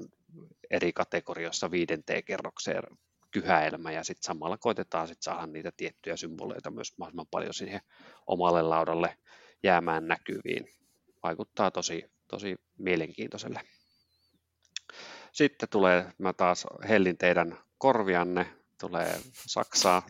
eri 0.70 0.92
kategorioissa 0.92 1.70
viidenteen 1.70 2.24
kerrokseen 2.24 2.82
kyhäelmä 3.30 3.92
ja 3.92 4.04
sitten 4.04 4.26
samalla 4.26 4.58
koitetaan 4.58 5.08
sit 5.08 5.22
saada 5.22 5.46
niitä 5.46 5.72
tiettyjä 5.76 6.16
symboleita 6.16 6.70
myös 6.70 6.98
mahdollisimman 6.98 7.26
paljon 7.30 7.54
siihen 7.54 7.80
omalle 8.26 8.62
laudalle 8.62 9.16
jäämään 9.62 10.08
näkyviin. 10.08 10.68
Vaikuttaa 11.22 11.70
tosi, 11.70 12.04
tosi 12.28 12.56
mielenkiintoiselle. 12.78 13.60
Sitten 15.34 15.68
tulee, 15.68 16.12
mä 16.18 16.32
taas 16.32 16.66
hellin 16.88 17.18
teidän 17.18 17.58
korvianne, 17.78 18.46
tulee 18.80 19.20
Saksaa 19.46 20.02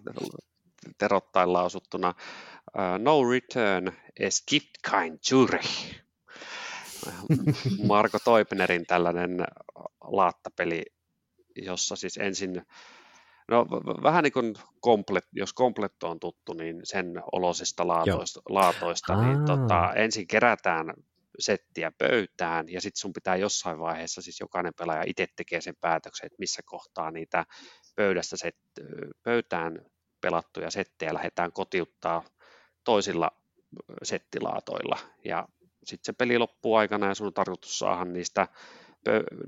terottain 0.98 1.52
lausuttuna 1.52 2.08
uh, 2.08 2.98
No 2.98 3.30
Return 3.30 3.92
es 4.20 4.44
gibt 4.50 4.70
kein 4.90 5.18
Zürich. 5.28 5.94
Marko 7.88 8.18
Toipnerin 8.24 8.86
tällainen 8.86 9.44
laattapeli, 10.00 10.82
jossa 11.56 11.96
siis 11.96 12.16
ensin, 12.16 12.62
no 13.48 13.66
vähän 14.02 14.24
niin 14.24 14.32
kuin 14.32 14.54
komplet, 14.80 15.24
jos 15.32 15.52
kompletto 15.52 16.10
on 16.10 16.20
tuttu, 16.20 16.52
niin 16.52 16.80
sen 16.84 17.22
olosista 17.32 17.88
laatoista, 17.88 18.40
laatoista 18.48 19.24
niin 19.24 19.44
tota, 19.44 19.92
ensin 19.94 20.26
kerätään 20.26 20.94
settiä 21.38 21.92
pöytään, 21.98 22.68
ja 22.68 22.80
sitten 22.80 23.00
sun 23.00 23.12
pitää 23.12 23.36
jossain 23.36 23.78
vaiheessa, 23.78 24.22
siis 24.22 24.40
jokainen 24.40 24.74
pelaaja 24.78 25.04
itse 25.06 25.26
tekee 25.36 25.60
sen 25.60 25.76
päätöksen, 25.80 26.26
että 26.26 26.36
missä 26.38 26.62
kohtaa 26.64 27.10
niitä 27.10 27.46
pöydästä 27.96 28.36
set, 28.36 28.56
pöytään 29.22 29.86
pelattuja 30.20 30.70
settejä 30.70 31.14
lähdetään 31.14 31.52
kotiuttaa 31.52 32.24
toisilla 32.84 33.30
settilaatoilla, 34.02 34.98
ja 35.24 35.48
sitten 35.84 36.06
se 36.06 36.12
peli 36.12 36.38
loppuu 36.38 36.74
aikana, 36.74 37.06
ja 37.06 37.14
sun 37.14 37.26
on 37.26 37.34
tarkoitus 37.34 37.78
saada 37.78 38.04
niistä 38.04 38.48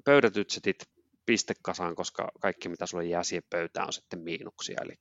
pöydätyt 0.04 0.50
setit 0.50 0.88
pistekasaan, 1.26 1.94
koska 1.94 2.28
kaikki 2.40 2.68
mitä 2.68 2.86
sulle 2.86 3.04
jää 3.04 3.24
siihen 3.24 3.42
pöytään 3.50 3.86
on 3.86 3.92
sitten 3.92 4.20
miinuksia, 4.20 4.80
eli 4.82 4.94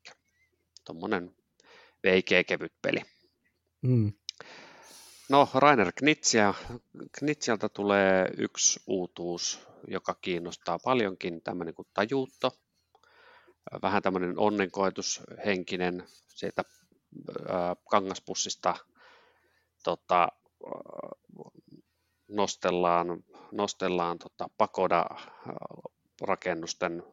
tuommoinen 0.86 1.36
veikeä 2.04 2.44
kevyt 2.44 2.74
peli. 2.82 3.02
Mm. 3.82 4.14
No, 5.30 5.50
Rainer 5.54 5.92
Knitsia. 5.96 6.54
Knitsialta 7.12 7.70
tulee 7.70 8.30
yksi 8.38 8.80
uutuus, 8.88 9.68
joka 9.88 10.16
kiinnostaa 10.22 10.80
paljonkin, 10.84 11.42
tämmöinen 11.42 11.74
kuin 11.74 11.88
tajuutto. 11.94 12.52
Vähän 13.82 14.04
tämmöinen 14.04 14.40
onnenkoetushenkinen 14.40 16.04
sieltä 16.28 16.64
äh, 17.50 17.56
kangaspussista 17.90 18.76
tota, 19.84 20.28
nostellaan, 22.28 23.24
nostellaan 23.52 24.20
tota, 24.20 24.50
pakoda-rakennusten 24.58 27.04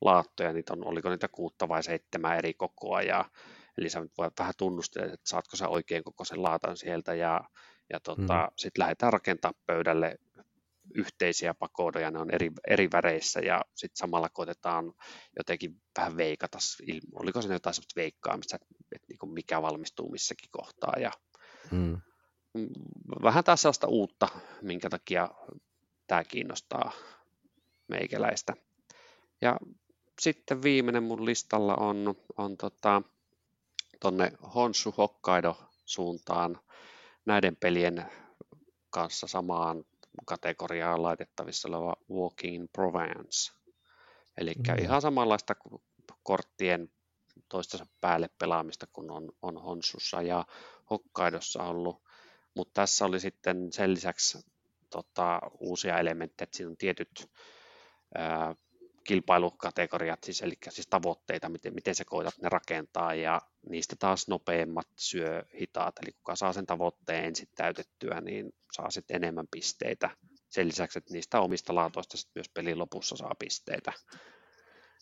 laattoja, 0.00 0.52
niitä 0.52 0.72
on, 0.72 0.86
oliko 0.86 1.10
niitä 1.10 1.28
kuutta 1.28 1.68
vai 1.68 1.82
seitsemän 1.82 2.38
eri 2.38 2.54
kokoa, 2.54 3.02
ja 3.02 3.24
Eli 3.78 3.88
sä 3.90 4.06
voit 4.18 4.38
vähän 4.38 4.54
tunnustella, 4.58 5.12
että 5.12 5.30
saatko 5.30 5.56
sä 5.56 5.68
oikein 5.68 6.04
koko 6.04 6.24
sen 6.24 6.42
laatan 6.42 6.76
sieltä 6.76 7.14
ja, 7.14 7.40
ja 7.92 8.00
tota, 8.00 8.42
mm. 8.42 8.52
sitten 8.56 8.82
lähdetään 8.82 9.12
rakentamaan 9.12 9.62
pöydälle 9.66 10.18
yhteisiä 10.94 11.54
pakodoja, 11.54 12.10
ne 12.10 12.18
on 12.18 12.34
eri, 12.34 12.50
eri 12.68 12.88
väreissä 12.92 13.40
ja 13.40 13.64
sitten 13.74 13.98
samalla 13.98 14.28
koitetaan 14.28 14.92
jotenkin 15.38 15.82
vähän 15.98 16.16
veikata, 16.16 16.58
oliko 17.14 17.42
se 17.42 17.52
jotain 17.52 17.74
sellaista 17.74 18.00
veikkaamista, 18.00 18.56
että, 18.56 18.66
että 18.94 19.06
niin 19.08 19.18
kuin 19.18 19.32
mikä 19.32 19.62
valmistuu 19.62 20.10
missäkin 20.10 20.48
kohtaa 20.50 20.94
ja 21.00 21.10
mm. 21.70 22.00
vähän 23.22 23.44
taas 23.44 23.62
sellaista 23.62 23.86
uutta, 23.86 24.28
minkä 24.62 24.90
takia 24.90 25.28
tämä 26.06 26.24
kiinnostaa 26.24 26.92
meikäläistä. 27.88 28.54
Ja 29.40 29.56
sitten 30.20 30.62
viimeinen 30.62 31.02
mun 31.02 31.24
listalla 31.24 31.74
on, 31.74 32.14
on 32.36 32.56
tota, 32.56 33.02
tuonne 34.02 34.32
Honshu 34.54 34.94
Hokkaido 34.98 35.56
suuntaan 35.84 36.60
näiden 37.26 37.56
pelien 37.56 38.06
kanssa 38.90 39.26
samaan 39.26 39.84
kategoriaan 40.24 41.02
laitettavissa 41.02 41.68
oleva 41.68 41.96
Walking 42.10 42.54
in 42.54 42.68
Provence. 42.68 43.52
Eli 44.38 44.54
mm-hmm. 44.54 44.84
ihan 44.84 45.02
samanlaista 45.02 45.54
korttien 46.22 46.90
toistensa 47.48 47.86
päälle 48.00 48.30
pelaamista 48.38 48.86
kuin 48.92 49.10
on, 49.10 49.32
on 49.42 49.62
Honsussa 49.62 50.22
ja 50.22 50.44
Hokkaidossa 50.90 51.62
ollut, 51.62 52.02
mutta 52.54 52.80
tässä 52.80 53.04
oli 53.04 53.20
sitten 53.20 53.72
sen 53.72 53.94
lisäksi 53.94 54.38
tota, 54.90 55.40
uusia 55.60 55.98
elementtejä, 55.98 56.44
että 56.44 56.56
siinä 56.56 56.70
on 56.70 56.76
tietyt 56.76 57.30
ää, 58.14 58.54
kilpailukategoriat, 59.04 60.24
siis, 60.24 60.42
eli 60.42 60.54
siis 60.70 60.86
tavoitteita, 60.86 61.48
miten, 61.48 61.74
miten 61.74 61.94
sä 61.94 62.04
koetat 62.04 62.38
ne 62.42 62.48
rakentaa, 62.48 63.14
ja 63.14 63.40
niistä 63.68 63.96
taas 63.98 64.28
nopeimmat 64.28 64.88
syö 64.96 65.44
hitaat, 65.60 65.94
eli 66.02 66.12
kuka 66.12 66.36
saa 66.36 66.52
sen 66.52 66.66
tavoitteen 66.66 67.24
ensin 67.24 67.48
täytettyä, 67.54 68.20
niin 68.20 68.54
saa 68.72 68.90
sitten 68.90 69.16
enemmän 69.16 69.48
pisteitä 69.50 70.10
sen 70.52 70.68
lisäksi, 70.68 70.98
että 70.98 71.12
niistä 71.12 71.40
omista 71.40 71.74
laatoista 71.74 72.16
sitten 72.16 72.40
myös 72.40 72.48
pelin 72.48 72.78
lopussa 72.78 73.16
saa 73.16 73.34
pisteitä. 73.38 73.92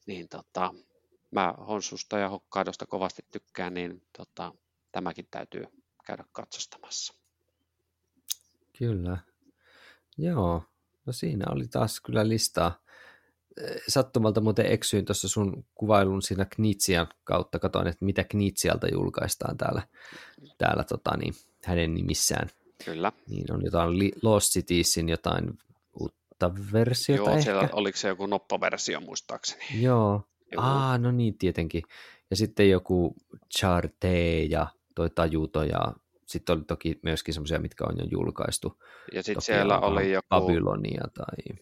Niin 0.06 0.28
tota, 0.28 0.74
mä 1.30 1.54
Honsusta 1.68 2.18
ja 2.18 2.28
Hokkaidosta 2.28 2.86
kovasti 2.86 3.22
tykkään, 3.30 3.74
niin 3.74 4.02
tota, 4.18 4.52
tämäkin 4.92 5.28
täytyy 5.30 5.64
käydä 6.06 6.24
katsostamassa. 6.32 7.14
Kyllä. 8.78 9.18
Joo, 10.18 10.62
no 11.06 11.12
siinä 11.12 11.44
oli 11.50 11.68
taas 11.68 12.00
kyllä 12.00 12.28
listaa. 12.28 12.82
Sattumalta 13.88 14.40
muuten 14.40 14.66
eksyin 14.66 15.04
tuossa 15.04 15.28
sun 15.28 15.64
kuvailun 15.74 16.22
siinä 16.22 16.44
Knitsian 16.44 17.06
kautta, 17.24 17.58
katoin, 17.58 17.86
että 17.86 18.04
mitä 18.04 18.24
Knitsialta 18.24 18.86
julkaistaan 18.92 19.56
täällä, 19.56 19.82
täällä 20.58 20.84
tota, 20.84 21.16
niin, 21.16 21.34
hänen 21.64 21.94
nimissään. 21.94 22.48
Kyllä. 22.84 23.12
Niin 23.28 23.52
on 23.52 23.64
jotain 23.64 24.12
Lost 24.22 24.52
Citiesin 24.52 25.08
jotain 25.08 25.58
uutta 26.00 26.50
versiota 26.72 27.22
Joo, 27.22 27.30
ehkä. 27.30 27.42
siellä 27.42 27.68
oliko 27.72 27.98
se 27.98 28.08
joku 28.08 28.26
noppaversio 28.26 29.00
muistaakseni. 29.00 29.82
Joo, 29.82 30.22
Joo. 30.52 30.62
Aa, 30.64 30.98
no 30.98 31.10
niin, 31.10 31.38
tietenkin. 31.38 31.82
Ja 32.30 32.36
sitten 32.36 32.70
joku 32.70 33.14
Charte 33.56 34.42
ja 34.42 34.66
toi 34.94 35.10
Tajuto 35.10 35.62
ja 35.62 35.92
sitten 36.26 36.56
oli 36.56 36.64
toki 36.64 36.98
myöskin 37.02 37.34
semmoisia, 37.34 37.58
mitkä 37.58 37.84
on 37.84 37.98
jo 37.98 38.04
julkaistu. 38.10 38.82
Ja 39.12 39.22
sitten 39.22 39.42
siellä 39.42 39.78
oli 39.78 40.12
joku, 40.12 40.26
Babylonia 40.28 41.04
tai... 41.14 41.56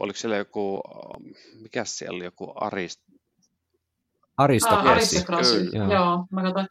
oliko 0.00 0.18
siellä 0.18 0.36
joku, 0.36 0.80
mikä 1.60 1.84
siellä 1.84 2.16
oli, 2.16 2.24
joku 2.24 2.52
Arist, 2.60 3.00
Aristokrasi. 4.36 5.56
Ah. 5.56 5.72
Joo. 5.72 5.92
joo. 5.92 6.26
Mä 6.30 6.42
katsoin, 6.42 6.66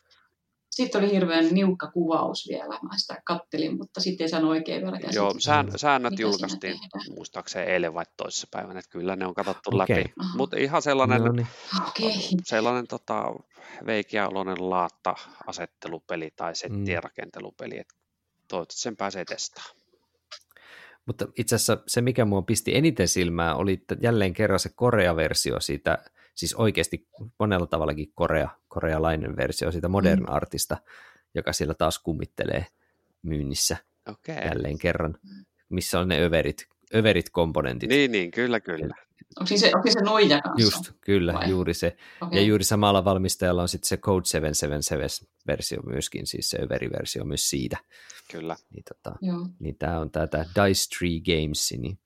sitten 0.72 1.04
oli 1.04 1.12
hirveän 1.12 1.46
niukka 1.52 1.92
kuvaus 1.92 2.48
vielä, 2.50 2.80
mä 2.82 2.98
sitä 2.98 3.22
kattelin, 3.26 3.78
mutta 3.78 4.02
sitten 4.02 4.26
ei 4.26 4.30
saanut 4.30 4.50
oikein 4.50 4.82
vielä 4.82 5.00
käsitellä. 5.00 5.16
Joo, 5.16 5.36
sään, 5.40 5.72
säännöt 5.76 6.12
mitä 6.12 6.22
julkaistiin 6.22 6.80
muistaakseni 7.16 7.72
eilen 7.72 7.94
vai 7.94 8.06
toisessa 8.18 8.48
päivänä, 8.52 8.80
että 8.80 8.92
kyllä 8.92 9.16
ne 9.16 9.26
on 9.26 9.34
katsottu 9.34 9.70
Okei. 9.74 9.98
läpi. 9.98 10.14
Mutta 10.36 10.58
ihan 10.58 10.82
sellainen, 10.82 11.24
No 11.24 11.32
niin. 11.32 11.48
Sellainen 12.44 12.88
tota, 12.88 13.24
veikiäoloinen 13.86 14.70
laatta 14.70 15.16
asettelupeli 15.48 16.32
tai 16.36 16.56
settien 16.56 16.98
Mm. 17.00 17.04
rakentelupeli, 17.04 17.80
että 17.80 17.96
toivottavasti 18.48 18.82
sen 18.82 18.98
pääsee 18.98 19.26
testaamaan. 19.26 19.76
Mutta 21.10 21.28
itse 21.38 21.56
asiassa 21.56 21.78
se, 21.88 22.02
mikä 22.02 22.26
mua 22.26 22.42
pisti 22.42 22.76
eniten 22.76 23.08
silmään, 23.08 23.56
oli 23.56 23.74
että 23.74 23.96
jälleen 24.02 24.34
kerran 24.34 24.60
se 24.60 24.70
Korea-versio 24.76 25.60
siitä, 25.60 25.98
siis 26.36 26.56
oikeasti 26.56 27.08
monella 27.40 27.68
tavallakin 27.68 28.12
Korea, 28.16 28.50
korealainen 28.68 29.38
versio 29.38 29.72
siitä 29.72 29.88
Modern 29.88 30.20
Mm. 30.20 30.26
Artista, 30.28 30.78
joka 31.36 31.54
siellä 31.54 31.74
taas 31.74 32.00
kummittelee 32.00 32.66
myynnissä 33.22 33.78
Okei. 34.10 34.36
jälleen 34.36 34.78
kerran, 34.78 35.16
missä 35.70 36.00
on 36.00 36.08
ne 36.08 36.22
överit, 36.22 36.68
överit 36.96 37.30
komponentit. 37.30 37.90
Niin, 37.90 38.12
niin, 38.12 38.32
kyllä, 38.32 38.60
kyllä. 38.60 38.96
Onko 39.38 39.48
siis 39.48 39.62
se, 39.62 39.72
onko 39.76 39.92
se 39.92 40.02
nuija 40.02 40.42
kanssa? 40.42 40.62
Just, 40.62 40.92
kyllä, 41.02 41.34
Vai? 41.34 41.50
juuri 41.50 41.74
se. 41.74 41.98
Okei. 42.22 42.40
Ja 42.40 42.48
juuri 42.48 42.64
samalla 42.64 43.06
valmistajalla 43.06 43.62
on 43.62 43.70
sitten 43.70 43.88
se 43.88 43.98
Code 43.98 44.26
777-versio 44.40 45.82
myöskin, 45.82 46.28
siis 46.28 46.50
se 46.50 46.58
överiversio 46.62 47.26
myös 47.26 47.50
siitä. 47.50 47.78
kyllä. 48.32 48.56
Niin, 48.70 48.84
tota, 48.84 49.18
Joo. 49.22 49.48
niin 49.60 49.76
tämä 49.76 50.00
on 50.00 50.12
tätä 50.12 50.38
Dice 50.56 50.98
Tree 50.98 51.20
Games, 51.20 51.74
niin 51.78 52.00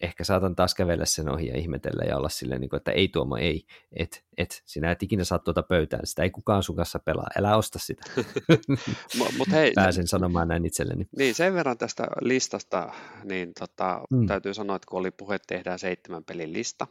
ehkä 0.00 0.24
saatan 0.24 0.56
taas 0.56 0.74
kävellä 0.74 1.04
sen 1.04 1.28
ohi 1.28 1.46
ja 1.46 1.56
ihmetellä 1.56 2.04
ja 2.04 2.16
olla 2.16 2.28
silleen, 2.28 2.60
niin 2.60 2.68
kuin, 2.68 2.78
että 2.78 2.92
ei 2.92 3.08
Tuomo, 3.08 3.36
ei, 3.36 3.66
et, 3.92 4.24
et, 4.36 4.62
sinä 4.66 4.90
et 4.90 5.02
ikinä 5.02 5.24
saa 5.24 5.38
tuota 5.38 5.62
pöytään, 5.62 6.06
sitä 6.06 6.22
ei 6.22 6.30
kukaan 6.30 6.62
sun 6.62 6.76
kanssa 6.76 6.98
pelaa, 6.98 7.26
älä 7.38 7.56
osta 7.56 7.78
sitä. 7.78 8.04
Mutta 9.38 9.54
hei, 9.54 9.72
Pääsen 9.74 10.06
sanomaan 10.06 10.48
näin 10.48 10.66
itselleni. 10.66 11.08
Niin, 11.16 11.34
sen 11.34 11.54
verran 11.54 11.78
tästä 11.78 12.06
listasta, 12.20 12.92
niin 13.24 13.52
tota, 13.58 14.00
Mm. 14.10 14.26
täytyy 14.26 14.54
sanoa, 14.54 14.76
että 14.76 14.86
kun 14.88 15.00
oli 15.00 15.10
puhe, 15.10 15.38
tehdään 15.38 15.78
seitsemän 15.78 16.24
pelin 16.24 16.52
lista, 16.52 16.86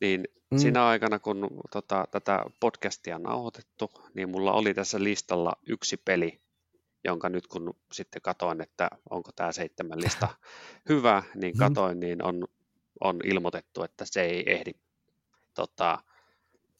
niin 0.00 0.24
mm. 0.50 0.58
siinä 0.58 0.86
aikana, 0.86 1.18
kun 1.18 1.48
tota, 1.72 2.04
tätä 2.10 2.44
podcastia 2.60 3.16
on 3.16 3.22
nauhoitettu, 3.22 3.90
niin 4.14 4.30
mulla 4.30 4.52
oli 4.52 4.74
tässä 4.74 5.02
listalla 5.02 5.52
yksi 5.66 5.96
peli, 5.96 6.40
jonka 7.04 7.28
nyt 7.28 7.46
kun 7.46 7.74
sitten 7.92 8.22
katoin, 8.22 8.60
että 8.60 8.90
onko 9.10 9.30
tämä 9.36 9.52
seitsemän 9.52 10.00
lista 10.00 10.28
hyvä, 10.88 11.22
niin 11.34 11.54
Mm. 11.54 11.58
katoin, 11.58 12.00
niin 12.00 12.24
on, 12.24 12.44
on 13.00 13.20
ilmoitettu, 13.24 13.82
että 13.82 14.04
se 14.04 14.22
ei 14.22 14.52
ehdi 14.52 14.72
tota, 15.54 15.98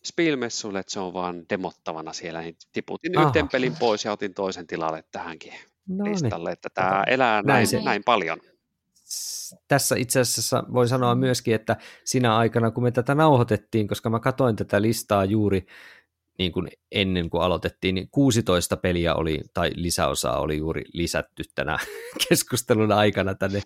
Spielmessuille, 0.04 0.78
että 0.78 0.92
se 0.92 1.00
on 1.00 1.12
vaan 1.12 1.44
demottavana 1.50 2.12
siellä, 2.12 2.40
niin 2.40 2.56
tiputin 2.72 3.18
Aha. 3.18 3.28
yhden 3.28 3.48
pelin 3.48 3.76
pois 3.78 4.04
ja 4.04 4.12
otin 4.12 4.34
toisen 4.34 4.66
tilalle 4.66 5.04
tähänkin 5.10 5.52
No 5.88 6.04
niin. 6.04 6.12
listalle, 6.12 6.52
että 6.52 6.68
tämä 6.74 7.04
elää 7.06 7.42
Näin 7.42 7.68
näin, 7.72 7.84
näin, 7.84 8.04
paljon. 8.04 8.40
Tässä 9.68 9.96
itse 9.96 10.20
asiassa 10.20 10.64
voi 10.72 10.88
sanoa 10.88 11.14
myöskin, 11.14 11.54
että 11.54 11.76
sinä 12.04 12.36
aikana, 12.36 12.70
kun 12.70 12.82
me 12.82 12.90
tätä 12.90 13.14
nauhoitettiin, 13.14 13.88
koska 13.88 14.10
mä 14.10 14.20
katoin 14.20 14.56
tätä 14.56 14.82
listaa 14.82 15.24
juuri 15.24 15.66
niin 16.39 16.53
kuin 16.53 16.68
ennen 16.93 17.30
kuin 17.30 17.43
aloitettiin, 17.43 17.95
niin 17.95 18.09
16 18.11 18.76
peliä 18.76 19.14
oli, 19.14 19.41
tai 19.55 19.70
lisäosaa 19.74 20.41
oli 20.41 20.57
juuri 20.57 20.84
lisätty 20.93 21.43
tänä 21.55 21.78
keskustelun 22.28 22.93
aikana 22.93 23.34
tänne 23.34 23.62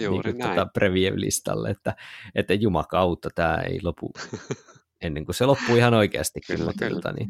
Juuri 0.00 0.32
niin 0.32 0.38
näin. 0.38 0.54
Tota 0.54 0.70
preview-listalle, 0.72 1.70
että, 1.70 1.96
että 2.34 2.54
jumakautta 2.54 3.28
tämä 3.34 3.56
ei 3.56 3.80
lopu 3.82 4.12
ennen 5.04 5.24
kuin 5.24 5.34
se 5.34 5.46
loppuu 5.46 5.76
ihan 5.76 5.94
oikeasti. 5.94 6.40
Kyllä, 6.46 6.72
kyllä. 6.78 6.94
Tota, 6.94 7.12
niin, 7.12 7.28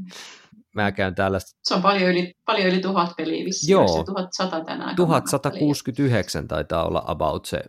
mä 0.74 0.92
käyn 0.92 1.14
täällä 1.14 1.38
Se 1.62 1.74
on 1.74 1.82
paljon 1.82 2.10
yli, 2.10 2.34
paljon 2.44 2.68
yli 2.68 2.80
tuhat 2.80 3.12
peliä 3.16 3.44
vissiin. 3.44 3.72
Joo. 3.72 3.88
Se 3.88 4.04
1100 4.04 4.64
tänään. 4.64 4.96
kun 4.96 5.08
mä 5.08 5.20
kattelin. 5.20 5.30
1169 5.30 6.48
taitaa 6.48 6.86
olla 6.86 7.02
about 7.06 7.44
se, 7.44 7.60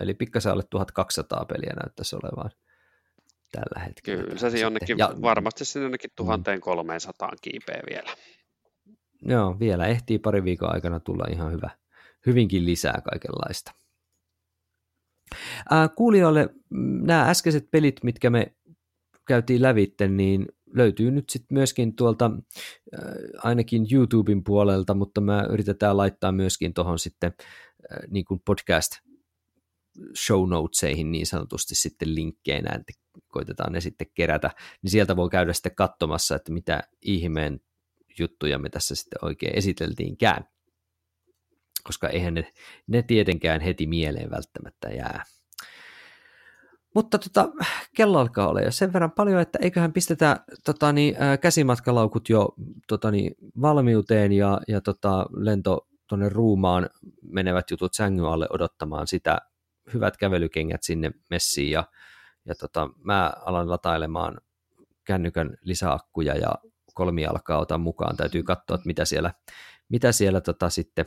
eli 0.00 0.14
pikkasen 0.14 0.52
alle 0.52 0.62
1200 0.70 1.44
peliä 1.44 1.72
näyttäisi 1.82 2.16
olevan 2.16 2.50
tällä 3.52 3.84
hetkellä. 3.84 4.24
Kyllä, 4.24 4.50
se 4.50 4.58
jonnekin, 4.58 4.98
Ja, 4.98 5.14
varmasti 5.22 5.64
sinne 5.64 5.84
jonnekin 5.84 6.10
1300 6.16 7.32
kiipeä 7.42 7.82
vielä. 7.90 8.10
Joo, 9.22 9.58
vielä 9.58 9.86
ehtii 9.86 10.18
pari 10.18 10.44
viikon 10.44 10.74
aikana 10.74 11.00
tulla 11.00 11.24
ihan 11.30 11.52
hyvä, 11.52 11.70
hyvinkin 12.26 12.66
lisää 12.66 13.02
kaikenlaista. 13.10 13.72
Ää, 15.70 15.88
kuulijoille 15.88 16.48
mm, 16.70 17.06
nämä 17.06 17.28
äskeiset 17.30 17.70
pelit, 17.70 18.04
mitkä 18.04 18.30
me 18.30 18.54
käytiin 19.26 19.62
lävitte, 19.62 20.08
niin 20.08 20.46
löytyy 20.74 21.10
nyt 21.10 21.30
sitten 21.30 21.54
myöskin 21.54 21.96
tuolta 21.96 22.30
äh, 22.34 23.00
ainakin 23.38 23.86
YouTuben 23.92 24.44
puolelta, 24.44 24.94
mutta 24.94 25.20
mä 25.20 25.46
yritetään 25.50 25.96
laittaa 25.96 26.32
myöskin 26.32 26.74
tuohon 26.74 26.98
sitten 26.98 27.32
äh, 27.92 27.98
niin 28.10 28.24
kuin 28.24 28.40
podcast 28.44 28.92
show 30.26 30.48
notesihin 30.48 31.12
niin 31.12 31.26
sanotusti 31.26 31.74
sitten 31.74 32.14
linkkeinä, 32.14 32.74
että 32.74 32.92
koitetaan 33.28 33.72
ne 33.72 33.80
sitten 33.80 34.06
kerätä, 34.14 34.50
niin 34.82 34.90
sieltä 34.90 35.16
voi 35.16 35.30
käydä 35.30 35.52
sitten 35.52 35.74
katsomassa, 35.74 36.36
että 36.36 36.52
mitä 36.52 36.82
ihmeen 37.02 37.60
juttuja 38.18 38.58
me 38.58 38.68
tässä 38.68 38.94
sitten 38.94 39.18
oikein 39.22 39.58
esiteltiinkään, 39.58 40.44
koska 41.84 42.08
eihän 42.08 42.34
ne, 42.34 42.52
ne 42.86 43.02
tietenkään 43.02 43.60
heti 43.60 43.86
mieleen 43.86 44.30
välttämättä 44.30 44.88
jää. 44.88 45.24
Mutta 46.94 47.18
tota, 47.18 47.48
kello 47.96 48.18
alkaa 48.18 48.48
olla 48.48 48.60
jo 48.60 48.70
sen 48.70 48.92
verran 48.92 49.12
paljon, 49.12 49.40
että 49.40 49.58
eiköhän 49.62 49.92
pistetä 49.92 50.44
tota, 50.64 50.92
niin, 50.92 51.16
käsimatkalaukut 51.40 52.28
jo 52.28 52.48
tota, 52.88 53.10
niin, 53.10 53.34
valmiuteen 53.60 54.32
ja, 54.32 54.60
ja 54.68 54.80
tota, 54.80 55.26
lento 55.36 55.88
tuonne 56.08 56.28
ruumaan 56.28 56.90
menevät 57.22 57.70
jutut 57.70 57.94
sängyn 57.94 58.26
alle 58.26 58.46
odottamaan 58.50 59.06
sitä 59.06 59.38
hyvät 59.94 60.16
kävelykengät 60.16 60.82
sinne 60.82 61.10
messiin 61.30 61.70
ja, 61.70 61.84
ja 62.44 62.54
tota, 62.54 62.90
mä 63.04 63.32
alan 63.40 63.70
latailemaan 63.70 64.40
kännykän 65.04 65.56
lisäakkuja 65.60 66.36
ja 66.36 66.54
kolmijalkaa 66.94 67.58
otan 67.58 67.80
mukaan. 67.80 68.16
Täytyy 68.16 68.42
katsoa, 68.42 68.74
että 68.74 68.86
mitä 68.86 69.04
siellä, 69.04 69.34
mitä 69.88 70.12
siellä 70.12 70.40
tota, 70.40 70.70
sitten 70.70 71.06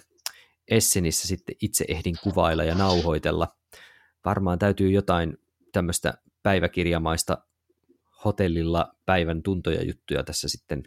Essenissä 0.67 1.27
sitten 1.27 1.55
itse 1.61 1.85
ehdin 1.87 2.15
kuvailla 2.23 2.63
ja 2.63 2.75
nauhoitella. 2.75 3.47
Varmaan 4.25 4.59
täytyy 4.59 4.91
jotain 4.91 5.37
tämmöistä 5.71 6.13
päiväkirjamaista 6.43 7.37
hotellilla 8.25 8.95
päivän 9.05 9.43
tuntoja 9.43 9.83
juttuja 9.83 10.23
tässä 10.23 10.49
sitten 10.49 10.83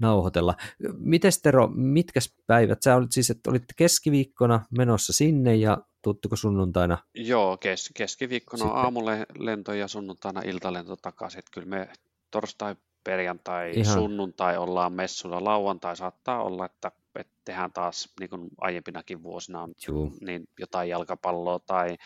nauhoitella. 0.00 0.54
Mites 0.98 1.42
Tero, 1.42 1.66
mitkäs 1.74 2.34
päivät? 2.46 2.82
Sä 2.82 2.96
olit 2.96 3.12
siis, 3.12 3.30
että 3.30 3.50
olitte 3.50 3.74
keskiviikkona 3.76 4.60
menossa 4.78 5.12
sinne 5.12 5.56
ja 5.56 5.78
tuutteko 6.02 6.36
sunnuntaina? 6.36 6.98
Joo, 7.14 7.56
kes, 7.56 7.90
keskiviikkona 7.94 8.64
on 8.64 8.68
Sitten- 8.68 8.84
aamulle 8.84 9.26
lento 9.38 9.72
ja 9.72 9.88
sunnuntaina 9.88 10.42
iltalento 10.44 10.96
takaisin. 10.96 11.38
Että 11.38 11.50
kyllä 11.54 11.66
me 11.68 11.88
torstai, 12.30 12.76
perjantai, 13.04 13.72
Ihan. 13.76 13.94
Sunnuntai 13.94 14.56
ollaan 14.56 14.92
messulla. 14.92 15.44
Lauantai 15.44 15.96
saattaa 15.96 16.42
olla, 16.42 16.66
että, 16.66 16.92
että 17.14 17.32
tehdään 17.44 17.72
taas 17.72 18.12
niin 18.20 18.30
kuin 18.30 18.48
aiempinakin 18.60 19.22
vuosina 19.22 19.68
Juu, 19.88 20.12
niin 20.20 20.48
jotain 20.58 20.88
jalkapalloa 20.88 21.58
tai 21.58 21.96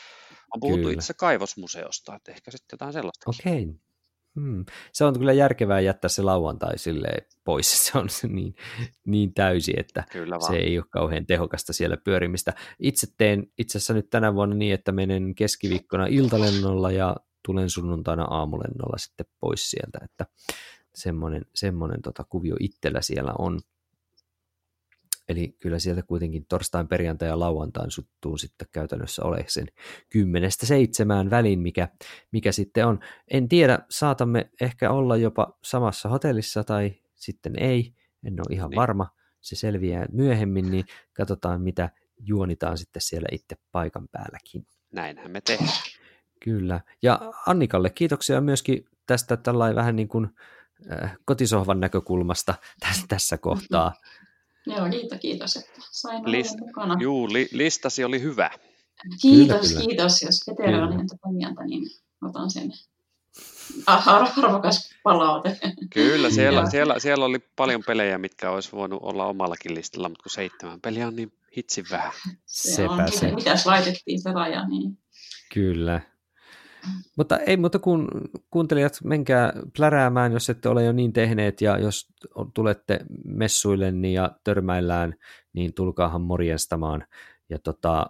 on 0.54 0.60
puhuttu 0.60 0.82
Kyllä. 0.82 0.92
itse 0.92 1.14
kaivosmuseosta, 1.14 2.14
että 2.16 2.32
ehkä 2.32 2.50
sitten 2.50 2.74
jotain 2.74 2.92
sellaista. 2.92 3.30
okei. 3.30 3.74
Hmm. 4.40 4.64
Se 4.92 5.04
on 5.04 5.18
kyllä 5.18 5.32
järkevää 5.32 5.80
jättää 5.80 6.08
se 6.08 6.22
lauantai 6.22 6.78
silleen 6.78 7.26
pois. 7.44 7.72
Se 7.86 7.98
on 7.98 8.08
niin, 8.28 8.54
niin 9.06 9.34
täysi, 9.34 9.72
että 9.76 10.04
kyllä 10.12 10.40
se 10.40 10.56
ei 10.56 10.78
ole 10.78 10.86
kauhean 10.90 11.26
tehokasta 11.26 11.72
siellä 11.72 11.96
pyörimistä. 11.96 12.52
Itse 12.78 13.06
teen 13.18 13.46
itse 13.58 13.78
asiassa 13.78 13.94
nyt 13.94 14.10
tänä 14.10 14.34
vuonna 14.34 14.54
niin, 14.54 14.74
että 14.74 14.92
menen 14.92 15.34
keskiviikkona 15.34 16.06
iltalennolla 16.06 16.90
ja 16.90 17.16
tulen 17.46 17.70
sunnuntaina 17.70 18.24
aamulennolla 18.24 18.98
sitten 18.98 19.26
pois 19.40 19.70
sieltä, 19.70 19.98
että 20.04 20.26
semmoinen, 20.94 21.46
semmoinen 21.54 22.02
tota 22.02 22.24
kuvio 22.24 22.56
itsellä 22.60 23.02
siellä 23.02 23.32
on. 23.38 23.60
Eli 25.28 25.56
kyllä 25.60 25.78
sieltä 25.78 26.02
kuitenkin 26.02 26.46
torstain, 26.48 26.88
perjantai 26.88 27.28
ja 27.28 27.38
lauantain 27.38 27.90
suttuu 27.90 28.36
sitten 28.36 28.68
käytännössä 28.72 29.22
ole 29.24 29.44
sen 29.48 29.66
kymmenestä 30.08 30.66
seitsemään 30.66 31.30
väliin, 31.30 31.58
mikä, 31.58 31.88
mikä 32.32 32.52
sitten 32.52 32.86
on. 32.86 33.00
En 33.28 33.48
tiedä, 33.48 33.78
saatamme 33.90 34.50
ehkä 34.60 34.90
olla 34.90 35.16
jopa 35.16 35.58
samassa 35.64 36.08
hotellissa 36.08 36.64
tai 36.64 36.94
sitten 37.14 37.58
ei, 37.58 37.94
en 38.24 38.34
ole 38.34 38.54
ihan 38.54 38.70
niin. 38.70 38.76
varma. 38.76 39.08
Se 39.40 39.56
selviää 39.56 40.06
myöhemmin, 40.12 40.70
niin 40.70 40.84
katsotaan 41.12 41.62
mitä 41.62 41.90
juonitaan 42.18 42.78
sitten 42.78 43.02
siellä 43.02 43.28
itse 43.32 43.56
paikan 43.72 44.08
päälläkin. 44.08 44.66
Näinhän 44.92 45.30
me 45.30 45.40
tehdään. 45.40 45.78
Kyllä. 46.44 46.80
Ja 47.02 47.20
Annikalle 47.46 47.90
kiitoksia 47.90 48.40
myöskin 48.40 48.84
tästä 49.06 49.36
tällainen 49.36 49.76
vähän 49.76 49.96
niin 49.96 50.08
kuin 50.08 50.28
äh, 50.92 51.16
kotisohvan 51.24 51.80
näkökulmasta 51.80 52.54
tässä 53.08 53.38
kohtaa. 53.38 53.92
Joo, 54.66 54.90
kiitos, 54.90 55.18
kiitos, 55.20 55.56
että 55.56 55.80
sain 55.90 56.22
List, 56.26 56.54
olla 56.54 56.66
mukana. 56.66 56.96
Juu, 57.00 57.32
li, 57.32 57.48
listasi 57.52 58.04
oli 58.04 58.20
hyvä. 58.20 58.50
Kiitos, 59.22 59.60
kyllä, 59.60 59.68
kyllä. 59.68 59.80
kiitos. 59.80 60.22
Jos 60.22 60.40
veteraani 60.46 60.96
on 60.96 61.06
toimijanta, 61.22 61.64
niin 61.64 61.82
otan 62.22 62.50
sen 62.50 62.72
arvokas 63.86 64.90
palaute. 65.02 65.58
Kyllä, 65.94 66.30
siellä, 66.30 66.70
siellä, 66.70 66.98
siellä 66.98 67.24
oli 67.24 67.38
paljon 67.56 67.82
pelejä, 67.86 68.18
mitkä 68.18 68.50
olisi 68.50 68.72
voinut 68.72 69.02
olla 69.02 69.26
omallakin 69.26 69.74
listalla, 69.74 70.08
mutta 70.08 70.22
kun 70.22 70.30
seitsemän 70.30 70.80
peliä 70.80 71.06
on 71.06 71.16
niin 71.16 71.32
hitsin 71.56 71.84
vähän. 71.90 72.12
Se 72.46 72.72
Sepä 72.72 72.92
on, 72.92 73.12
se. 73.12 73.34
mitäs 73.34 73.66
laitettiin 73.66 74.22
se 74.22 74.32
raja, 74.32 74.68
niin... 74.68 74.98
Kyllä, 75.54 76.00
mutta 77.16 77.38
ei 77.38 77.56
muuta 77.56 77.78
kuin 77.78 78.08
kuuntelijat, 78.50 78.98
menkää 79.04 79.52
pläräämään, 79.76 80.32
jos 80.32 80.50
ette 80.50 80.68
ole 80.68 80.84
jo 80.84 80.92
niin 80.92 81.12
tehneet, 81.12 81.60
ja 81.60 81.78
jos 81.78 82.08
tulette 82.54 83.00
messuille 83.24 83.92
niin 83.92 84.14
ja 84.14 84.30
törmäillään, 84.44 85.14
niin 85.52 85.74
tulkaahan 85.74 86.20
morjestamaan. 86.20 87.04
Ja 87.48 87.58
tota, 87.58 88.06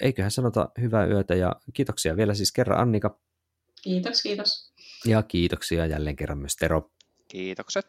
eiköhän 0.00 0.30
sanota 0.30 0.68
hyvää 0.80 1.06
yötä, 1.06 1.34
ja 1.34 1.56
kiitoksia 1.72 2.16
vielä 2.16 2.34
siis 2.34 2.52
kerran 2.52 2.80
Annika. 2.80 3.18
Kiitos, 3.82 4.22
kiitos. 4.22 4.72
Ja 5.04 5.22
kiitoksia 5.22 5.86
jälleen 5.86 6.16
kerran 6.16 6.38
myös 6.38 6.56
Tero. 6.56 6.90
Kiitokset. 7.28 7.86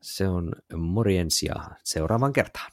Se 0.00 0.28
on 0.28 0.52
morjensia 0.76 1.54
seuraavaan 1.84 2.32
kertaan. 2.32 2.72